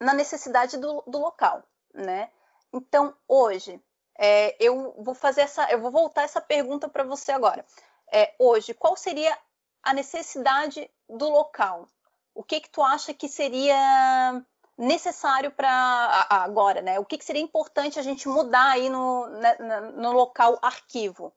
na 0.00 0.14
necessidade 0.14 0.76
do, 0.76 1.02
do 1.06 1.18
local, 1.18 1.62
né? 1.92 2.30
Então, 2.72 3.16
hoje, 3.26 3.82
é, 4.18 4.56
eu 4.64 4.94
vou 4.98 5.14
fazer 5.14 5.42
essa, 5.42 5.70
eu 5.70 5.80
vou 5.80 5.90
voltar 5.90 6.22
essa 6.22 6.40
pergunta 6.40 6.88
para 6.88 7.04
você 7.04 7.32
agora 7.32 7.64
é, 8.12 8.34
hoje, 8.38 8.74
qual 8.74 8.96
seria 8.96 9.36
a 9.82 9.92
necessidade 9.92 10.90
do 11.08 11.28
local? 11.28 11.88
O 12.34 12.42
que 12.42 12.60
que 12.60 12.70
tu 12.70 12.82
acha 12.82 13.14
que 13.14 13.28
seria 13.28 14.42
necessário 14.76 15.50
para 15.50 16.26
agora, 16.30 16.82
né? 16.82 16.98
O 16.98 17.04
que, 17.04 17.16
que 17.16 17.24
seria 17.24 17.42
importante 17.42 17.98
a 17.98 18.02
gente 18.02 18.28
mudar 18.28 18.72
aí 18.72 18.88
no, 18.88 19.26
né, 19.28 19.56
no 19.96 20.12
local 20.12 20.58
arquivo? 20.60 21.32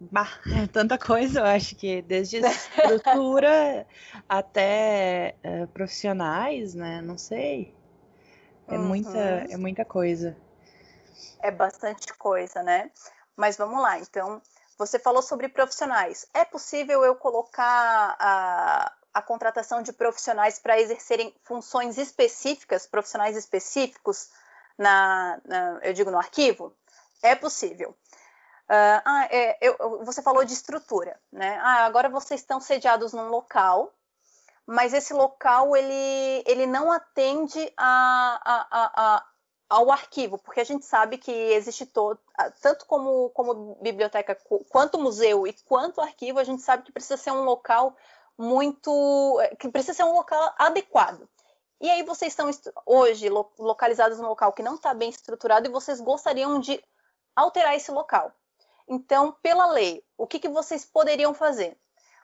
Bah, 0.00 0.28
é 0.52 0.66
tanta 0.66 0.98
coisa, 0.98 1.40
eu 1.40 1.44
acho 1.44 1.76
que 1.76 2.02
desde 2.02 2.38
estrutura 2.42 3.86
até 4.28 5.36
é, 5.42 5.66
profissionais, 5.66 6.74
né? 6.74 7.00
Não 7.00 7.16
sei. 7.16 7.74
É, 8.66 8.76
uhum. 8.76 8.84
muita, 8.86 9.18
é 9.18 9.56
muita 9.56 9.84
coisa. 9.84 10.36
É 11.40 11.50
bastante 11.50 12.12
coisa, 12.14 12.62
né? 12.62 12.90
Mas 13.36 13.56
vamos 13.56 13.80
lá, 13.80 13.98
então, 13.98 14.40
você 14.76 14.98
falou 14.98 15.22
sobre 15.22 15.48
profissionais. 15.48 16.26
É 16.32 16.44
possível 16.44 17.04
eu 17.04 17.14
colocar 17.14 18.16
a, 18.18 18.92
a 19.12 19.22
contratação 19.22 19.82
de 19.82 19.92
profissionais 19.92 20.58
para 20.58 20.80
exercerem 20.80 21.34
funções 21.44 21.98
específicas, 21.98 22.86
profissionais 22.86 23.36
específicos, 23.36 24.30
na, 24.78 25.38
na 25.44 25.78
eu 25.82 25.92
digo, 25.92 26.10
no 26.10 26.18
arquivo? 26.18 26.74
É 27.22 27.34
possível. 27.34 27.90
Uh, 28.70 29.02
ah, 29.04 29.28
é, 29.30 29.58
eu, 29.60 30.04
você 30.04 30.22
falou 30.22 30.44
de 30.44 30.52
estrutura, 30.52 31.18
né? 31.32 31.58
Ah, 31.60 31.84
agora 31.84 32.08
vocês 32.08 32.40
estão 32.40 32.60
sediados 32.60 33.12
num 33.12 33.28
local, 33.28 33.92
mas 34.64 34.94
esse 34.94 35.12
local 35.12 35.76
ele, 35.76 36.44
ele 36.46 36.66
não 36.66 36.92
atende 36.92 37.72
a, 37.76 38.40
a, 38.44 38.66
a, 38.70 39.26
ao 39.70 39.92
arquivo, 39.92 40.36
porque 40.36 40.60
a 40.60 40.64
gente 40.64 40.84
sabe 40.84 41.16
que 41.16 41.30
existe 41.30 41.86
todo, 41.86 42.18
tanto 42.60 42.84
como, 42.86 43.30
como 43.30 43.76
biblioteca, 43.80 44.36
quanto 44.68 44.98
museu 44.98 45.46
e 45.46 45.52
quanto 45.64 46.00
arquivo, 46.00 46.40
a 46.40 46.44
gente 46.44 46.60
sabe 46.60 46.82
que 46.82 46.90
precisa 46.90 47.16
ser 47.16 47.30
um 47.30 47.44
local 47.44 47.96
muito, 48.36 49.38
que 49.60 49.68
precisa 49.68 49.94
ser 49.94 50.04
um 50.04 50.14
local 50.14 50.52
adequado. 50.58 51.28
E 51.80 51.88
aí 51.88 52.02
vocês 52.02 52.32
estão 52.32 52.50
hoje 52.84 53.28
localizados 53.30 54.18
num 54.18 54.28
local 54.28 54.52
que 54.52 54.62
não 54.62 54.74
está 54.74 54.92
bem 54.92 55.08
estruturado 55.08 55.68
e 55.68 55.72
vocês 55.72 56.00
gostariam 56.00 56.58
de 56.58 56.82
alterar 57.36 57.76
esse 57.76 57.92
local. 57.92 58.32
Então, 58.88 59.32
pela 59.40 59.66
lei, 59.66 60.04
o 60.18 60.26
que, 60.26 60.40
que 60.40 60.48
vocês 60.48 60.84
poderiam 60.84 61.32
fazer? 61.32 61.78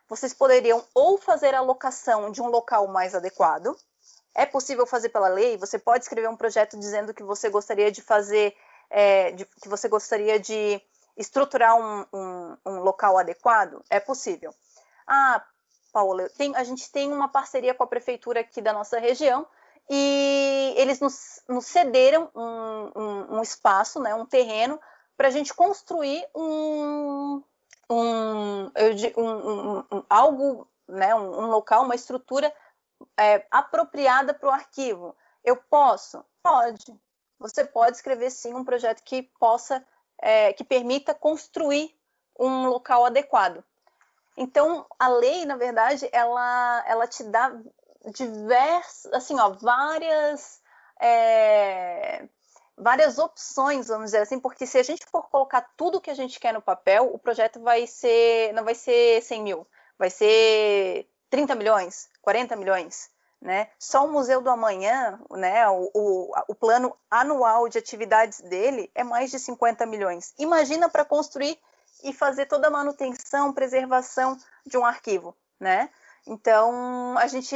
Vocês 0.09 0.35
poderiam 0.35 0.85
ou 0.93 1.17
fazer 1.17 1.55
a 1.55 1.61
locação 1.61 2.31
de 2.31 2.43
um 2.43 2.49
local 2.49 2.89
mais 2.89 3.15
adequado, 3.15 3.77
é 4.37 4.45
possível 4.45 4.87
fazer 4.87 5.09
pela 5.09 5.29
lei? 5.29 5.57
Você 5.57 5.79
pode 5.79 6.05
escrever 6.05 6.29
um 6.29 6.37
projeto 6.37 6.79
dizendo 6.79 7.15
que 7.15 7.23
você 7.23 7.49
gostaria 7.49 7.91
de 7.91 8.03
fazer, 8.03 8.55
é, 8.91 9.33
de, 9.33 9.47
que 9.47 9.69
você 9.69 9.89
gostaria 9.89 10.39
de 10.39 10.81
estruturar 11.17 11.75
um, 11.75 12.05
um, 12.13 12.57
um, 12.67 12.81
local 12.81 13.17
adequado? 13.17 13.83
É 13.89 13.99
possível. 13.99 14.55
Ah, 15.07 15.43
Paula, 15.93 16.29
a 16.55 16.65
gente 16.65 16.93
tem 16.93 17.11
uma 17.11 17.29
parceria 17.29 17.75
com 17.75 17.83
a 17.83 17.87
prefeitura 17.87 18.41
aqui 18.41 18.61
da 18.61 18.75
nossa 18.75 18.99
região 18.99 19.47
e 19.89 20.75
eles 20.77 21.01
nos, 21.01 21.43
nos 21.49 21.65
cederam 21.65 22.31
um, 22.35 23.37
um, 23.37 23.43
espaço, 23.43 24.01
né, 24.01 24.15
um 24.15 24.27
terreno, 24.27 24.79
para 25.17 25.29
a 25.29 25.31
gente 25.31 25.55
construir 25.55 26.23
um, 26.35 27.43
um, 27.89 28.71
algo, 30.11 30.69
né, 30.87 31.15
um 31.15 31.47
local, 31.47 31.85
uma 31.85 31.95
estrutura 31.95 32.53
é, 33.19 33.47
apropriada 33.51 34.35
para 34.35 34.49
o 34.49 34.53
arquivo. 34.53 35.17
Eu 35.45 35.57
posso? 35.57 36.25
Pode. 36.43 36.95
Você 37.39 37.65
pode 37.65 37.97
escrever 37.97 38.31
sim 38.31 38.55
um 38.55 38.65
projeto 38.65 39.03
que 39.03 39.23
possa, 39.39 39.85
é, 40.19 40.53
que 40.53 40.65
permita 40.65 41.15
construir 41.15 41.95
um 42.39 42.67
local 42.67 43.05
adequado. 43.05 43.63
Então, 44.37 44.87
a 44.99 45.09
lei, 45.09 45.47
na 45.47 45.57
verdade, 45.57 46.09
ela, 46.13 46.85
ela 46.87 47.07
te 47.07 47.25
dá 47.25 47.53
diversas, 48.13 49.13
assim, 49.13 49.39
ó, 49.41 49.51
várias, 49.51 50.61
é, 51.01 52.29
várias 52.77 53.19
opções, 53.19 53.89
vamos 53.89 54.07
dizer 54.07 54.19
assim, 54.19 54.39
porque 54.39 54.67
se 54.67 54.79
a 54.79 54.83
gente 54.83 55.07
for 55.07 55.23
colocar 55.29 55.63
tudo 55.77 56.01
que 56.01 56.11
a 56.11 56.15
gente 56.15 56.39
quer 56.39 56.53
no 56.53 56.61
papel, 56.61 57.11
o 57.13 57.19
projeto 57.19 57.61
vai 57.61 57.87
ser, 57.87 58.53
não 58.53 58.65
vai 58.65 58.75
ser 58.75 59.23
100 59.23 59.43
mil, 59.43 59.67
vai 59.99 60.11
ser 60.11 61.09
30 61.31 61.55
milhões, 61.55 62.09
40 62.27 62.57
milhões. 62.57 63.09
Né? 63.41 63.69
Só 63.79 64.05
o 64.05 64.11
Museu 64.11 64.41
do 64.41 64.51
Amanhã, 64.51 65.21
né, 65.31 65.69
o, 65.69 65.91
o, 65.95 66.33
o 66.49 66.55
plano 66.55 66.97
anual 67.09 67.69
de 67.69 67.79
atividades 67.79 68.41
dele 68.41 68.91
é 68.95 69.05
mais 69.05 69.31
de 69.31 69.39
50 69.39 69.87
milhões. 69.87 70.35
Imagina 70.37 70.89
para 70.89 71.05
construir 71.05 71.57
e 72.03 72.13
fazer 72.13 72.47
toda 72.47 72.67
a 72.67 72.71
manutenção, 72.71 73.53
preservação 73.53 74.37
de 74.65 74.77
um 74.77 74.85
arquivo, 74.85 75.37
né? 75.61 75.89
Então, 76.27 77.17
a 77.19 77.29
gente, 77.29 77.55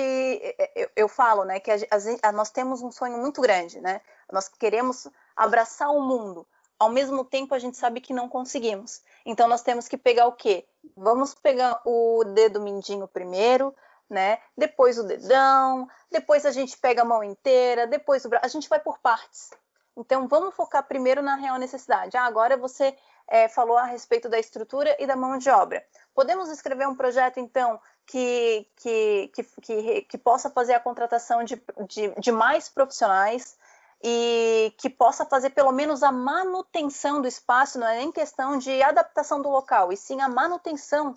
eu, 0.76 0.88
eu 0.94 1.08
falo, 1.08 1.44
né, 1.44 1.58
que 1.58 1.72
a, 1.72 1.76
a, 2.22 2.30
nós 2.30 2.50
temos 2.50 2.82
um 2.82 2.92
sonho 2.92 3.18
muito 3.18 3.40
grande, 3.40 3.80
né? 3.80 4.00
Nós 4.30 4.48
queremos 4.48 5.08
abraçar 5.34 5.90
o 5.90 6.00
mundo. 6.00 6.46
Ao 6.78 6.88
mesmo 6.88 7.24
tempo, 7.24 7.52
a 7.52 7.58
gente 7.58 7.76
sabe 7.76 8.00
que 8.00 8.14
não 8.14 8.28
conseguimos. 8.28 9.02
Então, 9.26 9.48
nós 9.48 9.62
temos 9.62 9.88
que 9.88 9.98
pegar 9.98 10.26
o 10.28 10.32
quê? 10.32 10.64
Vamos 10.96 11.34
pegar 11.34 11.80
o 11.84 12.22
dedo 12.24 12.60
mindinho 12.60 13.08
primeiro, 13.08 13.74
né? 14.10 14.38
Depois 14.56 14.98
o 14.98 15.04
dedão, 15.04 15.88
depois 16.10 16.44
a 16.44 16.50
gente 16.50 16.76
pega 16.76 17.02
a 17.02 17.04
mão 17.04 17.22
inteira, 17.22 17.86
depois 17.86 18.24
o 18.24 18.28
braço. 18.28 18.44
A 18.44 18.48
gente 18.48 18.68
vai 18.68 18.80
por 18.80 18.98
partes. 18.98 19.50
Então, 19.96 20.26
vamos 20.28 20.54
focar 20.54 20.86
primeiro 20.86 21.22
na 21.22 21.36
real 21.36 21.58
necessidade. 21.58 22.16
Ah, 22.16 22.24
agora 22.24 22.56
você 22.56 22.96
é, 23.28 23.48
falou 23.48 23.76
a 23.76 23.84
respeito 23.84 24.28
da 24.28 24.38
estrutura 24.38 24.96
e 24.98 25.06
da 25.06 25.16
mão 25.16 25.38
de 25.38 25.50
obra. 25.50 25.84
Podemos 26.14 26.48
escrever 26.48 26.88
um 26.88 26.96
projeto, 26.96 27.38
então, 27.38 27.80
que, 28.06 28.66
que, 28.76 29.30
que, 29.34 29.42
que, 29.62 30.02
que 30.02 30.18
possa 30.18 30.50
fazer 30.50 30.74
a 30.74 30.80
contratação 30.80 31.44
de, 31.44 31.62
de, 31.86 32.08
de 32.18 32.32
mais 32.32 32.68
profissionais 32.68 33.56
e 34.02 34.74
que 34.78 34.88
possa 34.88 35.24
fazer 35.26 35.50
pelo 35.50 35.72
menos 35.72 36.02
a 36.02 36.10
manutenção 36.10 37.20
do 37.20 37.28
espaço, 37.28 37.78
não 37.78 37.86
é 37.86 37.98
nem 37.98 38.10
questão 38.10 38.56
de 38.56 38.82
adaptação 38.82 39.42
do 39.42 39.50
local, 39.50 39.92
e 39.92 39.96
sim 39.96 40.20
a 40.20 40.28
manutenção. 40.28 41.14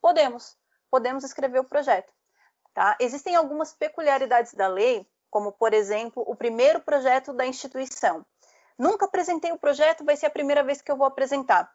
Podemos, 0.00 0.56
podemos 0.90 1.24
escrever 1.24 1.58
o 1.60 1.64
projeto. 1.64 2.12
Tá? 2.76 2.96
Existem 3.00 3.34
algumas 3.34 3.72
peculiaridades 3.72 4.54
da 4.54 4.68
lei, 4.68 5.04
como, 5.28 5.50
por 5.50 5.74
exemplo, 5.74 6.22
o 6.24 6.36
primeiro 6.36 6.78
projeto 6.80 7.32
da 7.32 7.44
instituição. 7.44 8.24
Nunca 8.78 9.06
apresentei 9.06 9.50
o 9.50 9.58
projeto, 9.58 10.04
vai 10.04 10.16
ser 10.16 10.26
a 10.26 10.30
primeira 10.30 10.62
vez 10.62 10.80
que 10.80 10.92
eu 10.92 10.96
vou 10.96 11.08
apresentar. 11.08 11.72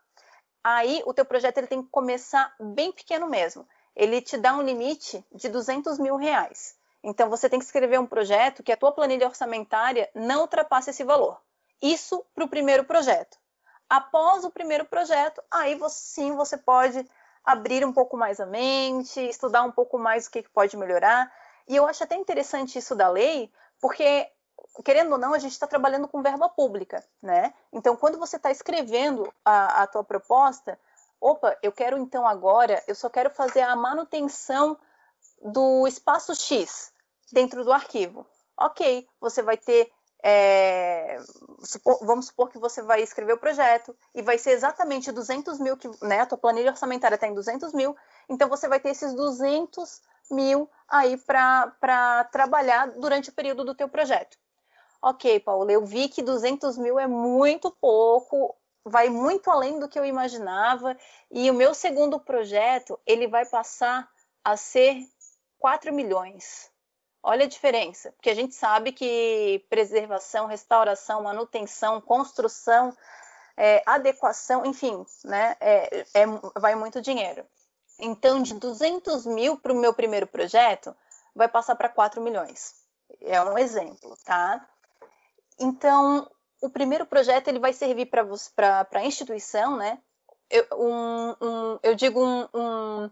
Aí, 0.64 1.02
o 1.06 1.14
teu 1.14 1.26
projeto 1.26 1.58
ele 1.58 1.68
tem 1.68 1.82
que 1.82 1.90
começar 1.90 2.56
bem 2.60 2.92
pequeno 2.94 3.28
mesmo 3.28 3.68
ele 3.96 4.22
te 4.22 4.38
dá 4.38 4.56
um 4.56 4.62
limite 4.62 5.26
de 5.32 5.50
200 5.50 6.00
mil 6.00 6.16
reais. 6.16 6.76
Então, 7.04 7.30
você 7.30 7.50
tem 7.50 7.60
que 7.60 7.66
escrever 7.66 8.00
um 8.00 8.06
projeto 8.06 8.64
que 8.64 8.72
a 8.72 8.78
tua 8.78 8.92
planilha 8.92 9.28
orçamentária 9.28 10.10
não 10.14 10.42
ultrapasse 10.42 10.92
esse 10.92 11.04
valor. 11.04 11.42
Isso 11.82 12.24
para 12.34 12.46
o 12.46 12.50
primeiro 12.50 12.84
projeto. 12.84 13.38
Após 13.90 14.46
o 14.46 14.52
primeiro 14.52 14.86
projeto, 14.86 15.42
aí 15.50 15.76
você, 15.76 16.00
sim 16.00 16.36
você 16.36 16.58
pode 16.58 17.06
abrir 17.44 17.86
um 17.86 17.94
pouco 17.94 18.16
mais 18.18 18.40
a 18.40 18.46
mente, 18.46 19.20
estudar 19.22 19.64
um 19.64 19.72
pouco 19.72 19.98
mais 19.98 20.28
o 20.28 20.32
que 20.32 20.44
pode 20.50 20.78
melhorar. 20.78 21.32
E 21.68 21.76
eu 21.76 21.86
acho 21.86 22.04
até 22.04 22.16
interessante 22.16 22.78
isso 22.78 22.96
da 22.96 23.10
lei, 23.10 23.52
porque, 23.80 24.28
querendo 24.84 25.14
ou 25.14 25.18
não, 25.18 25.34
a 25.34 25.40
gente 25.40 25.52
está 25.52 25.68
trabalhando 25.68 26.08
com 26.08 26.22
verba 26.22 26.50
pública, 26.50 27.04
né? 27.22 27.54
Então, 27.72 27.96
quando 27.96 28.20
você 28.20 28.36
está 28.36 28.52
escrevendo 28.52 29.32
a, 29.44 29.84
a 29.84 29.88
tua 29.88 30.04
proposta, 30.04 30.78
opa, 31.20 31.58
eu 31.62 31.72
quero 31.72 31.98
então 31.98 32.28
agora, 32.28 32.82
eu 32.88 32.96
só 32.96 33.10
quero 33.10 33.30
fazer 33.30 33.62
a 33.62 33.76
manutenção 33.76 34.78
do 35.42 35.88
espaço 35.88 36.36
X 36.36 36.92
dentro 37.32 37.64
do 37.64 37.72
arquivo. 37.72 38.26
Ok, 38.58 39.08
você 39.20 39.42
vai 39.42 39.58
ter, 39.58 39.92
é, 40.24 41.18
supor, 41.64 42.00
vamos 42.06 42.28
supor 42.28 42.50
que 42.50 42.60
você 42.60 42.82
vai 42.82 43.02
escrever 43.02 43.34
o 43.34 43.40
projeto 43.40 43.96
e 44.14 44.22
vai 44.22 44.38
ser 44.38 44.52
exatamente 44.52 45.12
200 45.12 45.60
mil, 45.60 45.76
que, 45.78 45.90
né, 46.04 46.22
a 46.22 46.26
tua 46.26 46.38
planilha 46.38 46.72
orçamentária 46.72 47.16
está 47.16 47.28
em 47.28 47.34
200 47.34 47.74
mil, 47.74 47.96
então 48.30 48.48
você 48.48 48.68
vai 48.68 48.80
ter 48.80 48.90
esses 48.90 49.14
200 49.14 50.02
mil 50.30 50.70
aí 50.88 51.18
para 51.18 52.24
trabalhar 52.32 52.92
durante 52.92 53.30
o 53.30 53.34
período 53.34 53.66
do 53.66 53.76
teu 53.76 53.90
projeto. 53.90 54.38
Ok, 55.02 55.40
Paulo, 55.40 55.70
eu 55.72 55.84
vi 55.84 56.08
que 56.08 56.22
200 56.22 56.78
mil 56.78 57.00
é 57.00 57.08
muito 57.08 57.72
pouco, 57.72 58.56
vai 58.86 59.10
muito 59.10 59.50
além 59.50 59.80
do 59.80 59.90
que 59.90 59.98
eu 59.98 60.06
imaginava 60.06 60.96
e 61.32 61.50
o 61.50 61.54
meu 61.54 61.74
segundo 61.74 62.20
projeto 62.20 63.00
ele 63.06 63.28
vai 63.28 63.46
passar 63.46 64.08
a 64.44 64.56
ser 64.56 65.08
4 65.58 65.94
milhões. 65.94 66.71
Olha 67.24 67.46
a 67.46 67.50
diferença, 67.50 68.12
porque 68.14 68.32
a 68.32 68.36
gente 68.36 68.56
sabe 68.56 68.92
que 68.92 69.64
preservação, 69.70 70.48
restauração, 70.48 71.22
manutenção, 71.22 72.02
construção, 72.02 72.96
é, 73.56 73.84
adequação, 73.86 74.66
enfim, 74.66 75.06
né, 75.24 75.56
é, 75.60 76.06
é, 76.16 76.26
vai 76.56 76.74
muito 76.74 77.00
dinheiro. 77.00 77.46
Então, 78.00 78.42
de 78.42 78.56
200 78.56 79.28
mil 79.28 79.58
para 79.58 79.72
o 79.72 79.80
meu 79.80 79.94
primeiro 79.94 80.26
projeto, 80.26 80.96
vai 81.36 81.48
passar 81.48 81.76
para 81.76 81.90
4 81.90 82.20
milhões. 82.22 82.74
É 83.22 83.40
um 83.44 83.58
exemplo, 83.58 84.18
tá? 84.26 84.68
Então, 85.60 86.28
o 86.60 86.70
primeiro 86.70 87.06
projeto 87.06 87.48
ele 87.48 87.60
vai 87.60 87.74
servir 87.74 88.08
para 88.08 88.88
a 88.94 89.06
instituição, 89.06 89.78
né? 89.78 90.00
Eu, 90.50 90.66
um, 90.74 91.36
um, 91.42 91.80
eu 91.84 91.94
digo 91.94 92.20
um, 92.20 92.48
um, 92.54 93.10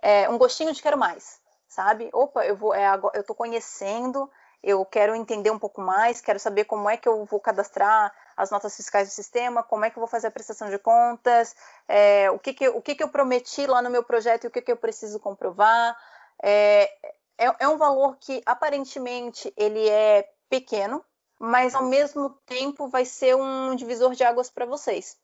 é, 0.00 0.28
um 0.28 0.38
gostinho 0.38 0.72
de 0.72 0.80
quero 0.80 0.96
mais, 0.96 1.40
sabe? 1.68 2.08
Opa, 2.12 2.44
eu 2.46 2.56
vou, 2.56 2.74
é, 2.74 2.88
eu 3.14 3.20
estou 3.20 3.36
conhecendo, 3.36 4.30
eu 4.62 4.84
quero 4.84 5.14
entender 5.14 5.50
um 5.50 5.58
pouco 5.58 5.80
mais, 5.80 6.20
quero 6.20 6.38
saber 6.40 6.64
como 6.64 6.88
é 6.90 6.96
que 6.96 7.08
eu 7.08 7.24
vou 7.24 7.38
cadastrar 7.38 8.12
as 8.36 8.50
notas 8.50 8.76
fiscais 8.76 9.08
do 9.08 9.12
sistema, 9.12 9.62
como 9.62 9.84
é 9.84 9.90
que 9.90 9.98
eu 9.98 10.00
vou 10.00 10.08
fazer 10.08 10.28
a 10.28 10.30
prestação 10.30 10.68
de 10.70 10.78
contas, 10.78 11.54
é, 11.86 12.30
o, 12.30 12.38
que, 12.38 12.52
que, 12.52 12.68
o 12.68 12.80
que, 12.80 12.94
que 12.94 13.02
eu 13.02 13.08
prometi 13.08 13.66
lá 13.66 13.82
no 13.82 13.90
meu 13.90 14.02
projeto 14.02 14.44
e 14.44 14.46
o 14.48 14.50
que, 14.50 14.62
que 14.62 14.72
eu 14.72 14.76
preciso 14.76 15.20
comprovar. 15.20 15.96
É, 16.42 16.90
é, 17.36 17.54
é 17.60 17.68
um 17.68 17.76
valor 17.76 18.16
que 18.18 18.42
aparentemente 18.44 19.52
ele 19.56 19.88
é 19.88 20.28
pequeno, 20.48 21.04
mas 21.38 21.74
ao 21.74 21.84
mesmo 21.84 22.30
tempo 22.46 22.88
vai 22.88 23.04
ser 23.04 23.36
um 23.36 23.76
divisor 23.76 24.14
de 24.14 24.24
águas 24.24 24.50
para 24.50 24.66
vocês. 24.66 25.16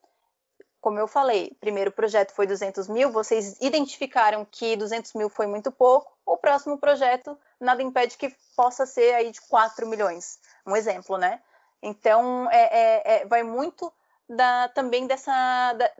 Como 0.84 0.98
eu 0.98 1.08
falei, 1.08 1.50
primeiro 1.60 1.90
projeto 1.90 2.32
foi 2.34 2.46
200 2.46 2.88
mil, 2.88 3.10
vocês 3.10 3.56
identificaram 3.58 4.44
que 4.44 4.76
200 4.76 5.14
mil 5.14 5.30
foi 5.30 5.46
muito 5.46 5.72
pouco, 5.72 6.12
o 6.26 6.36
próximo 6.36 6.76
projeto 6.76 7.38
nada 7.58 7.82
impede 7.82 8.18
que 8.18 8.28
possa 8.54 8.84
ser 8.84 9.14
aí 9.14 9.30
de 9.30 9.40
4 9.48 9.86
milhões, 9.86 10.38
um 10.66 10.76
exemplo, 10.76 11.16
né? 11.16 11.40
Então, 11.80 12.50
é, 12.50 12.64
é, 12.64 13.02
é 13.22 13.24
vai 13.24 13.42
muito 13.42 13.90
da, 14.28 14.68
também 14.74 15.06
dessa, 15.06 15.72
da, 15.72 15.90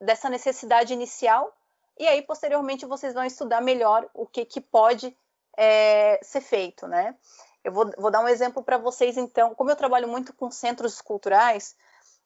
dessa 0.00 0.30
necessidade 0.30 0.94
inicial, 0.94 1.54
e 1.98 2.08
aí, 2.08 2.22
posteriormente, 2.22 2.86
vocês 2.86 3.12
vão 3.12 3.26
estudar 3.26 3.60
melhor 3.60 4.08
o 4.14 4.26
que, 4.26 4.46
que 4.46 4.62
pode 4.62 5.14
é, 5.58 6.18
ser 6.22 6.40
feito, 6.40 6.88
né? 6.88 7.14
Eu 7.62 7.70
vou, 7.70 7.92
vou 7.98 8.10
dar 8.10 8.20
um 8.20 8.28
exemplo 8.28 8.62
para 8.62 8.78
vocês, 8.78 9.18
então. 9.18 9.54
Como 9.54 9.70
eu 9.70 9.76
trabalho 9.76 10.08
muito 10.08 10.32
com 10.32 10.50
centros 10.50 11.02
culturais, 11.02 11.76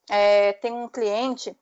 é, 0.09 0.53
tem 0.53 0.73
um 0.73 0.89
cliente 0.89 1.59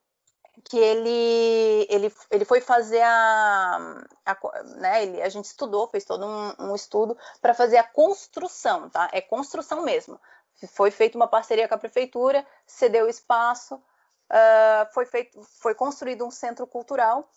que 0.63 0.79
ele, 0.79 1.87
ele, 1.91 2.15
ele 2.31 2.45
foi 2.45 2.61
fazer 2.61 3.03
a, 3.03 4.05
a 4.25 4.63
né, 4.77 5.03
ele, 5.03 5.23
a 5.23 5.29
gente 5.29 5.47
estudou, 5.47 5.89
fez 5.89 6.05
todo 6.05 6.25
um, 6.25 6.71
um 6.71 6.75
estudo 6.75 7.17
para 7.41 7.55
fazer 7.55 7.77
a 7.77 7.85
construção, 7.85 8.89
tá? 8.89 9.09
É 9.13 9.21
construção 9.21 9.83
mesmo. 9.83 10.21
Foi 10.69 10.91
feita 10.91 11.19
uma 11.19 11.27
parceria 11.27 11.67
com 11.67 11.75
a 11.75 11.79
prefeitura, 11.79 12.47
cedeu 12.67 13.09
espaço, 13.09 13.75
uh, 13.75 14.93
foi, 14.93 15.05
feito, 15.07 15.43
foi 15.61 15.75
construído 15.75 16.25
um 16.25 16.31
centro 16.31 16.67
cultural, 16.67 17.29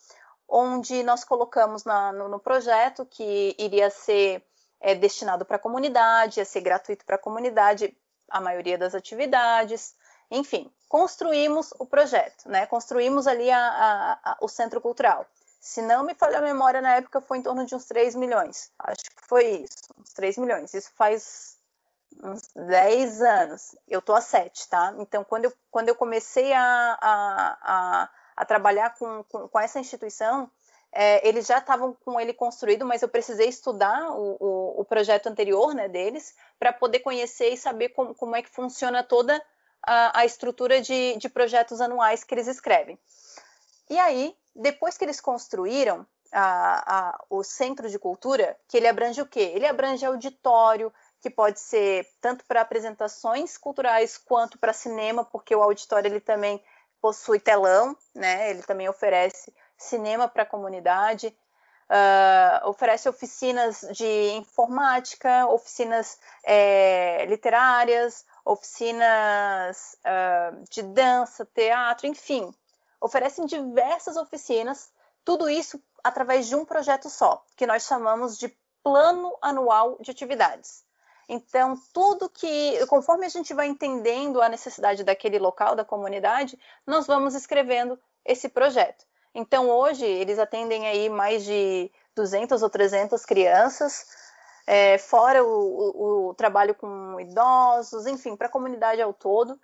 onde 0.48 1.02
nós 1.02 1.24
colocamos 1.24 1.84
na, 1.84 2.12
no, 2.12 2.28
no 2.28 2.38
projeto 2.38 3.04
que 3.04 3.54
iria 3.58 3.90
ser 3.90 4.44
é 4.80 4.94
destinado 4.94 5.44
para 5.44 5.56
a 5.56 5.60
comunidade, 5.60 6.38
ia 6.38 6.44
ser 6.44 6.60
gratuito 6.60 7.04
para 7.04 7.16
a 7.16 7.20
comunidade, 7.20 7.96
a 8.30 8.40
maioria 8.40 8.78
das 8.78 8.94
atividades, 8.94 9.96
enfim, 10.30 10.70
construímos 10.88 11.72
o 11.78 11.86
projeto, 11.86 12.48
né? 12.48 12.66
Construímos 12.66 13.26
ali 13.26 13.50
a, 13.50 13.58
a, 13.58 14.32
a, 14.32 14.36
o 14.40 14.48
centro 14.48 14.80
cultural. 14.80 15.26
Se 15.60 15.82
não 15.82 16.04
me 16.04 16.14
falha 16.14 16.38
a 16.38 16.42
memória, 16.42 16.80
na 16.80 16.96
época 16.96 17.20
foi 17.20 17.38
em 17.38 17.42
torno 17.42 17.66
de 17.66 17.74
uns 17.74 17.84
3 17.86 18.14
milhões. 18.14 18.70
Acho 18.78 19.02
que 19.02 19.26
foi 19.26 19.44
isso, 19.62 19.94
uns 19.98 20.12
3 20.12 20.38
milhões. 20.38 20.72
Isso 20.72 20.90
faz 20.94 21.58
uns 22.22 22.48
10 22.54 23.22
anos. 23.22 23.76
Eu 23.86 24.00
tô 24.00 24.14
a 24.14 24.20
7, 24.20 24.68
tá? 24.68 24.94
Então, 24.98 25.24
quando 25.24 25.46
eu, 25.46 25.52
quando 25.70 25.88
eu 25.88 25.94
comecei 25.94 26.52
a, 26.52 26.98
a, 27.00 28.10
a, 28.36 28.44
trabalhar 28.44 28.94
com, 28.96 29.24
com, 29.24 29.48
com 29.48 29.60
essa 29.60 29.80
instituição, 29.80 30.50
é, 30.92 31.26
eles 31.26 31.46
já 31.46 31.58
estavam 31.58 31.96
com 32.04 32.18
ele 32.18 32.32
construído, 32.32 32.86
mas 32.86 33.02
eu 33.02 33.08
precisei 33.08 33.48
estudar 33.48 34.10
o, 34.10 34.36
o, 34.40 34.80
o 34.80 34.84
projeto 34.84 35.26
anterior 35.26 35.74
né, 35.74 35.88
deles 35.88 36.34
para 36.58 36.72
poder 36.72 37.00
conhecer 37.00 37.50
e 37.50 37.56
saber 37.56 37.90
como, 37.90 38.14
como, 38.14 38.34
é 38.34 38.42
que 38.42 38.50
funciona 38.50 39.02
toda 39.02 39.36
a, 39.36 39.42
a 39.82 40.24
estrutura 40.24 40.80
de, 40.80 41.16
de, 41.16 41.28
projetos 41.28 41.80
anuais 41.80 42.24
que 42.24 42.34
eles 42.34 42.46
escrevem. 42.46 42.98
E 43.88 43.98
aí, 43.98 44.36
depois 44.54 44.98
que 44.98 45.04
eles 45.04 45.20
construíram 45.20 46.06
a, 46.32 47.24
o 47.30 47.42
centro 47.42 47.88
de 47.88 47.98
cultura, 47.98 48.56
que 48.68 48.76
ele 48.76 48.88
abrange 48.88 49.20
o 49.22 49.26
quê? 49.26 49.52
Ele 49.54 49.66
abrange 49.66 50.04
auditório, 50.04 50.92
que 51.20 51.30
pode 51.30 51.58
ser 51.58 52.06
tanto 52.20 52.44
para 52.44 52.60
apresentações 52.60 53.56
culturais 53.56 54.18
quanto 54.18 54.58
para 54.58 54.72
cinema, 54.72 55.24
porque 55.24 55.54
o 55.54 55.62
auditório 55.62 56.08
ele 56.08 56.20
também 56.20 56.62
possui 57.00 57.40
telão, 57.40 57.96
né? 58.14 58.50
Ele 58.50 58.62
também 58.62 58.88
oferece 58.88 59.52
cinema 59.76 60.28
para 60.28 60.42
a 60.42 60.46
comunidade, 60.46 61.34
uh, 61.88 62.68
oferece 62.68 63.08
oficinas 63.08 63.80
de 63.92 64.30
informática, 64.32 65.46
oficinas 65.46 66.18
é, 66.44 67.24
literárias, 67.26 68.24
oficinas 68.48 69.94
uh, 70.00 70.64
de 70.70 70.82
dança, 70.82 71.46
teatro, 71.54 72.06
enfim, 72.06 72.50
oferecem 72.98 73.44
diversas 73.44 74.16
oficinas, 74.16 74.90
tudo 75.22 75.50
isso 75.50 75.78
através 76.02 76.46
de 76.46 76.56
um 76.56 76.64
projeto 76.64 77.10
só, 77.10 77.44
que 77.54 77.66
nós 77.66 77.84
chamamos 77.84 78.38
de 78.38 78.48
Plano 78.82 79.36
Anual 79.42 79.98
de 80.00 80.10
Atividades. 80.10 80.82
Então, 81.28 81.74
tudo 81.92 82.30
que, 82.30 82.86
conforme 82.86 83.26
a 83.26 83.28
gente 83.28 83.52
vai 83.52 83.66
entendendo 83.66 84.40
a 84.40 84.48
necessidade 84.48 85.04
daquele 85.04 85.38
local, 85.38 85.76
da 85.76 85.84
comunidade, 85.84 86.58
nós 86.86 87.06
vamos 87.06 87.34
escrevendo 87.34 88.00
esse 88.24 88.48
projeto. 88.48 89.04
Então, 89.34 89.68
hoje, 89.68 90.06
eles 90.06 90.38
atendem 90.38 90.86
aí 90.86 91.10
mais 91.10 91.44
de 91.44 91.92
200 92.16 92.62
ou 92.62 92.70
300 92.70 93.26
crianças, 93.26 94.06
é, 94.68 94.98
fora 94.98 95.42
o, 95.42 95.48
o, 95.48 96.28
o, 96.28 96.34
trabalho 96.34 96.74
com 96.74 97.18
idosos, 97.18 98.06
enfim, 98.06 98.36
para 98.36 98.48
a 98.48 98.50
comunidade 98.50 99.00
ao 99.00 99.14
todo, 99.14 99.58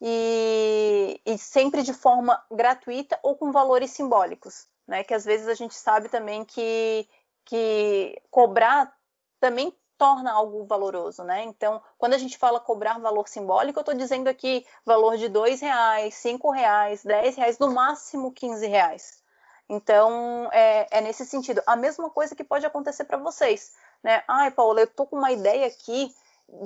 e, 0.00 1.20
e, 1.24 1.38
sempre 1.38 1.84
de 1.84 1.94
forma 1.94 2.42
gratuita 2.50 3.16
ou 3.22 3.36
com 3.36 3.52
valores 3.52 3.92
simbólicos, 3.92 4.66
né? 4.84 5.04
Que 5.04 5.14
às 5.14 5.24
vezes 5.24 5.46
a 5.46 5.54
gente 5.54 5.76
sabe 5.76 6.08
também 6.08 6.44
que, 6.44 7.08
que 7.44 8.20
cobrar 8.32 8.92
também 9.38 9.72
torna 9.96 10.32
algo 10.32 10.64
valoroso, 10.64 11.22
né? 11.22 11.44
Então, 11.44 11.80
quando 11.96 12.14
a 12.14 12.18
gente 12.18 12.36
fala 12.36 12.58
cobrar 12.58 12.98
valor 12.98 13.28
simbólico, 13.28 13.78
eu 13.78 13.82
estou 13.82 13.94
dizendo 13.94 14.26
aqui 14.26 14.66
valor 14.84 15.16
de 15.16 15.28
dois 15.28 15.60
reais, 15.60 16.14
cinco 16.14 16.50
reais, 16.50 17.04
dez 17.04 17.36
reais, 17.36 17.60
no 17.60 17.70
máximo 17.70 18.32
quinze 18.32 18.66
reais. 18.66 19.22
Então, 19.68 20.50
é, 20.52 20.86
é, 20.90 21.00
nesse 21.00 21.24
sentido. 21.24 21.62
A 21.66 21.76
mesma 21.76 22.10
coisa 22.10 22.34
que 22.34 22.44
pode 22.44 22.66
acontecer 22.66 23.04
para 23.04 23.16
vocês, 23.16 23.72
né? 24.02 24.22
Ai, 24.28 24.50
Paula, 24.50 24.80
eu 24.80 24.86
tô 24.86 25.06
com 25.06 25.16
uma 25.16 25.32
ideia 25.32 25.66
aqui 25.66 26.14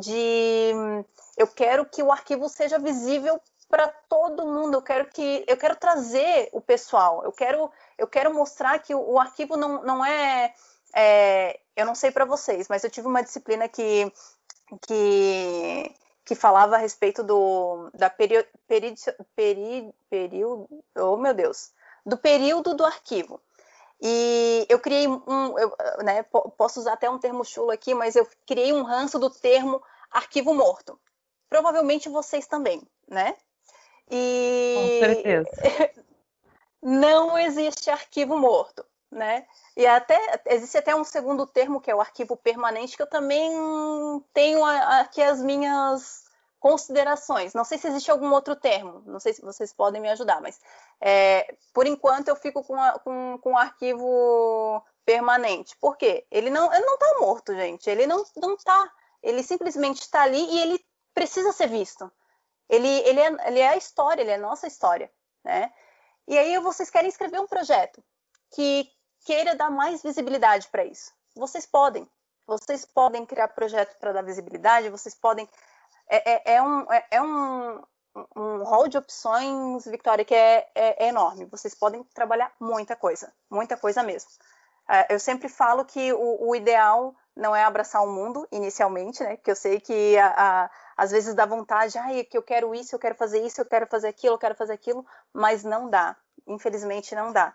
de 0.01 0.73
eu 1.37 1.47
quero 1.47 1.85
que 1.85 2.03
o 2.03 2.11
arquivo 2.11 2.49
seja 2.49 2.79
visível 2.79 3.41
para 3.69 3.89
todo 4.09 4.47
mundo. 4.47 4.75
Eu 4.75 4.83
quero 4.83 5.07
que 5.07 5.45
eu 5.47 5.57
quero 5.57 5.77
trazer 5.77 6.49
o 6.53 6.61
pessoal. 6.61 7.23
Eu 7.25 7.33
quero 7.33 7.71
eu 7.99 8.07
quero 8.07 8.33
mostrar 8.33 8.79
que 8.79 8.95
o, 8.95 9.13
o 9.13 9.21
arquivo 9.21 9.57
não, 9.57 9.83
não 9.83 10.05
é 10.05 10.55
é, 10.95 11.61
eu 11.77 11.85
não 11.85 11.95
sei 11.95 12.11
para 12.11 12.25
vocês, 12.25 12.69
mas 12.69 12.83
eu 12.83 12.91
tive 12.91 13.07
uma 13.07 13.23
disciplina 13.23 13.69
que, 13.69 14.11
que, 14.87 15.95
que 16.25 16.35
falava 16.35 16.77
a 16.77 16.79
respeito 16.79 17.23
do 17.23 17.91
da 17.93 18.09
período, 18.09 18.49
peri, 18.67 19.95
período, 20.09 20.67
oh 20.97 21.19
meu 21.19 21.35
Deus, 21.35 21.71
do 22.05 22.17
período 22.17 22.75
do 22.75 22.85
arquivo. 22.85 23.41
E 24.01 24.67
eu 24.69 24.79
criei 24.79 25.09
um, 25.09 25.59
eu, 25.59 25.75
né, 26.05 26.23
posso 26.57 26.81
usar 26.81 26.95
até 26.95 27.09
um 27.09 27.19
termo 27.19 27.45
chulo 27.45 27.71
aqui, 27.71 27.95
mas 27.95 28.15
eu 28.15 28.29
criei 28.47 28.73
um 28.73 28.83
ranço 28.83 29.19
do 29.19 29.31
termo 29.31 29.83
arquivo 30.11 30.55
morto. 30.55 30.99
Provavelmente 31.49 32.09
vocês 32.09 32.47
também, 32.47 32.83
né? 33.09 33.37
E 34.11 34.75
Com 34.77 35.07
certeza. 35.07 35.51
não 36.83 37.39
existe 37.39 37.91
arquivo 37.91 38.37
morto 38.37 38.85
né? 39.11 39.47
E 39.77 39.87
até 39.87 40.19
existe 40.47 40.77
até 40.77 40.95
um 40.95 41.05
segundo 41.05 41.47
termo 41.47 41.81
que 41.81 41.91
é 41.91 41.95
o 41.95 42.01
arquivo 42.01 42.37
permanente 42.37 42.97
que 42.97 43.03
eu 43.03 43.09
também 43.09 43.51
tenho 44.33 44.65
aqui 44.65 45.23
as 45.23 45.43
minhas 45.43 46.26
considerações. 46.59 47.55
Não 47.55 47.65
sei 47.65 47.79
se 47.79 47.87
existe 47.89 48.11
algum 48.11 48.33
outro 48.33 48.57
termo, 48.57 49.03
não 49.07 49.21
sei 49.21 49.33
se 49.33 49.43
vocês 49.43 49.73
podem 49.73 50.01
me 50.01 50.09
ajudar, 50.11 50.41
mas 50.41 50.61
é, 51.01 51.55
por 51.73 51.87
enquanto 51.87 52.29
eu 52.29 52.37
fico 52.37 52.63
com, 52.65 52.81
a, 52.81 52.99
com, 52.99 53.39
com 53.43 53.53
o 53.53 53.59
arquivo 53.59 54.83
permanente. 55.05 55.77
Por 55.77 55.97
quê? 55.97 56.27
Ele 56.31 56.51
não 56.51 56.71
está 56.73 57.19
morto, 57.21 57.55
gente. 57.55 57.89
Ele 57.89 58.07
não 58.07 58.25
não 58.37 58.55
está. 58.55 58.93
Ele 59.23 59.43
simplesmente 59.43 60.01
está 60.01 60.23
ali 60.23 60.45
e 60.45 60.61
ele 60.61 60.87
precisa 61.15 61.53
ser 61.53 61.69
visto. 61.69 62.11
Ele 62.69 62.89
ele 62.89 63.21
é, 63.21 63.49
ele 63.49 63.61
é 63.61 63.69
a 63.69 63.77
história, 63.77 64.23
ele 64.23 64.33
é 64.33 64.35
a 64.35 64.39
nossa 64.39 64.67
história, 64.67 65.11
né? 65.45 65.73
E 66.27 66.37
aí 66.37 66.59
vocês 66.59 66.91
querem 66.91 67.09
escrever 67.09 67.41
um 67.41 67.47
projeto 67.47 68.03
que 68.53 68.91
queira 69.25 69.55
dar 69.55 69.71
mais 69.71 70.03
visibilidade 70.03 70.69
para 70.69 70.85
isso. 70.85 71.13
Vocês 71.35 71.67
podem. 71.67 72.09
Vocês 72.47 72.85
podem 72.85 73.27
criar 73.27 73.49
projetos 73.49 73.97
para 73.97 74.13
dar 74.13 74.23
visibilidade, 74.23 74.89
vocês 74.89 75.15
podem. 75.15 75.49
É, 76.09 76.33
é, 76.33 76.55
é 76.57 76.63
um, 76.63 76.93
é, 76.93 77.07
é 77.11 77.23
um, 77.23 77.83
um 78.35 78.63
rol 78.63 78.89
de 78.89 78.97
opções, 78.99 79.85
Victoria, 79.87 80.25
que 80.25 80.35
é, 80.35 80.69
é, 80.75 81.05
é, 81.05 81.09
enorme. 81.09 81.45
Vocês 81.47 81.75
podem 81.75 82.03
trabalhar 82.15 82.53
muita 82.61 82.97
coisa, 82.97 83.33
muita 83.51 83.77
coisa 83.77 84.03
mesmo. 84.03 84.31
É, 84.89 85.15
eu 85.15 85.19
sempre 85.19 85.49
falo 85.49 85.85
que 85.85 86.13
o, 86.13 86.49
o, 86.49 86.55
ideal 86.55 87.15
não 87.35 87.55
é 87.55 87.65
abraçar 87.65 88.03
o 88.03 88.07
mundo 88.07 88.47
inicialmente, 88.53 89.23
né? 89.23 89.37
Porque 89.37 89.51
eu 89.51 89.57
sei 89.57 89.81
que 89.81 90.17
a, 90.17 90.29
a, 90.29 90.71
às 90.97 91.11
vezes 91.11 91.35
dá 91.35 91.45
vontade, 91.45 91.99
ah, 91.99 92.25
que 92.25 92.39
eu 92.39 92.43
quero 92.43 92.75
isso, 92.75 92.95
eu 92.95 92.99
quero 92.99 93.17
fazer 93.17 93.45
isso, 93.45 93.61
eu 93.61 93.67
quero 93.67 93.87
fazer 93.87 94.09
aquilo, 94.09 94.35
eu 94.35 94.39
quero 94.39 94.55
fazer 94.55 94.75
aquilo, 94.75 95.05
mas 95.33 95.65
não 95.65 95.91
dá. 95.91 96.17
Infelizmente 96.47 97.15
não 97.15 97.33
dá. 97.33 97.55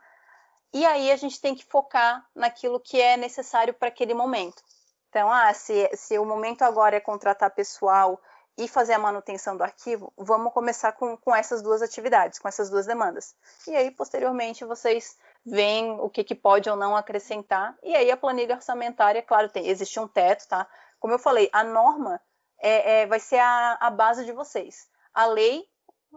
E 0.74 0.86
aí 0.86 1.12
a 1.12 1.16
gente 1.16 1.40
tem 1.40 1.56
que 1.56 1.66
focar 1.66 2.26
naquilo 2.36 2.80
que 2.80 3.00
é 3.00 3.18
necessário 3.18 3.74
para 3.74 3.88
aquele 3.88 4.14
momento. 4.14 4.62
Então, 5.10 5.30
ah, 5.32 5.54
se, 5.54 5.90
se 5.96 6.18
o 6.18 6.26
momento 6.26 6.62
agora 6.62 6.96
é 6.96 7.00
contratar 7.00 7.52
pessoal 7.52 8.22
e 8.58 8.68
fazer 8.68 8.94
a 8.94 9.00
manutenção 9.00 9.56
do 9.56 9.64
arquivo, 9.64 10.12
vamos 10.18 10.54
começar 10.54 10.92
com, 10.92 11.18
com 11.18 11.36
essas 11.36 11.62
duas 11.62 11.82
atividades, 11.82 12.38
com 12.38 12.48
essas 12.48 12.70
duas 12.70 12.86
demandas. 12.86 13.36
E 13.68 13.76
aí, 13.76 13.92
posteriormente, 13.92 14.66
vocês 14.66 15.18
veem 15.46 15.92
o 16.00 16.10
que, 16.10 16.24
que 16.24 16.36
pode 16.36 16.70
ou 16.70 16.76
não 16.76 16.96
acrescentar. 16.96 17.76
E 17.82 17.96
aí, 17.96 18.12
a 18.12 18.18
planilha 18.18 18.56
orçamentária, 18.56 19.22
claro, 19.22 19.50
tem, 19.50 19.68
existe 19.68 20.00
um 20.00 20.08
teto, 20.08 20.48
tá? 20.48 20.68
Como 21.00 21.14
eu 21.14 21.20
falei, 21.20 21.50
a 21.52 21.64
norma 21.64 22.22
é, 22.60 23.02
é 23.02 23.08
vai 23.08 23.20
ser 23.20 23.40
a, 23.40 23.78
a 23.80 23.90
base 23.90 24.26
de 24.26 24.32
vocês. 24.32 24.88
A 25.14 25.26
lei, 25.26 25.66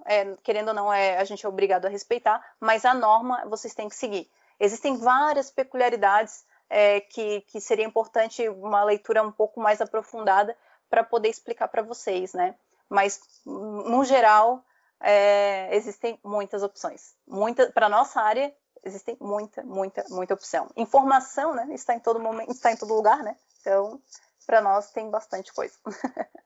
é, 0.05 0.37
querendo 0.43 0.69
ou 0.69 0.75
não, 0.75 0.93
é, 0.93 1.19
a 1.19 1.25
gente 1.25 1.47
é 1.47 1.49
obrigado 1.49 1.87
a 1.87 1.89
respeitar, 1.89 2.45
mas 2.61 2.85
a 2.85 2.93
norma 2.93 3.47
vocês 3.47 3.75
têm 3.75 3.89
que 3.89 3.97
seguir. 3.97 4.31
Existem 4.59 4.97
várias 4.97 5.51
peculiaridades 5.51 6.45
é, 6.69 7.01
que, 7.01 7.43
que 7.43 7.61
seria 7.61 7.85
importante 7.85 8.49
uma 8.49 8.83
leitura 8.85 9.23
um 9.23 9.33
pouco 9.33 9.61
mais 9.61 9.81
aprofundada 9.81 10.57
para 10.89 11.05
poder 11.05 11.29
explicar 11.29 11.69
para 11.69 11.83
vocês, 11.83 12.33
né? 12.33 12.55
Mas, 12.89 13.21
no 13.45 14.05
geral, 14.05 14.65
é, 15.01 15.75
existem 15.75 16.19
muitas 16.25 16.63
opções. 16.63 17.15
Muita, 17.27 17.71
para 17.73 17.89
nossa 17.89 18.21
área, 18.21 18.55
existem 18.85 19.17
muita, 19.21 19.63
muita, 19.63 20.05
muita 20.09 20.35
opção. 20.35 20.71
Informação, 20.77 21.55
né? 21.55 21.69
Está 21.73 21.95
em 21.95 22.01
todo 22.01 22.21
momento, 22.21 22.51
está 22.51 22.73
em 22.73 22.77
todo 22.77 22.95
lugar, 22.95 23.23
né? 23.23 23.37
Então, 23.61 24.01
para 24.47 24.61
nós 24.61 24.91
tem 24.91 25.11
bastante 25.11 25.53
coisa. 25.53 25.75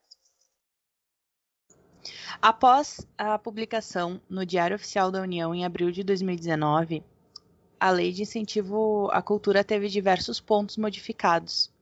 Após 2.41 3.07
a 3.17 3.39
publicação 3.39 4.21
no 4.29 4.47
Diário 4.47 4.77
Oficial 4.77 5.11
da 5.11 5.21
União 5.21 5.53
em 5.55 5.65
abril 5.65 5.91
de 5.91 6.05
2019, 6.05 7.05
a 7.81 7.91
lei 7.91 8.13
de 8.13 8.23
incentivo 8.23 9.09
à 9.13 9.21
cultura 9.21 9.65
teve 9.65 9.89
diversos 9.89 10.41
pontos 10.41 10.77
modificados. 10.77 11.73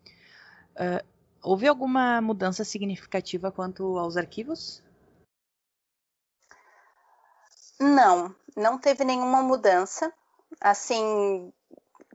Uh, 0.74 1.04
houve 1.46 1.68
alguma 1.68 2.20
mudança 2.20 2.64
significativa 2.64 3.52
quanto 3.52 3.96
aos 3.98 4.16
arquivos? 4.16 4.82
Não, 7.78 8.34
não 8.56 8.78
teve 8.78 9.04
nenhuma 9.04 9.42
mudança, 9.42 10.12
assim, 10.60 11.52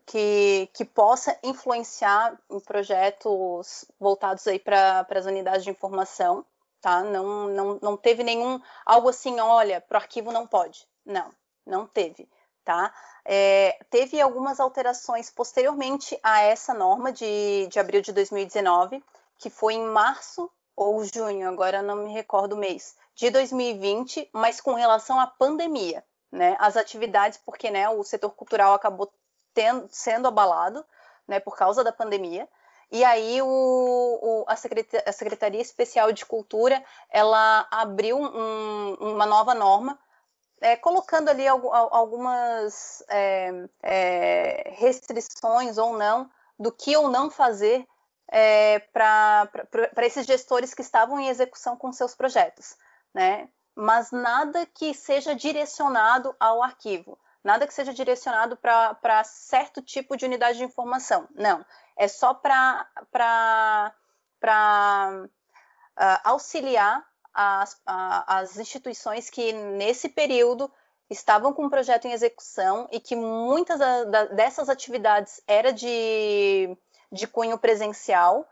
que, 0.05 0.69
que 0.73 0.83
possa 0.83 1.37
influenciar 1.43 2.37
em 2.49 2.59
projetos 2.59 3.85
voltados 3.97 4.45
aí 4.47 4.59
para 4.59 5.07
as 5.09 5.25
unidades 5.25 5.63
de 5.63 5.69
informação, 5.69 6.45
tá? 6.81 7.01
Não, 7.03 7.47
não, 7.47 7.79
não 7.81 7.95
teve 7.97 8.23
nenhum, 8.23 8.59
algo 8.85 9.07
assim, 9.07 9.39
olha, 9.39 9.79
para 9.79 9.97
o 9.97 10.01
arquivo 10.01 10.31
não 10.31 10.45
pode. 10.45 10.85
Não, 11.05 11.31
não 11.65 11.87
teve 11.87 12.27
tá? 12.63 12.93
É, 13.25 13.77
teve 13.89 14.19
algumas 14.19 14.59
alterações 14.59 15.29
posteriormente 15.29 16.17
a 16.23 16.41
essa 16.41 16.73
norma 16.73 17.11
de, 17.11 17.67
de 17.67 17.79
abril 17.79 18.01
de 18.01 18.11
2019, 18.11 19.03
que 19.41 19.49
foi 19.49 19.73
em 19.73 19.85
março 19.85 20.49
ou 20.75 21.03
junho, 21.03 21.49
agora 21.49 21.81
não 21.81 21.95
me 21.95 22.13
recordo 22.13 22.53
o 22.53 22.57
mês, 22.57 22.95
de 23.15 23.29
2020, 23.29 24.29
mas 24.31 24.61
com 24.61 24.73
relação 24.73 25.19
à 25.19 25.27
pandemia, 25.27 26.03
né? 26.31 26.55
As 26.59 26.77
atividades, 26.77 27.39
porque 27.43 27.69
né, 27.69 27.89
o 27.89 28.03
setor 28.03 28.29
cultural 28.31 28.73
acabou 28.73 29.11
tendo, 29.53 29.87
sendo 29.91 30.27
abalado 30.27 30.85
né, 31.27 31.39
por 31.39 31.57
causa 31.57 31.83
da 31.83 31.91
pandemia. 31.91 32.47
E 32.91 33.03
aí 33.03 33.41
o, 33.41 33.47
o, 33.47 34.45
a, 34.47 34.55
Secretaria, 34.55 35.03
a, 35.07 35.11
Secretaria, 35.11 35.61
Especial 35.61 36.11
de 36.11 36.25
Cultura 36.25 36.83
ela 37.09 37.67
abriu 37.71 38.17
um, 38.17 38.93
uma 38.95 39.25
nova 39.25 39.55
norma 39.55 39.97
é, 40.59 40.75
colocando 40.75 41.29
ali 41.29 41.47
algumas 41.47 43.03
é, 43.09 43.67
é, 43.81 44.73
restrições 44.75 45.77
ou 45.77 45.97
não 45.97 46.29
do 46.59 46.71
que 46.71 46.95
ou 46.95 47.09
não 47.09 47.31
fazer 47.31 47.87
é, 48.31 48.79
para 48.79 49.49
esses 49.97 50.25
gestores 50.25 50.73
que 50.73 50.81
estavam 50.81 51.19
em 51.19 51.27
execução 51.27 51.75
com 51.75 51.91
seus 51.91 52.15
projetos, 52.15 52.77
né? 53.13 53.49
Mas 53.75 54.11
nada 54.11 54.65
que 54.65 54.93
seja 54.93 55.35
direcionado 55.35 56.33
ao 56.39 56.63
arquivo, 56.63 57.19
nada 57.43 57.67
que 57.67 57.73
seja 57.73 57.93
direcionado 57.93 58.55
para 58.57 59.23
certo 59.25 59.81
tipo 59.81 60.15
de 60.15 60.25
unidade 60.25 60.57
de 60.57 60.63
informação. 60.63 61.27
Não, 61.35 61.65
é 61.97 62.07
só 62.07 62.33
para 62.33 62.85
uh, 64.43 66.19
auxiliar 66.23 67.05
as, 67.33 67.81
as 67.85 68.57
instituições 68.57 69.29
que 69.29 69.53
nesse 69.53 70.09
período 70.09 70.71
estavam 71.09 71.53
com 71.53 71.65
o 71.65 71.69
projeto 71.69 72.05
em 72.05 72.13
execução 72.13 72.87
e 72.91 72.99
que 72.99 73.15
muitas 73.15 73.79
dessas 74.33 74.69
atividades 74.69 75.41
era 75.45 75.71
de, 75.73 76.77
de 77.11 77.27
cunho 77.27 77.57
presencial 77.57 78.47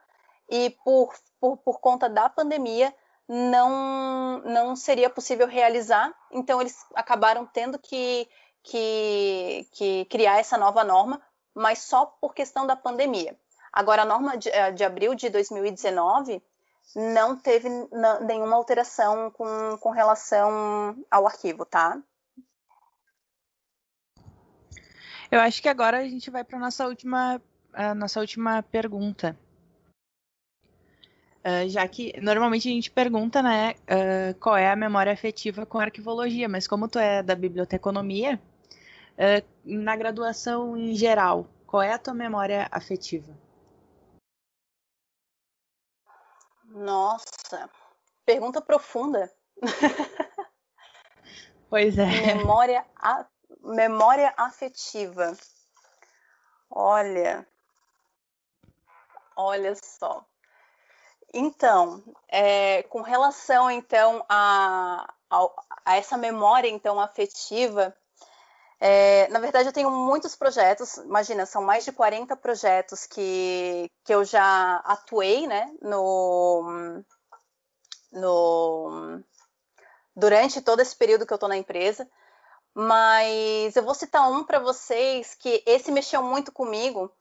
e 0.50 0.72
por, 0.84 1.14
por, 1.40 1.58
por 1.58 1.80
conta 1.80 2.10
da 2.10 2.30
pandemia 2.30 2.94
não, 3.28 4.40
não 4.40 4.76
seria 4.76 5.10
possível 5.10 5.48
realizar, 5.48 6.12
então 6.32 6.60
eles 6.60 6.76
acabaram 6.96 7.46
tendo 7.46 7.78
que, 7.78 8.28
que, 8.64 9.68
que 9.72 10.06
criar 10.06 10.40
essa 10.40 10.58
nova 10.58 10.84
norma, 10.84 11.22
mas 11.54 11.80
só 11.80 12.06
por 12.06 12.34
questão 12.34 12.66
da 12.66 12.76
pandemia. 12.76 13.38
Agora, 13.72 14.02
a 14.02 14.06
norma 14.06 14.36
de, 14.36 14.50
eh, 14.50 14.72
de 14.72 14.84
abril 14.84 15.14
de 15.14 15.30
2019 15.30 16.42
não 16.96 17.36
teve 17.36 17.70
nenhuma 18.22 18.56
alteração 18.56 19.30
com, 19.30 19.78
com 19.78 19.92
relação 19.92 20.98
ao 21.12 21.28
arquivo, 21.28 21.66
tá? 21.66 22.02
Eu 25.32 25.40
acho 25.40 25.62
que 25.62 25.70
agora 25.70 26.00
a 26.00 26.04
gente 26.04 26.32
vai 26.32 26.44
para 26.44 26.58
nossa 26.58 26.88
última, 26.88 27.40
a 27.74 27.94
nossa 27.94 28.20
última 28.20 28.62
pergunta. 28.64 29.38
Uh, 31.40 31.70
já 31.70 31.88
que 31.88 32.20
normalmente 32.22 32.68
a 32.68 32.72
gente 32.72 32.92
pergunta, 32.92 33.42
né, 33.42 33.72
uh, 33.72 34.38
qual 34.40 34.58
é 34.58 34.70
a 34.70 34.76
memória 34.76 35.14
afetiva 35.14 35.66
com 35.66 35.80
arquivologia, 35.80 36.50
mas 36.50 36.68
como 36.68 36.88
tu 36.88 37.00
é 37.00 37.24
da 37.24 37.34
biblioteconomia, 37.34 38.40
uh, 39.16 39.48
na 39.64 39.96
graduação 39.96 40.76
em 40.76 40.94
geral, 40.94 41.48
qual 41.66 41.82
é 41.82 41.94
a 41.94 42.00
tua 42.00 42.14
memória 42.14 42.68
afetiva? 42.72 43.34
Nossa, 46.66 47.70
pergunta 48.26 48.62
profunda. 48.62 49.32
Pois 51.70 51.98
é. 52.00 52.34
Memória, 52.36 52.84
a, 52.96 53.26
memória 53.64 54.34
afetiva. 54.36 55.38
Olha, 56.70 57.48
olha 59.40 59.74
só. 59.76 60.24
Então, 61.34 62.04
é, 62.28 62.84
com 62.84 63.02
relação 63.02 63.70
então 63.70 64.26
a, 64.28 65.14
a, 65.30 65.50
a, 65.86 65.96
essa 65.98 66.18
memória 66.18 66.68
então 66.68 67.00
afetiva, 67.00 67.96
é, 68.80 69.28
na 69.30 69.40
verdade 69.40 69.70
eu 69.70 69.74
tenho 69.74 69.92
muitos 69.92 70.36
projetos, 70.36 70.98
imagina, 70.98 71.46
são 71.46 71.62
mais 71.62 71.86
de 71.86 71.92
40 71.92 72.36
projetos 72.36 73.06
que, 73.06 73.92
que 74.04 74.14
eu 74.14 74.24
já 74.26 74.78
atuei, 74.78 75.46
né, 75.46 75.72
no, 75.82 77.04
no, 78.12 79.22
durante 80.16 80.62
todo 80.62 80.80
esse 80.82 80.96
período 80.96 81.28
que 81.28 81.34
eu 81.34 81.36
estou 81.36 81.50
na 81.50 81.58
empresa, 81.58 82.10
mas 82.74 83.76
eu 83.76 83.84
vou 83.84 83.94
citar 83.94 84.30
um 84.32 84.44
para 84.44 84.60
vocês 84.60 85.36
que 85.36 85.62
esse 85.66 85.92
mexeu 85.92 86.24
muito 86.24 86.52
comigo, 86.52 87.12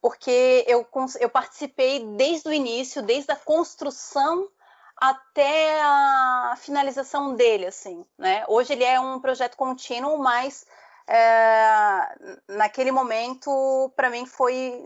porque 0.00 0.64
eu, 0.66 0.86
eu 1.20 1.28
participei 1.28 2.04
desde 2.16 2.48
o 2.48 2.52
início, 2.52 3.02
desde 3.02 3.32
a 3.32 3.36
construção 3.36 4.48
até 4.96 5.80
a 5.80 6.56
finalização 6.58 7.34
dele, 7.34 7.66
assim, 7.66 8.04
né? 8.18 8.44
Hoje 8.48 8.72
ele 8.72 8.84
é 8.84 8.98
um 8.98 9.20
projeto 9.20 9.56
contínuo, 9.56 10.18
mas 10.18 10.66
é, 11.06 12.34
naquele 12.48 12.90
momento, 12.90 13.92
para 13.96 14.10
mim 14.10 14.26
foi, 14.26 14.82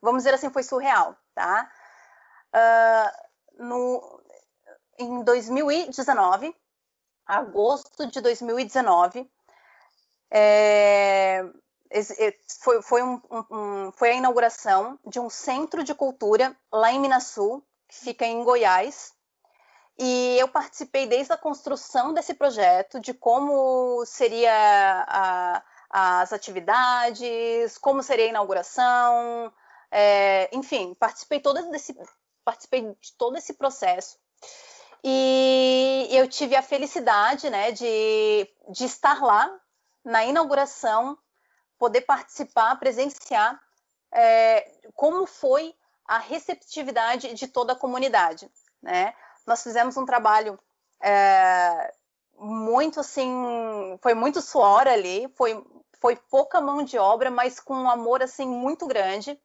vamos 0.00 0.22
dizer 0.22 0.34
assim, 0.34 0.50
foi 0.50 0.62
surreal, 0.62 1.16
tá? 1.34 1.70
Uh, 2.54 3.64
no, 3.64 4.22
em 4.98 5.22
2019, 5.24 6.54
agosto 7.26 8.06
de 8.06 8.20
2019, 8.20 9.30
é, 10.30 11.44
foi, 12.60 12.82
foi, 12.82 13.02
um, 13.02 13.20
um, 13.50 13.92
foi, 13.92 14.10
a 14.10 14.14
inauguração 14.14 14.98
de 15.06 15.20
um 15.20 15.28
centro 15.28 15.84
de 15.84 15.94
cultura 15.94 16.56
lá 16.72 16.92
em 16.92 17.00
Minasul, 17.00 17.64
que 17.88 17.96
fica 17.96 18.24
em 18.24 18.42
Goiás. 18.44 19.12
E 19.98 20.36
eu 20.38 20.48
participei 20.48 21.06
desde 21.06 21.32
a 21.32 21.36
construção 21.36 22.14
desse 22.14 22.34
projeto, 22.34 22.98
de 22.98 23.12
como 23.12 24.04
seria 24.06 24.52
a, 25.06 25.62
as 25.90 26.32
atividades, 26.32 27.76
como 27.78 28.02
seria 28.02 28.24
a 28.24 28.28
inauguração, 28.28 29.52
é, 29.90 30.48
enfim, 30.52 30.94
participei, 30.94 31.38
todo 31.38 31.70
desse, 31.70 31.94
participei 32.42 32.80
de 32.98 33.12
todo 33.18 33.36
esse 33.36 33.52
processo. 33.52 34.18
E 35.04 36.08
eu 36.10 36.28
tive 36.28 36.56
a 36.56 36.62
felicidade 36.62 37.50
né, 37.50 37.72
de, 37.72 38.48
de 38.70 38.84
estar 38.84 39.20
lá 39.22 39.52
na 40.04 40.24
inauguração, 40.24 41.18
poder 41.82 42.02
participar, 42.02 42.78
presenciar 42.78 43.60
é, 44.12 44.70
como 44.94 45.26
foi 45.26 45.74
a 46.06 46.16
receptividade 46.16 47.34
de 47.34 47.48
toda 47.48 47.72
a 47.72 47.76
comunidade. 47.76 48.48
Né? 48.80 49.12
Nós 49.44 49.64
fizemos 49.64 49.96
um 49.96 50.06
trabalho 50.06 50.56
é, 51.02 51.92
muito 52.38 53.00
assim, 53.00 53.98
foi 54.00 54.14
muito 54.14 54.40
suor 54.40 54.86
ali, 54.86 55.28
foi, 55.34 55.60
foi 56.00 56.14
pouca 56.14 56.60
mão 56.60 56.84
de 56.84 56.98
obra, 56.98 57.32
mas 57.32 57.58
com 57.58 57.74
um 57.74 57.90
amor 57.90 58.22
assim 58.22 58.46
muito 58.46 58.86
grande 58.86 59.36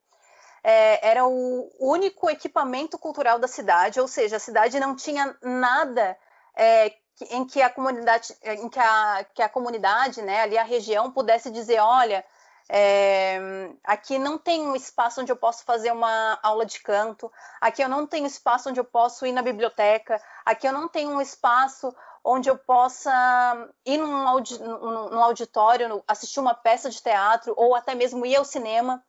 é, 0.64 1.10
era 1.10 1.26
o 1.26 1.72
único 1.80 2.30
equipamento 2.30 3.00
cultural 3.00 3.40
da 3.40 3.48
cidade, 3.48 4.00
ou 4.00 4.08
seja, 4.08 4.36
a 4.36 4.40
cidade 4.40 4.80
não 4.80 4.96
tinha 4.96 5.36
nada 5.42 6.16
é, 6.56 6.94
em 7.30 7.46
que 7.46 7.62
a 7.62 7.70
comunidade, 7.70 8.36
em 8.44 8.70
que 8.70 8.80
a, 8.80 9.26
que 9.34 9.42
a 9.42 9.50
comunidade, 9.50 10.22
né, 10.22 10.42
ali 10.42 10.58
a 10.58 10.64
região 10.64 11.12
pudesse 11.12 11.50
dizer, 11.50 11.80
olha, 11.80 12.24
é, 12.70 13.40
aqui 13.84 14.20
não 14.20 14.38
tem 14.38 14.62
um 14.68 14.76
espaço 14.76 15.22
onde 15.22 15.32
eu 15.32 15.38
posso 15.38 15.64
fazer 15.64 15.92
uma 15.92 16.38
aula 16.44 16.66
de 16.66 16.80
canto, 16.82 17.32
aqui 17.62 17.82
eu 17.82 17.90
não 17.90 18.06
tenho 18.06 18.28
espaço 18.28 18.70
onde 18.70 18.80
eu 18.80 18.86
posso 18.86 19.26
ir 19.26 19.32
na 19.32 19.42
biblioteca, 19.42 20.22
aqui 20.46 20.68
eu 20.68 20.74
não 20.74 20.88
tenho 20.88 21.12
um 21.12 21.22
espaço 21.22 21.94
onde 22.28 22.50
eu 22.50 22.58
possa 22.58 23.70
ir 23.86 23.98
num, 23.98 24.28
audi 24.28 24.60
num 24.60 25.24
auditório, 25.24 26.04
assistir 26.06 26.42
uma 26.42 26.54
peça 26.54 26.90
de 26.90 27.02
teatro, 27.02 27.54
ou 27.56 27.74
até 27.74 27.96
mesmo 27.96 28.26
ir 28.26 28.36
ao 28.36 28.44
cinema. 28.44 29.02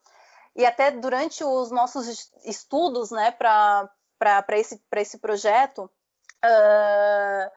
E 0.55 0.65
até 0.65 0.89
durante 0.89 1.43
os 1.43 1.69
nossos 1.69 2.31
estudos 2.45 3.11
né, 3.11 3.31
para 3.31 3.89
esse, 4.51 4.81
esse 4.95 5.17
projeto, 5.17 5.91
uh, 6.45 7.51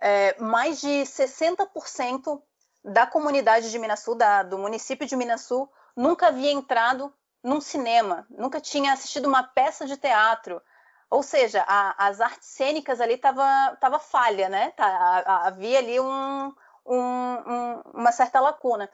é, 0.00 0.40
mais 0.40 0.80
de 0.80 0.88
60% 0.88 2.40
da 2.84 3.06
comunidade 3.06 3.70
de 3.70 3.78
Minasul, 3.78 4.14
da, 4.14 4.42
do 4.42 4.58
município 4.58 5.06
de 5.06 5.16
Minasul, 5.16 5.70
nunca 5.96 6.28
havia 6.28 6.52
entrado 6.52 7.12
num 7.42 7.60
cinema, 7.60 8.26
nunca 8.30 8.60
tinha 8.60 8.92
assistido 8.92 9.26
uma 9.26 9.42
peça 9.42 9.86
de 9.86 9.96
teatro. 9.96 10.60
Ou 11.08 11.22
seja, 11.22 11.64
a, 11.66 12.08
as 12.08 12.20
artes 12.20 12.48
cênicas 12.48 13.00
ali 13.00 13.16
tava, 13.16 13.76
tava 13.80 13.98
falha, 13.98 14.48
né? 14.48 14.72
Tá, 14.72 15.42
havia 15.44 15.78
ali 15.78 16.00
um, 16.00 16.52
um, 16.84 16.96
um, 16.96 17.82
uma 17.94 18.12
certa 18.12 18.40
lacuna. 18.40 18.90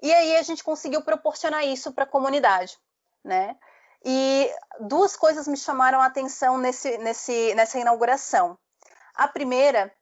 E 0.00 0.12
aí 0.12 0.36
a 0.36 0.42
gente 0.42 0.64
conseguiu 0.64 1.02
proporcionar 1.02 1.64
isso 1.64 1.92
para 1.92 2.04
a 2.04 2.08
comunidade, 2.08 2.78
né? 3.24 3.56
E 4.04 4.50
duas 4.80 5.16
coisas 5.16 5.46
me 5.46 5.56
chamaram 5.56 6.00
a 6.00 6.06
atenção 6.06 6.58
nesse, 6.58 6.98
nesse, 6.98 7.54
nessa 7.54 7.78
inauguração. 7.78 8.58
A 9.14 9.28
primeira 9.28 9.92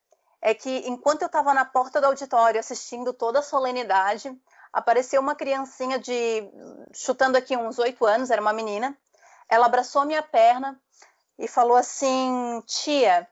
é 0.42 0.54
que 0.54 0.88
enquanto 0.88 1.22
eu 1.22 1.26
estava 1.26 1.52
na 1.52 1.64
porta 1.64 2.00
do 2.00 2.06
auditório 2.06 2.58
assistindo 2.58 3.12
toda 3.12 3.40
a 3.40 3.42
solenidade, 3.42 4.34
apareceu 4.72 5.20
uma 5.20 5.34
criancinha 5.34 5.98
de 5.98 6.50
chutando 6.92 7.36
aqui 7.36 7.56
uns 7.56 7.78
oito 7.78 8.06
anos, 8.06 8.30
era 8.30 8.40
uma 8.40 8.52
menina. 8.52 8.96
Ela 9.48 9.66
abraçou 9.66 10.04
minha 10.04 10.22
perna 10.22 10.80
e 11.38 11.46
falou 11.46 11.76
assim: 11.76 12.62
Tia, 12.66 13.28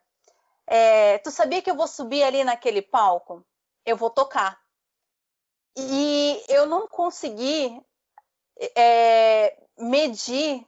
é, 0.66 1.18
tu 1.18 1.30
sabia 1.30 1.62
que 1.62 1.70
eu 1.70 1.76
vou 1.76 1.88
subir 1.88 2.22
ali 2.22 2.44
naquele 2.44 2.82
palco? 2.82 3.44
Eu 3.86 3.96
vou 3.96 4.10
tocar. 4.10 4.60
E 5.76 6.44
eu 6.48 6.66
não 6.66 6.88
consegui 6.88 7.80
é, 8.76 9.56
medir 9.78 10.66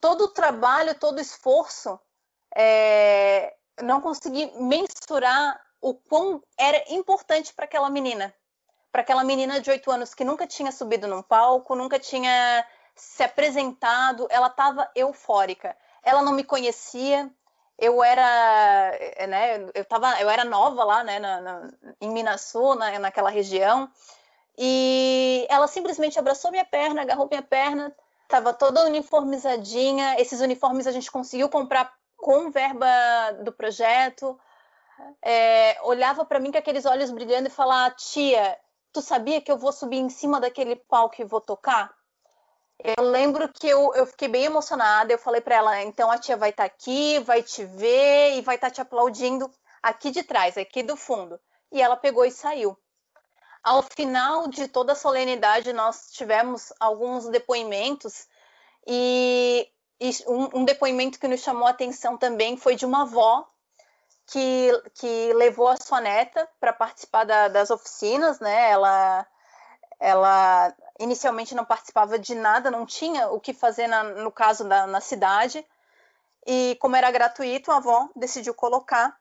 todo 0.00 0.24
o 0.24 0.28
trabalho, 0.28 0.98
todo 0.98 1.18
o 1.18 1.20
esforço, 1.20 1.98
é, 2.54 3.54
não 3.82 4.00
consegui 4.00 4.50
mensurar 4.58 5.60
o 5.80 5.94
quão 5.94 6.42
era 6.56 6.82
importante 6.92 7.52
para 7.52 7.64
aquela 7.64 7.90
menina. 7.90 8.32
Para 8.90 9.02
aquela 9.02 9.24
menina 9.24 9.60
de 9.60 9.70
oito 9.70 9.90
anos 9.90 10.14
que 10.14 10.24
nunca 10.24 10.46
tinha 10.46 10.70
subido 10.70 11.08
num 11.08 11.22
palco, 11.22 11.74
nunca 11.74 11.98
tinha 11.98 12.64
se 12.94 13.22
apresentado, 13.22 14.26
ela 14.30 14.46
estava 14.46 14.90
eufórica. 14.94 15.76
Ela 16.02 16.22
não 16.22 16.32
me 16.32 16.44
conhecia, 16.44 17.30
eu 17.78 18.02
era, 18.04 18.92
né, 19.28 19.66
eu 19.74 19.84
tava, 19.84 20.20
eu 20.20 20.28
era 20.28 20.44
nova 20.44 20.84
lá, 20.84 21.02
né, 21.02 21.18
na, 21.18 21.40
na, 21.40 21.70
em 22.00 22.10
Minasul, 22.10 22.74
na, 22.74 22.98
naquela 22.98 23.30
região, 23.30 23.90
e 24.56 25.46
ela 25.48 25.66
simplesmente 25.66 26.18
abraçou 26.18 26.50
minha 26.50 26.64
perna, 26.64 27.02
agarrou 27.02 27.26
minha 27.28 27.42
perna, 27.42 27.94
estava 28.24 28.52
toda 28.52 28.84
uniformizadinha. 28.84 30.20
Esses 30.20 30.40
uniformes 30.40 30.86
a 30.86 30.92
gente 30.92 31.10
conseguiu 31.10 31.48
comprar 31.48 31.92
com 32.22 32.52
verba 32.52 32.86
do 33.42 33.52
projeto. 33.52 34.38
É, 35.20 35.76
olhava 35.82 36.24
para 36.24 36.38
mim 36.38 36.52
com 36.52 36.58
aqueles 36.58 36.86
olhos 36.86 37.10
brilhando 37.10 37.48
e 37.48 37.50
falava: 37.50 37.92
Tia, 37.96 38.56
tu 38.92 39.02
sabia 39.02 39.40
que 39.40 39.50
eu 39.50 39.58
vou 39.58 39.72
subir 39.72 39.98
em 39.98 40.08
cima 40.08 40.40
daquele 40.40 40.76
palco 40.76 41.20
e 41.20 41.24
vou 41.24 41.40
tocar? 41.40 41.92
Eu 42.78 43.04
lembro 43.04 43.48
que 43.52 43.68
eu, 43.68 43.92
eu 43.94 44.06
fiquei 44.06 44.28
bem 44.28 44.44
emocionada. 44.44 45.12
Eu 45.12 45.18
falei 45.18 45.40
para 45.40 45.56
ela: 45.56 45.82
então 45.82 46.10
a 46.10 46.16
tia 46.16 46.36
vai 46.36 46.50
estar 46.50 46.68
tá 46.68 46.72
aqui, 46.72 47.18
vai 47.18 47.42
te 47.42 47.64
ver 47.64 48.36
e 48.36 48.40
vai 48.40 48.54
estar 48.54 48.68
tá 48.68 48.74
te 48.74 48.80
aplaudindo 48.80 49.50
aqui 49.82 50.12
de 50.12 50.22
trás, 50.22 50.56
aqui 50.56 50.82
do 50.82 50.96
fundo. 50.96 51.38
E 51.72 51.82
ela 51.82 51.96
pegou 51.96 52.24
e 52.24 52.30
saiu. 52.30 52.78
Ao 53.64 53.82
final 53.82 54.46
de 54.48 54.68
toda 54.68 54.92
a 54.92 54.96
solenidade, 54.96 55.72
nós 55.72 56.10
tivemos 56.12 56.72
alguns 56.78 57.28
depoimentos 57.28 58.26
e, 58.86 59.68
e 59.70 59.71
um, 60.26 60.60
um, 60.60 60.64
depoimento 60.64 61.18
que 61.18 61.28
nos 61.28 61.40
chamou 61.40 61.66
a 61.66 61.70
atenção 61.70 62.16
também 62.16 62.56
foi 62.56 62.74
de 62.74 62.84
uma 62.84 63.02
avó 63.02 63.48
que, 64.26 64.70
que 64.94 65.32
levou 65.34 65.68
a 65.68 65.76
sua 65.76 66.00
neta 66.00 66.48
para 66.58 66.72
participar 66.72 67.24
da, 67.24 67.48
das 67.48 67.70
oficinas, 67.70 68.40
né? 68.40 68.70
Ela, 68.70 69.26
ela 70.00 70.74
inicialmente 70.98 71.54
não 71.54 71.64
participava 71.64 72.18
de 72.18 72.34
nada, 72.34 72.70
não 72.70 72.86
tinha 72.86 73.28
o 73.30 73.40
que 73.40 73.52
fazer 73.52 73.86
na, 73.86 74.02
no 74.02 74.32
caso 74.32 74.64
da, 74.64 74.86
na 74.86 75.00
cidade. 75.00 75.64
E 76.46 76.76
como 76.80 76.96
era 76.96 77.10
gratuito, 77.10 77.70
a 77.70 77.76
avó 77.76 78.08
decidiu 78.16 78.54
colocar 78.54 79.16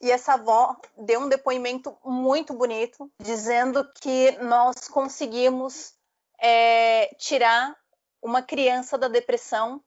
e 0.00 0.10
essa 0.12 0.34
avó 0.34 0.76
deu 0.96 1.20
um 1.20 1.28
depoimento 1.28 1.96
muito 2.04 2.54
bonito, 2.54 3.10
dizendo 3.20 3.84
que 4.00 4.32
nós 4.42 4.88
conseguimos 4.88 5.92
é, 6.40 7.12
tirar 7.16 7.76
uma 8.22 8.42
criança 8.42 8.96
da 8.96 9.08
depressão, 9.08 9.82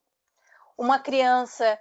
uma 0.81 0.97
criança 0.97 1.79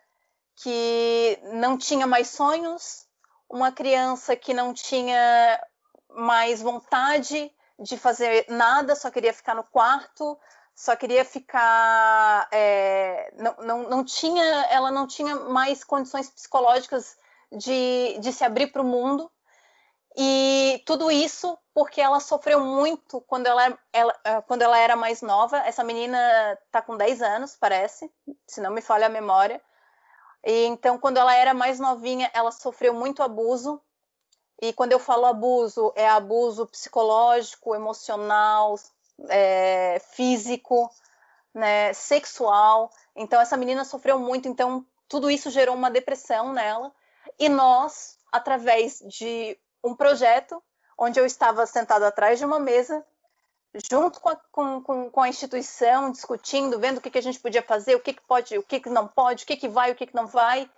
que 0.57 1.39
não 1.55 1.79
tinha 1.79 2.07
mais 2.07 2.29
sonhos, 2.29 3.07
uma 3.49 3.73
criança 3.73 4.37
que 4.37 4.53
não 4.53 4.75
tinha 4.75 5.59
mais 6.11 6.61
vontade 6.61 7.51
de 7.79 7.97
fazer 7.97 8.45
nada, 8.51 8.95
só 8.95 9.11
queria 9.11 9.33
ficar 9.33 9.55
no 9.55 9.65
quarto, 9.65 10.39
só 10.75 10.95
queria 10.95 11.25
ficar. 11.25 12.47
É, 12.53 13.33
não, 13.39 13.57
não, 13.65 13.89
não 13.89 14.05
tinha, 14.05 14.45
ela 14.67 14.91
não 14.91 15.07
tinha 15.07 15.35
mais 15.35 15.83
condições 15.83 16.29
psicológicas 16.29 17.17
de, 17.51 18.19
de 18.21 18.35
se 18.35 18.45
abrir 18.45 18.67
para 18.67 18.83
o 18.83 18.85
mundo. 18.85 19.33
E 20.15 20.83
tudo 20.85 21.11
isso 21.11 21.57
porque 21.81 21.99
ela 21.99 22.21
sofreu 22.21 22.61
muito 22.61 23.23
quando 23.23 23.47
ela, 23.47 23.79
ela, 23.91 24.15
ah, 24.23 24.43
quando 24.43 24.61
ela 24.61 24.79
era 24.79 24.95
mais 24.97 25.23
nova. 25.23 25.57
Essa 25.61 25.83
menina 25.83 26.19
está 26.67 26.83
com 26.83 26.95
10 26.95 27.23
anos, 27.23 27.57
parece, 27.59 28.13
se 28.47 28.61
não 28.61 28.71
me 28.71 28.83
falha 28.83 29.07
a 29.07 29.09
memória. 29.09 29.63
E 30.45 30.67
então, 30.67 30.99
quando 30.99 31.17
ela 31.17 31.35
era 31.35 31.55
mais 31.55 31.81
novinha, 31.81 32.31
ela 32.35 32.53
sofreu 32.53 32.93
muito 32.93 33.23
abuso. 33.23 33.81
E 34.61 34.75
quando 34.75 34.93
eu 34.93 34.99
falo 34.99 35.25
abuso, 35.25 35.91
é 35.97 36.07
abuso 36.07 36.67
psicológico, 36.67 37.75
emocional, 37.75 38.79
é, 39.31 40.03
físico, 40.13 40.91
né, 41.55 41.95
sexual. 41.95 42.91
Então, 43.17 43.41
essa 43.41 43.57
menina 43.57 43.87
sofreu 43.87 44.19
muito. 44.19 44.47
Então, 44.47 44.85
tudo 45.09 45.31
isso 45.31 45.49
gerou 45.49 45.75
uma 45.75 45.91
depressão 45.91 46.53
nela. 46.53 46.93
E 47.39 47.49
nós, 47.49 48.19
através 48.31 49.03
de 49.07 49.59
um 49.83 49.97
projeto, 49.97 50.63
onde 51.01 51.19
eu 51.19 51.25
estava 51.25 51.65
sentada 51.65 52.07
atrás 52.07 52.39
de 52.39 52.45
uma 52.45 52.61
mesa, 52.61 53.03
junto 53.91 54.21
com 54.21 54.29
a, 54.29 54.37
com, 54.53 55.11
com 55.11 55.21
a 55.23 55.29
instituição, 55.31 56.11
discutindo, 56.11 56.79
vendo 56.79 56.99
o 56.99 57.01
que, 57.01 57.11
que, 57.11 57.17
a 57.17 57.23
gente 57.23 57.41
podia 57.41 57.63
fazer, 57.63 57.95
o 57.95 58.01
que, 58.01 58.13
que 58.13 58.23
pode, 58.23 58.59
o 58.59 58.63
que, 58.63 58.79
que 58.79 58.91
não 58.91 59.09
pode, 59.09 59.45
o 59.45 59.47
que, 59.47 59.57
que 59.57 59.67
vai, 59.67 59.91
o 59.91 59.95
que, 59.95 60.07
que 60.07 60.15
não 60.15 60.27
vai, 60.27 60.71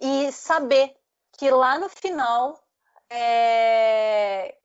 e 0.00 0.32
saber 0.32 0.96
que 1.32 1.50
lá 1.50 1.78
no 1.78 1.90
final 1.90 2.58
é, 3.10 4.56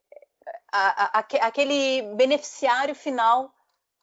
a, 0.71 1.19
a, 1.19 1.19
aquele 1.19 2.01
beneficiário 2.15 2.95
final 2.95 3.53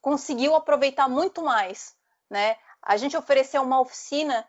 conseguiu 0.02 0.54
aproveitar 0.54 1.08
muito 1.08 1.42
mais, 1.42 1.96
né? 2.28 2.56
A 2.82 2.98
gente 2.98 3.16
ofereceu 3.16 3.62
uma 3.62 3.80
oficina 3.80 4.46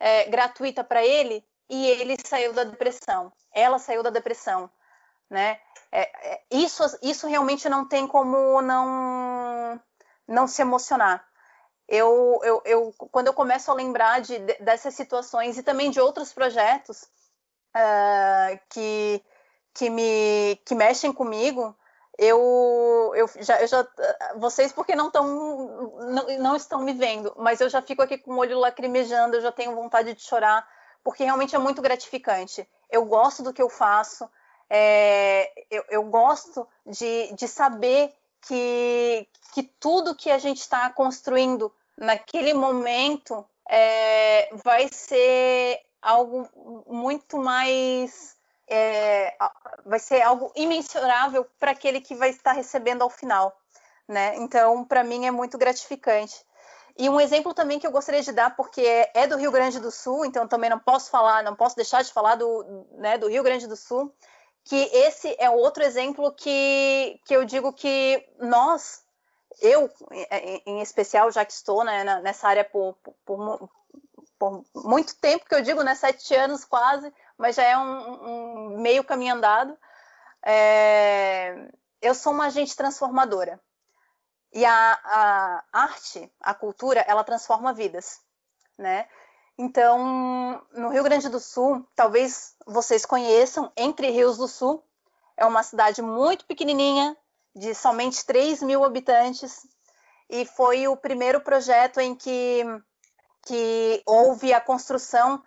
é, 0.00 0.24
gratuita 0.24 0.82
para 0.82 1.04
ele 1.04 1.44
e 1.68 1.86
ele 1.86 2.16
saiu 2.24 2.54
da 2.54 2.64
depressão. 2.64 3.30
Ela 3.52 3.78
saiu 3.78 4.02
da 4.02 4.10
depressão, 4.10 4.70
né? 5.32 5.58
É, 5.90 6.32
é, 6.32 6.42
isso, 6.50 6.82
isso 7.02 7.26
realmente 7.26 7.68
não 7.68 7.86
tem 7.86 8.06
como 8.06 8.62
não 8.62 9.80
não 10.28 10.46
se 10.46 10.62
emocionar. 10.62 11.26
Eu, 11.88 12.40
eu, 12.44 12.62
eu 12.64 12.94
quando 13.10 13.26
eu 13.26 13.34
começo 13.34 13.70
a 13.70 13.74
lembrar 13.74 14.20
de, 14.20 14.38
dessas 14.60 14.94
situações 14.94 15.58
e 15.58 15.62
também 15.62 15.90
de 15.90 16.00
outros 16.00 16.32
projetos 16.32 17.02
uh, 17.76 18.58
que 18.70 19.22
que 19.74 19.90
me 19.90 20.56
que 20.64 20.74
mexem 20.74 21.12
comigo, 21.12 21.74
eu, 22.18 23.12
eu 23.14 23.28
já, 23.40 23.60
eu 23.60 23.66
já 23.66 23.86
vocês 24.36 24.72
porque 24.72 24.94
não 24.94 25.08
estão 25.08 25.26
não, 26.10 26.38
não 26.38 26.56
estão 26.56 26.82
me 26.82 26.92
vendo, 26.92 27.34
mas 27.38 27.60
eu 27.60 27.68
já 27.68 27.82
fico 27.82 28.02
aqui 28.02 28.18
com 28.18 28.32
o 28.32 28.38
olho 28.38 28.58
lacrimejando, 28.58 29.36
eu 29.36 29.42
já 29.42 29.52
tenho 29.52 29.74
vontade 29.74 30.14
de 30.14 30.22
chorar 30.22 30.66
porque 31.02 31.24
realmente 31.24 31.54
é 31.56 31.58
muito 31.58 31.82
gratificante. 31.82 32.68
Eu 32.90 33.04
gosto 33.04 33.42
do 33.42 33.52
que 33.52 33.60
eu 33.62 33.68
faço, 33.68 34.28
é, 34.74 35.52
eu, 35.70 35.84
eu, 35.90 36.02
gosto 36.04 36.66
de, 36.86 37.30
de 37.34 37.46
saber 37.46 38.10
que, 38.40 39.28
que 39.52 39.62
tudo 39.62 40.14
que 40.14 40.30
a 40.30 40.38
gente 40.38 40.60
está 40.60 40.88
construindo 40.88 41.70
naquele 41.94 42.54
momento 42.54 43.44
é, 43.68 44.48
vai 44.64 44.88
ser 44.90 45.78
algo 46.00 46.48
muito 46.86 47.36
mais. 47.36 48.34
É, 48.66 49.36
vai 49.84 49.98
ser 49.98 50.22
algo 50.22 50.50
imensurável 50.56 51.46
para 51.60 51.72
aquele 51.72 52.00
que 52.00 52.14
vai 52.14 52.30
estar 52.30 52.52
recebendo 52.52 53.02
ao 53.02 53.10
final. 53.10 53.54
Né? 54.08 54.36
Então, 54.36 54.86
para 54.86 55.04
mim, 55.04 55.26
é 55.26 55.30
muito 55.30 55.58
gratificante. 55.58 56.46
E 56.96 57.10
um 57.10 57.20
exemplo 57.20 57.52
também 57.52 57.78
que 57.78 57.86
eu 57.86 57.92
gostaria 57.92 58.22
de 58.22 58.32
dar, 58.32 58.56
porque 58.56 59.10
é 59.12 59.26
do 59.26 59.36
Rio 59.36 59.50
Grande 59.50 59.78
do 59.78 59.90
Sul, 59.90 60.24
então 60.24 60.48
também 60.48 60.70
não 60.70 60.78
posso 60.78 61.10
falar, 61.10 61.42
não 61.42 61.54
posso 61.54 61.76
deixar 61.76 62.02
de 62.02 62.12
falar 62.12 62.36
do, 62.36 62.86
né, 62.92 63.18
do 63.18 63.28
Rio 63.28 63.42
Grande 63.42 63.66
do 63.66 63.76
Sul, 63.76 64.14
que 64.64 64.76
esse 64.76 65.34
é 65.38 65.50
outro 65.50 65.82
exemplo 65.82 66.32
que, 66.32 67.20
que 67.24 67.34
eu 67.34 67.44
digo 67.44 67.72
que 67.72 68.24
nós, 68.38 69.02
eu 69.60 69.90
em 70.66 70.80
especial, 70.80 71.30
já 71.30 71.44
que 71.44 71.52
estou 71.52 71.84
né, 71.84 72.04
nessa 72.20 72.48
área 72.48 72.64
por, 72.64 72.96
por, 73.24 73.70
por, 74.38 74.64
muito 74.74 75.16
tempo, 75.16 75.44
que 75.44 75.54
eu 75.54 75.62
digo, 75.62 75.82
né, 75.82 75.94
sete 75.94 76.34
anos 76.34 76.64
quase, 76.64 77.12
mas 77.36 77.56
já 77.56 77.64
é 77.64 77.76
um, 77.76 78.72
um 78.72 78.80
meio 78.80 79.04
caminho 79.04 79.34
andado, 79.34 79.76
é, 80.44 81.68
eu 82.00 82.14
sou 82.14 82.32
uma 82.32 82.46
agente 82.46 82.76
transformadora. 82.76 83.60
E 84.52 84.64
a, 84.66 85.00
a 85.04 85.64
arte, 85.72 86.30
a 86.40 86.52
cultura, 86.52 87.00
ela 87.08 87.24
transforma 87.24 87.72
vidas, 87.72 88.20
né? 88.76 89.08
Então, 89.58 90.62
no 90.72 90.88
Rio 90.88 91.02
Grande 91.04 91.28
do 91.28 91.38
Sul, 91.38 91.86
talvez 91.94 92.54
vocês 92.66 93.04
conheçam, 93.04 93.70
Entre 93.76 94.10
Rios 94.10 94.38
do 94.38 94.48
Sul, 94.48 94.82
é 95.36 95.44
uma 95.44 95.62
cidade 95.62 96.00
muito 96.00 96.46
pequenininha, 96.46 97.16
de 97.54 97.74
somente 97.74 98.24
3 98.24 98.62
mil 98.62 98.82
habitantes, 98.82 99.66
e 100.28 100.46
foi 100.46 100.88
o 100.88 100.96
primeiro 100.96 101.40
projeto 101.40 102.00
em 102.00 102.14
que, 102.14 102.64
que 103.46 104.02
houve 104.06 104.52
a 104.54 104.60
construção 104.60 105.42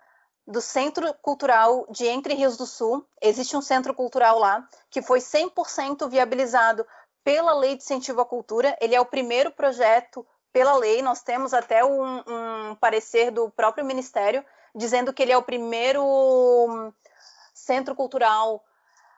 do 0.47 0.61
Centro 0.61 1.11
Cultural 1.15 1.87
de 1.89 2.05
Entre 2.05 2.35
Rios 2.35 2.55
do 2.55 2.67
Sul. 2.67 3.03
Existe 3.19 3.57
um 3.57 3.61
centro 3.61 3.93
cultural 3.95 4.37
lá, 4.37 4.67
que 4.91 5.01
foi 5.01 5.19
100% 5.19 6.07
viabilizado 6.07 6.85
pela 7.23 7.55
Lei 7.55 7.75
de 7.75 7.83
Incentivo 7.83 8.21
à 8.21 8.25
Cultura. 8.25 8.77
Ele 8.79 8.93
é 8.93 9.01
o 9.01 9.05
primeiro 9.05 9.51
projeto 9.51 10.25
pela 10.55 10.77
lei. 10.77 11.01
Nós 11.01 11.21
temos 11.21 11.53
até 11.53 11.83
um, 11.83 12.19
um 12.19 12.75
parecer 12.75 13.29
do 13.29 13.49
próprio 13.49 13.83
Ministério 13.83 14.41
dizendo 14.73 15.11
que 15.11 15.21
ele 15.21 15.33
é 15.33 15.37
o 15.37 15.43
primeiro 15.43 16.01
hum, 16.01 16.93
centro 17.53 17.93
cultural 17.93 18.63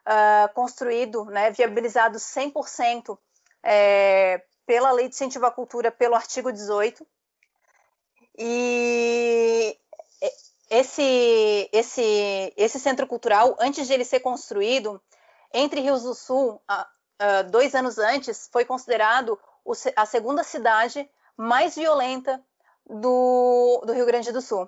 uh, 0.08 0.52
construído, 0.56 1.26
né, 1.26 1.52
viabilizado 1.52 2.18
100% 2.18 3.20
é, 3.62 4.42
pela 4.66 4.90
Lei 4.92 5.08
de 5.08 5.14
Incentivo 5.14 5.46
à 5.46 5.52
Cultura, 5.52 5.92
pelo 5.92 6.16
artigo 6.16 6.52
18. 6.52 7.06
E 8.40 9.78
esse, 10.72 11.70
esse, 11.72 12.54
esse 12.58 12.80
centro 12.80 13.06
cultural, 13.06 13.56
antes 13.60 13.86
de 13.86 13.94
ele 13.94 14.06
ser 14.06 14.22
construído, 14.22 15.00
entre 15.54 15.82
Rios 15.82 16.02
do 16.02 16.16
Sul, 16.16 16.60
uh, 16.68 17.50
dois 17.52 17.76
anos 17.76 18.00
antes, 18.00 18.50
foi 18.52 18.66
considerado 18.66 19.40
a 19.96 20.06
segunda 20.06 20.44
cidade 20.44 21.08
mais 21.38 21.76
violenta 21.76 22.44
do, 22.86 23.84
do 23.86 23.94
Rio 23.94 24.06
Grande 24.06 24.32
do 24.32 24.42
Sul. 24.42 24.68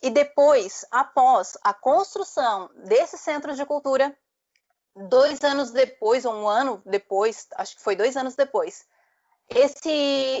E 0.00 0.10
depois, 0.10 0.84
após 0.90 1.58
a 1.62 1.74
construção 1.74 2.70
desse 2.84 3.18
centro 3.18 3.54
de 3.54 3.64
cultura, 3.66 4.16
dois 4.94 5.42
anos 5.42 5.70
depois, 5.70 6.24
ou 6.24 6.34
um 6.34 6.48
ano 6.48 6.82
depois, 6.86 7.48
acho 7.56 7.76
que 7.76 7.82
foi 7.82 7.96
dois 7.96 8.16
anos 8.16 8.34
depois, 8.34 8.86
esse, 9.48 9.90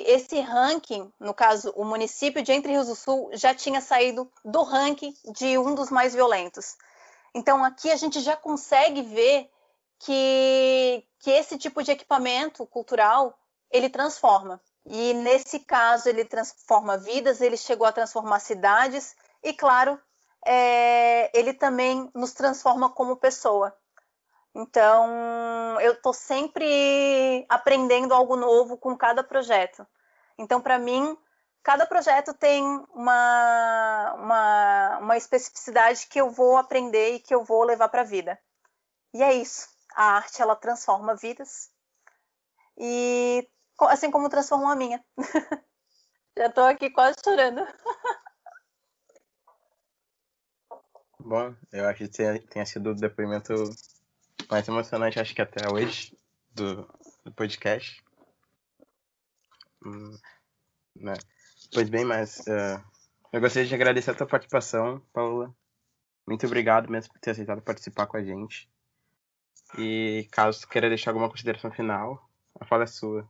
esse 0.06 0.40
ranking, 0.40 1.12
no 1.18 1.32
caso, 1.32 1.72
o 1.76 1.84
município 1.84 2.42
de 2.42 2.52
Entre 2.52 2.72
Rios 2.72 2.88
do 2.88 2.96
Sul, 2.96 3.30
já 3.32 3.54
tinha 3.54 3.80
saído 3.80 4.30
do 4.44 4.62
ranking 4.62 5.14
de 5.32 5.56
um 5.58 5.74
dos 5.74 5.90
mais 5.90 6.14
violentos. 6.14 6.76
Então, 7.34 7.64
aqui 7.64 7.90
a 7.90 7.96
gente 7.96 8.20
já 8.20 8.36
consegue 8.36 9.02
ver 9.02 9.48
que, 10.00 11.04
que 11.20 11.30
esse 11.30 11.56
tipo 11.56 11.82
de 11.82 11.92
equipamento 11.92 12.66
cultural, 12.66 13.38
ele 13.70 13.88
transforma. 13.88 14.60
E 14.88 15.12
nesse 15.14 15.58
caso, 15.58 16.08
ele 16.08 16.24
transforma 16.24 16.96
vidas, 16.96 17.40
ele 17.40 17.56
chegou 17.56 17.86
a 17.86 17.92
transformar 17.92 18.38
cidades 18.38 19.16
e, 19.42 19.52
claro, 19.52 20.00
é, 20.46 21.36
ele 21.36 21.52
também 21.52 22.08
nos 22.14 22.32
transforma 22.32 22.88
como 22.88 23.16
pessoa. 23.16 23.76
Então, 24.54 25.78
eu 25.80 25.92
estou 25.92 26.14
sempre 26.14 27.44
aprendendo 27.48 28.14
algo 28.14 28.36
novo 28.36 28.78
com 28.78 28.96
cada 28.96 29.24
projeto. 29.24 29.84
Então, 30.38 30.60
para 30.60 30.78
mim, 30.78 31.18
cada 31.64 31.84
projeto 31.84 32.32
tem 32.32 32.62
uma, 32.94 34.14
uma, 34.14 34.98
uma 35.00 35.16
especificidade 35.16 36.06
que 36.06 36.20
eu 36.20 36.30
vou 36.30 36.56
aprender 36.56 37.14
e 37.14 37.20
que 37.20 37.34
eu 37.34 37.42
vou 37.42 37.64
levar 37.64 37.88
para 37.88 38.02
a 38.02 38.04
vida. 38.04 38.38
E 39.12 39.20
é 39.20 39.34
isso. 39.34 39.68
A 39.96 40.12
arte, 40.12 40.40
ela 40.40 40.54
transforma 40.54 41.16
vidas. 41.16 41.70
E 42.78 43.48
assim 43.84 44.10
como 44.10 44.28
transformou 44.28 44.68
a 44.68 44.76
minha. 44.76 45.04
Já 46.36 46.46
estou 46.46 46.64
aqui 46.64 46.90
quase 46.90 47.16
chorando. 47.24 47.66
Bom, 51.18 51.54
eu 51.72 51.88
acho 51.88 52.08
que 52.08 52.40
tenha 52.40 52.64
sido 52.64 52.90
o 52.90 52.94
depoimento 52.94 53.52
mais 54.50 54.68
emocionante, 54.68 55.18
acho 55.18 55.34
que 55.34 55.42
até 55.42 55.68
hoje, 55.68 56.16
do, 56.54 56.88
do 57.24 57.32
podcast. 57.32 58.02
Hum, 59.84 60.16
né? 60.94 61.14
Pois 61.72 61.88
bem, 61.88 62.04
mas 62.04 62.38
uh, 62.40 62.82
eu 63.32 63.40
gostaria 63.40 63.68
de 63.68 63.74
agradecer 63.74 64.10
a 64.10 64.14
tua 64.14 64.26
participação, 64.26 65.00
Paula. 65.12 65.54
Muito 66.26 66.46
obrigado 66.46 66.90
mesmo 66.90 67.12
por 67.12 67.20
ter 67.20 67.32
aceitado 67.32 67.62
participar 67.62 68.06
com 68.06 68.16
a 68.16 68.22
gente. 68.22 68.70
E 69.78 70.28
caso 70.30 70.66
queira 70.68 70.88
deixar 70.88 71.10
alguma 71.10 71.28
consideração 71.28 71.70
final, 71.70 72.30
a 72.60 72.64
fala 72.64 72.84
é 72.84 72.86
sua. 72.86 73.28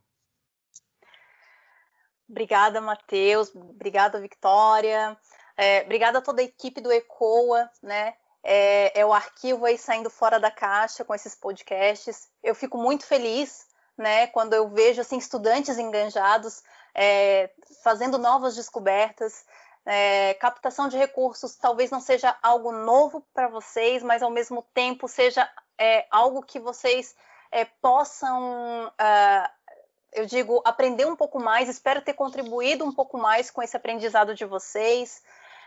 Obrigada, 2.28 2.80
Matheus. 2.80 3.54
Obrigada, 3.54 4.20
Victoria. 4.20 5.16
É, 5.56 5.82
obrigada 5.82 6.18
a 6.18 6.22
toda 6.22 6.42
a 6.42 6.44
equipe 6.44 6.80
do 6.80 6.92
ECOA, 6.92 7.70
né? 7.82 8.14
é, 8.46 9.00
é, 9.00 9.04
o 9.04 9.12
arquivo 9.12 9.66
aí 9.66 9.76
saindo 9.76 10.08
fora 10.08 10.38
da 10.38 10.52
caixa 10.52 11.04
com 11.04 11.12
esses 11.12 11.34
podcasts. 11.34 12.28
Eu 12.44 12.54
fico 12.54 12.78
muito 12.78 13.04
feliz, 13.04 13.66
né, 13.98 14.28
quando 14.28 14.54
eu 14.54 14.68
vejo 14.68 15.00
assim 15.00 15.18
estudantes 15.18 15.76
enganjados 15.78 16.62
é, 16.94 17.50
fazendo 17.82 18.18
novas 18.18 18.54
descobertas. 18.54 19.44
É, 19.84 20.34
captação 20.34 20.88
de 20.88 20.96
recursos 20.96 21.56
talvez 21.56 21.90
não 21.90 22.00
seja 22.00 22.36
algo 22.40 22.70
novo 22.70 23.24
para 23.34 23.48
vocês, 23.48 24.00
mas 24.02 24.22
ao 24.22 24.30
mesmo 24.30 24.62
tempo 24.72 25.08
seja 25.08 25.48
é, 25.76 26.06
algo 26.08 26.40
que 26.40 26.60
vocês 26.60 27.16
é, 27.50 27.64
possam, 27.64 28.86
uh, 28.86 29.50
eu 30.16 30.24
digo, 30.24 30.62
aprender 30.64 31.04
um 31.06 31.14
pouco 31.14 31.38
mais. 31.38 31.68
Espero 31.68 32.00
ter 32.00 32.14
contribuído 32.14 32.84
um 32.84 32.92
pouco 32.92 33.18
mais 33.18 33.50
com 33.50 33.62
esse 33.62 33.76
aprendizado 33.76 34.34
de 34.34 34.44
vocês. 34.46 35.22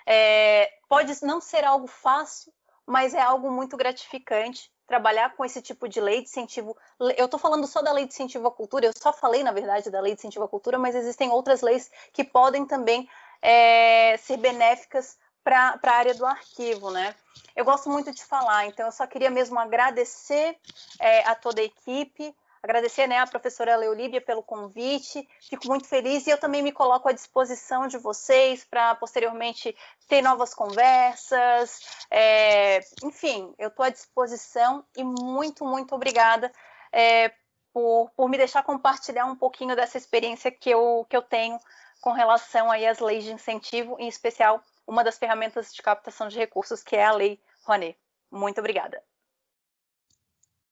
É, 0.06 0.74
pode 0.90 1.24
não 1.24 1.40
ser 1.40 1.64
algo 1.64 1.86
fácil, 1.88 2.52
mas 2.86 3.14
é 3.14 3.22
algo 3.22 3.52
muito 3.52 3.78
gratificante 3.78 4.72
trabalhar 4.88 5.36
com 5.36 5.46
esse 5.46 5.62
tipo 5.62 5.88
de 5.88 6.02
lei 6.02 6.24
de 6.24 6.30
incentivo. 6.30 6.76
Eu 7.16 7.26
estou 7.26 7.40
falando 7.40 7.68
só 7.68 7.80
da 7.84 7.92
lei 7.92 8.08
de 8.08 8.14
incentivo 8.14 8.48
à 8.48 8.52
cultura, 8.52 8.88
eu 8.88 8.94
só 8.98 9.14
falei, 9.14 9.44
na 9.44 9.52
verdade, 9.52 9.92
da 9.92 10.02
lei 10.02 10.14
de 10.14 10.20
incentivo 10.20 10.46
à 10.46 10.48
cultura, 10.48 10.80
mas 10.80 10.96
existem 10.96 11.30
outras 11.30 11.62
leis 11.62 11.92
que 12.12 12.24
podem 12.24 12.66
também 12.66 13.08
é, 13.40 14.18
ser 14.18 14.38
benéficas 14.38 15.16
para 15.44 15.80
a 15.84 15.92
área 15.92 16.16
do 16.16 16.26
arquivo, 16.26 16.90
né? 16.90 17.16
Eu 17.56 17.64
gosto 17.64 17.88
muito 17.88 18.12
de 18.12 18.26
falar, 18.26 18.66
então 18.66 18.88
eu 18.88 18.92
só 18.92 19.06
queria 19.06 19.30
mesmo 19.30 19.60
agradecer 19.60 20.58
é, 21.00 21.24
a 21.28 21.36
toda 21.36 21.62
a 21.62 21.64
equipe, 21.64 22.36
agradecer 22.62 23.08
né, 23.08 23.18
a 23.20 23.28
professora 23.28 23.76
Leolíbia 23.76 24.22
pelo 24.22 24.44
convite, 24.44 25.28
fico 25.42 25.68
muito 25.68 25.88
feliz 25.88 26.28
e 26.28 26.30
eu 26.30 26.38
também 26.38 26.62
me 26.62 26.72
coloco 26.72 27.08
à 27.08 27.12
disposição 27.12 27.88
de 27.88 27.98
vocês 27.98 28.64
para 28.64 28.96
posteriormente 28.96 29.76
ter 30.08 30.22
novas 30.22 30.54
conversas. 30.54 31.82
É, 32.12 32.80
enfim, 33.04 33.54
eu 33.58 33.70
estou 33.70 33.86
à 33.86 33.90
disposição 33.90 34.86
e 34.96 35.04
muito, 35.04 35.66
muito 35.66 35.96
obrigada 35.96 36.52
é, 36.92 37.32
por, 37.74 38.12
por 38.16 38.30
me 38.30 38.38
deixar 38.38 38.64
compartilhar 38.64 39.26
um 39.26 39.36
pouquinho 39.36 39.76
dessa 39.76 39.98
experiência 39.98 40.52
que 40.52 40.70
eu, 40.70 41.06
que 41.10 41.16
eu 41.16 41.22
tenho 41.22 41.60
com 42.02 42.12
relação 42.12 42.72
aí 42.72 42.88
às 42.88 43.00
leis 43.00 43.24
de 43.24 43.32
incentivo, 43.32 43.96
em 44.00 44.08
especial 44.08 44.64
uma 44.88 45.04
das 45.04 45.18
ferramentas 45.18 45.74
de 45.74 45.82
captação 45.82 46.28
de 46.28 46.38
recursos, 46.38 46.82
que 46.82 46.96
é 46.96 47.06
a 47.06 47.12
Lei 47.12 47.40
Rouanet. 47.64 47.98
Muito 48.32 48.60
obrigada. 48.60 49.04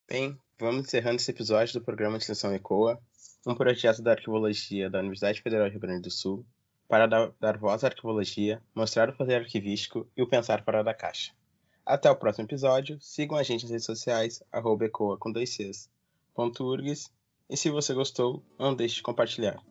Bem, 0.09 0.39
vamos 0.57 0.85
encerrando 0.85 1.17
esse 1.17 1.31
episódio 1.31 1.73
do 1.73 1.83
programa 1.83 2.17
de 2.17 2.23
extensão 2.23 2.55
ECOA, 2.55 2.97
um 3.45 3.53
projeto 3.53 4.01
da 4.01 4.11
arquivologia 4.11 4.89
da 4.89 4.99
Universidade 4.99 5.41
Federal 5.41 5.67
do 5.67 5.71
Rio 5.71 5.81
Grande 5.81 6.03
do 6.03 6.09
Sul, 6.09 6.45
para 6.87 7.07
dar, 7.07 7.33
dar 7.41 7.57
voz 7.57 7.83
à 7.83 7.87
arquivologia, 7.87 8.63
mostrar 8.73 9.09
o 9.09 9.13
fazer 9.13 9.35
arquivístico 9.35 10.07
e 10.15 10.23
o 10.23 10.27
pensar 10.27 10.63
fora 10.63 10.81
da 10.81 10.93
caixa. 10.93 11.33
Até 11.85 12.09
o 12.09 12.15
próximo 12.15 12.45
episódio, 12.45 12.97
sigam 13.01 13.37
a 13.37 13.43
gente 13.43 13.63
nas 13.63 13.71
redes 13.71 13.85
sociais, 13.85 14.41
arroba 14.49 14.85
ecoa 14.85 15.17
com 15.17 15.29
dois 15.29 15.49
Cs, 15.49 15.89
ponto 16.33 16.63
URGS, 16.63 17.11
e 17.49 17.57
se 17.57 17.69
você 17.69 17.93
gostou, 17.93 18.41
não 18.57 18.73
deixe 18.73 18.95
de 18.95 19.03
compartilhar. 19.03 19.61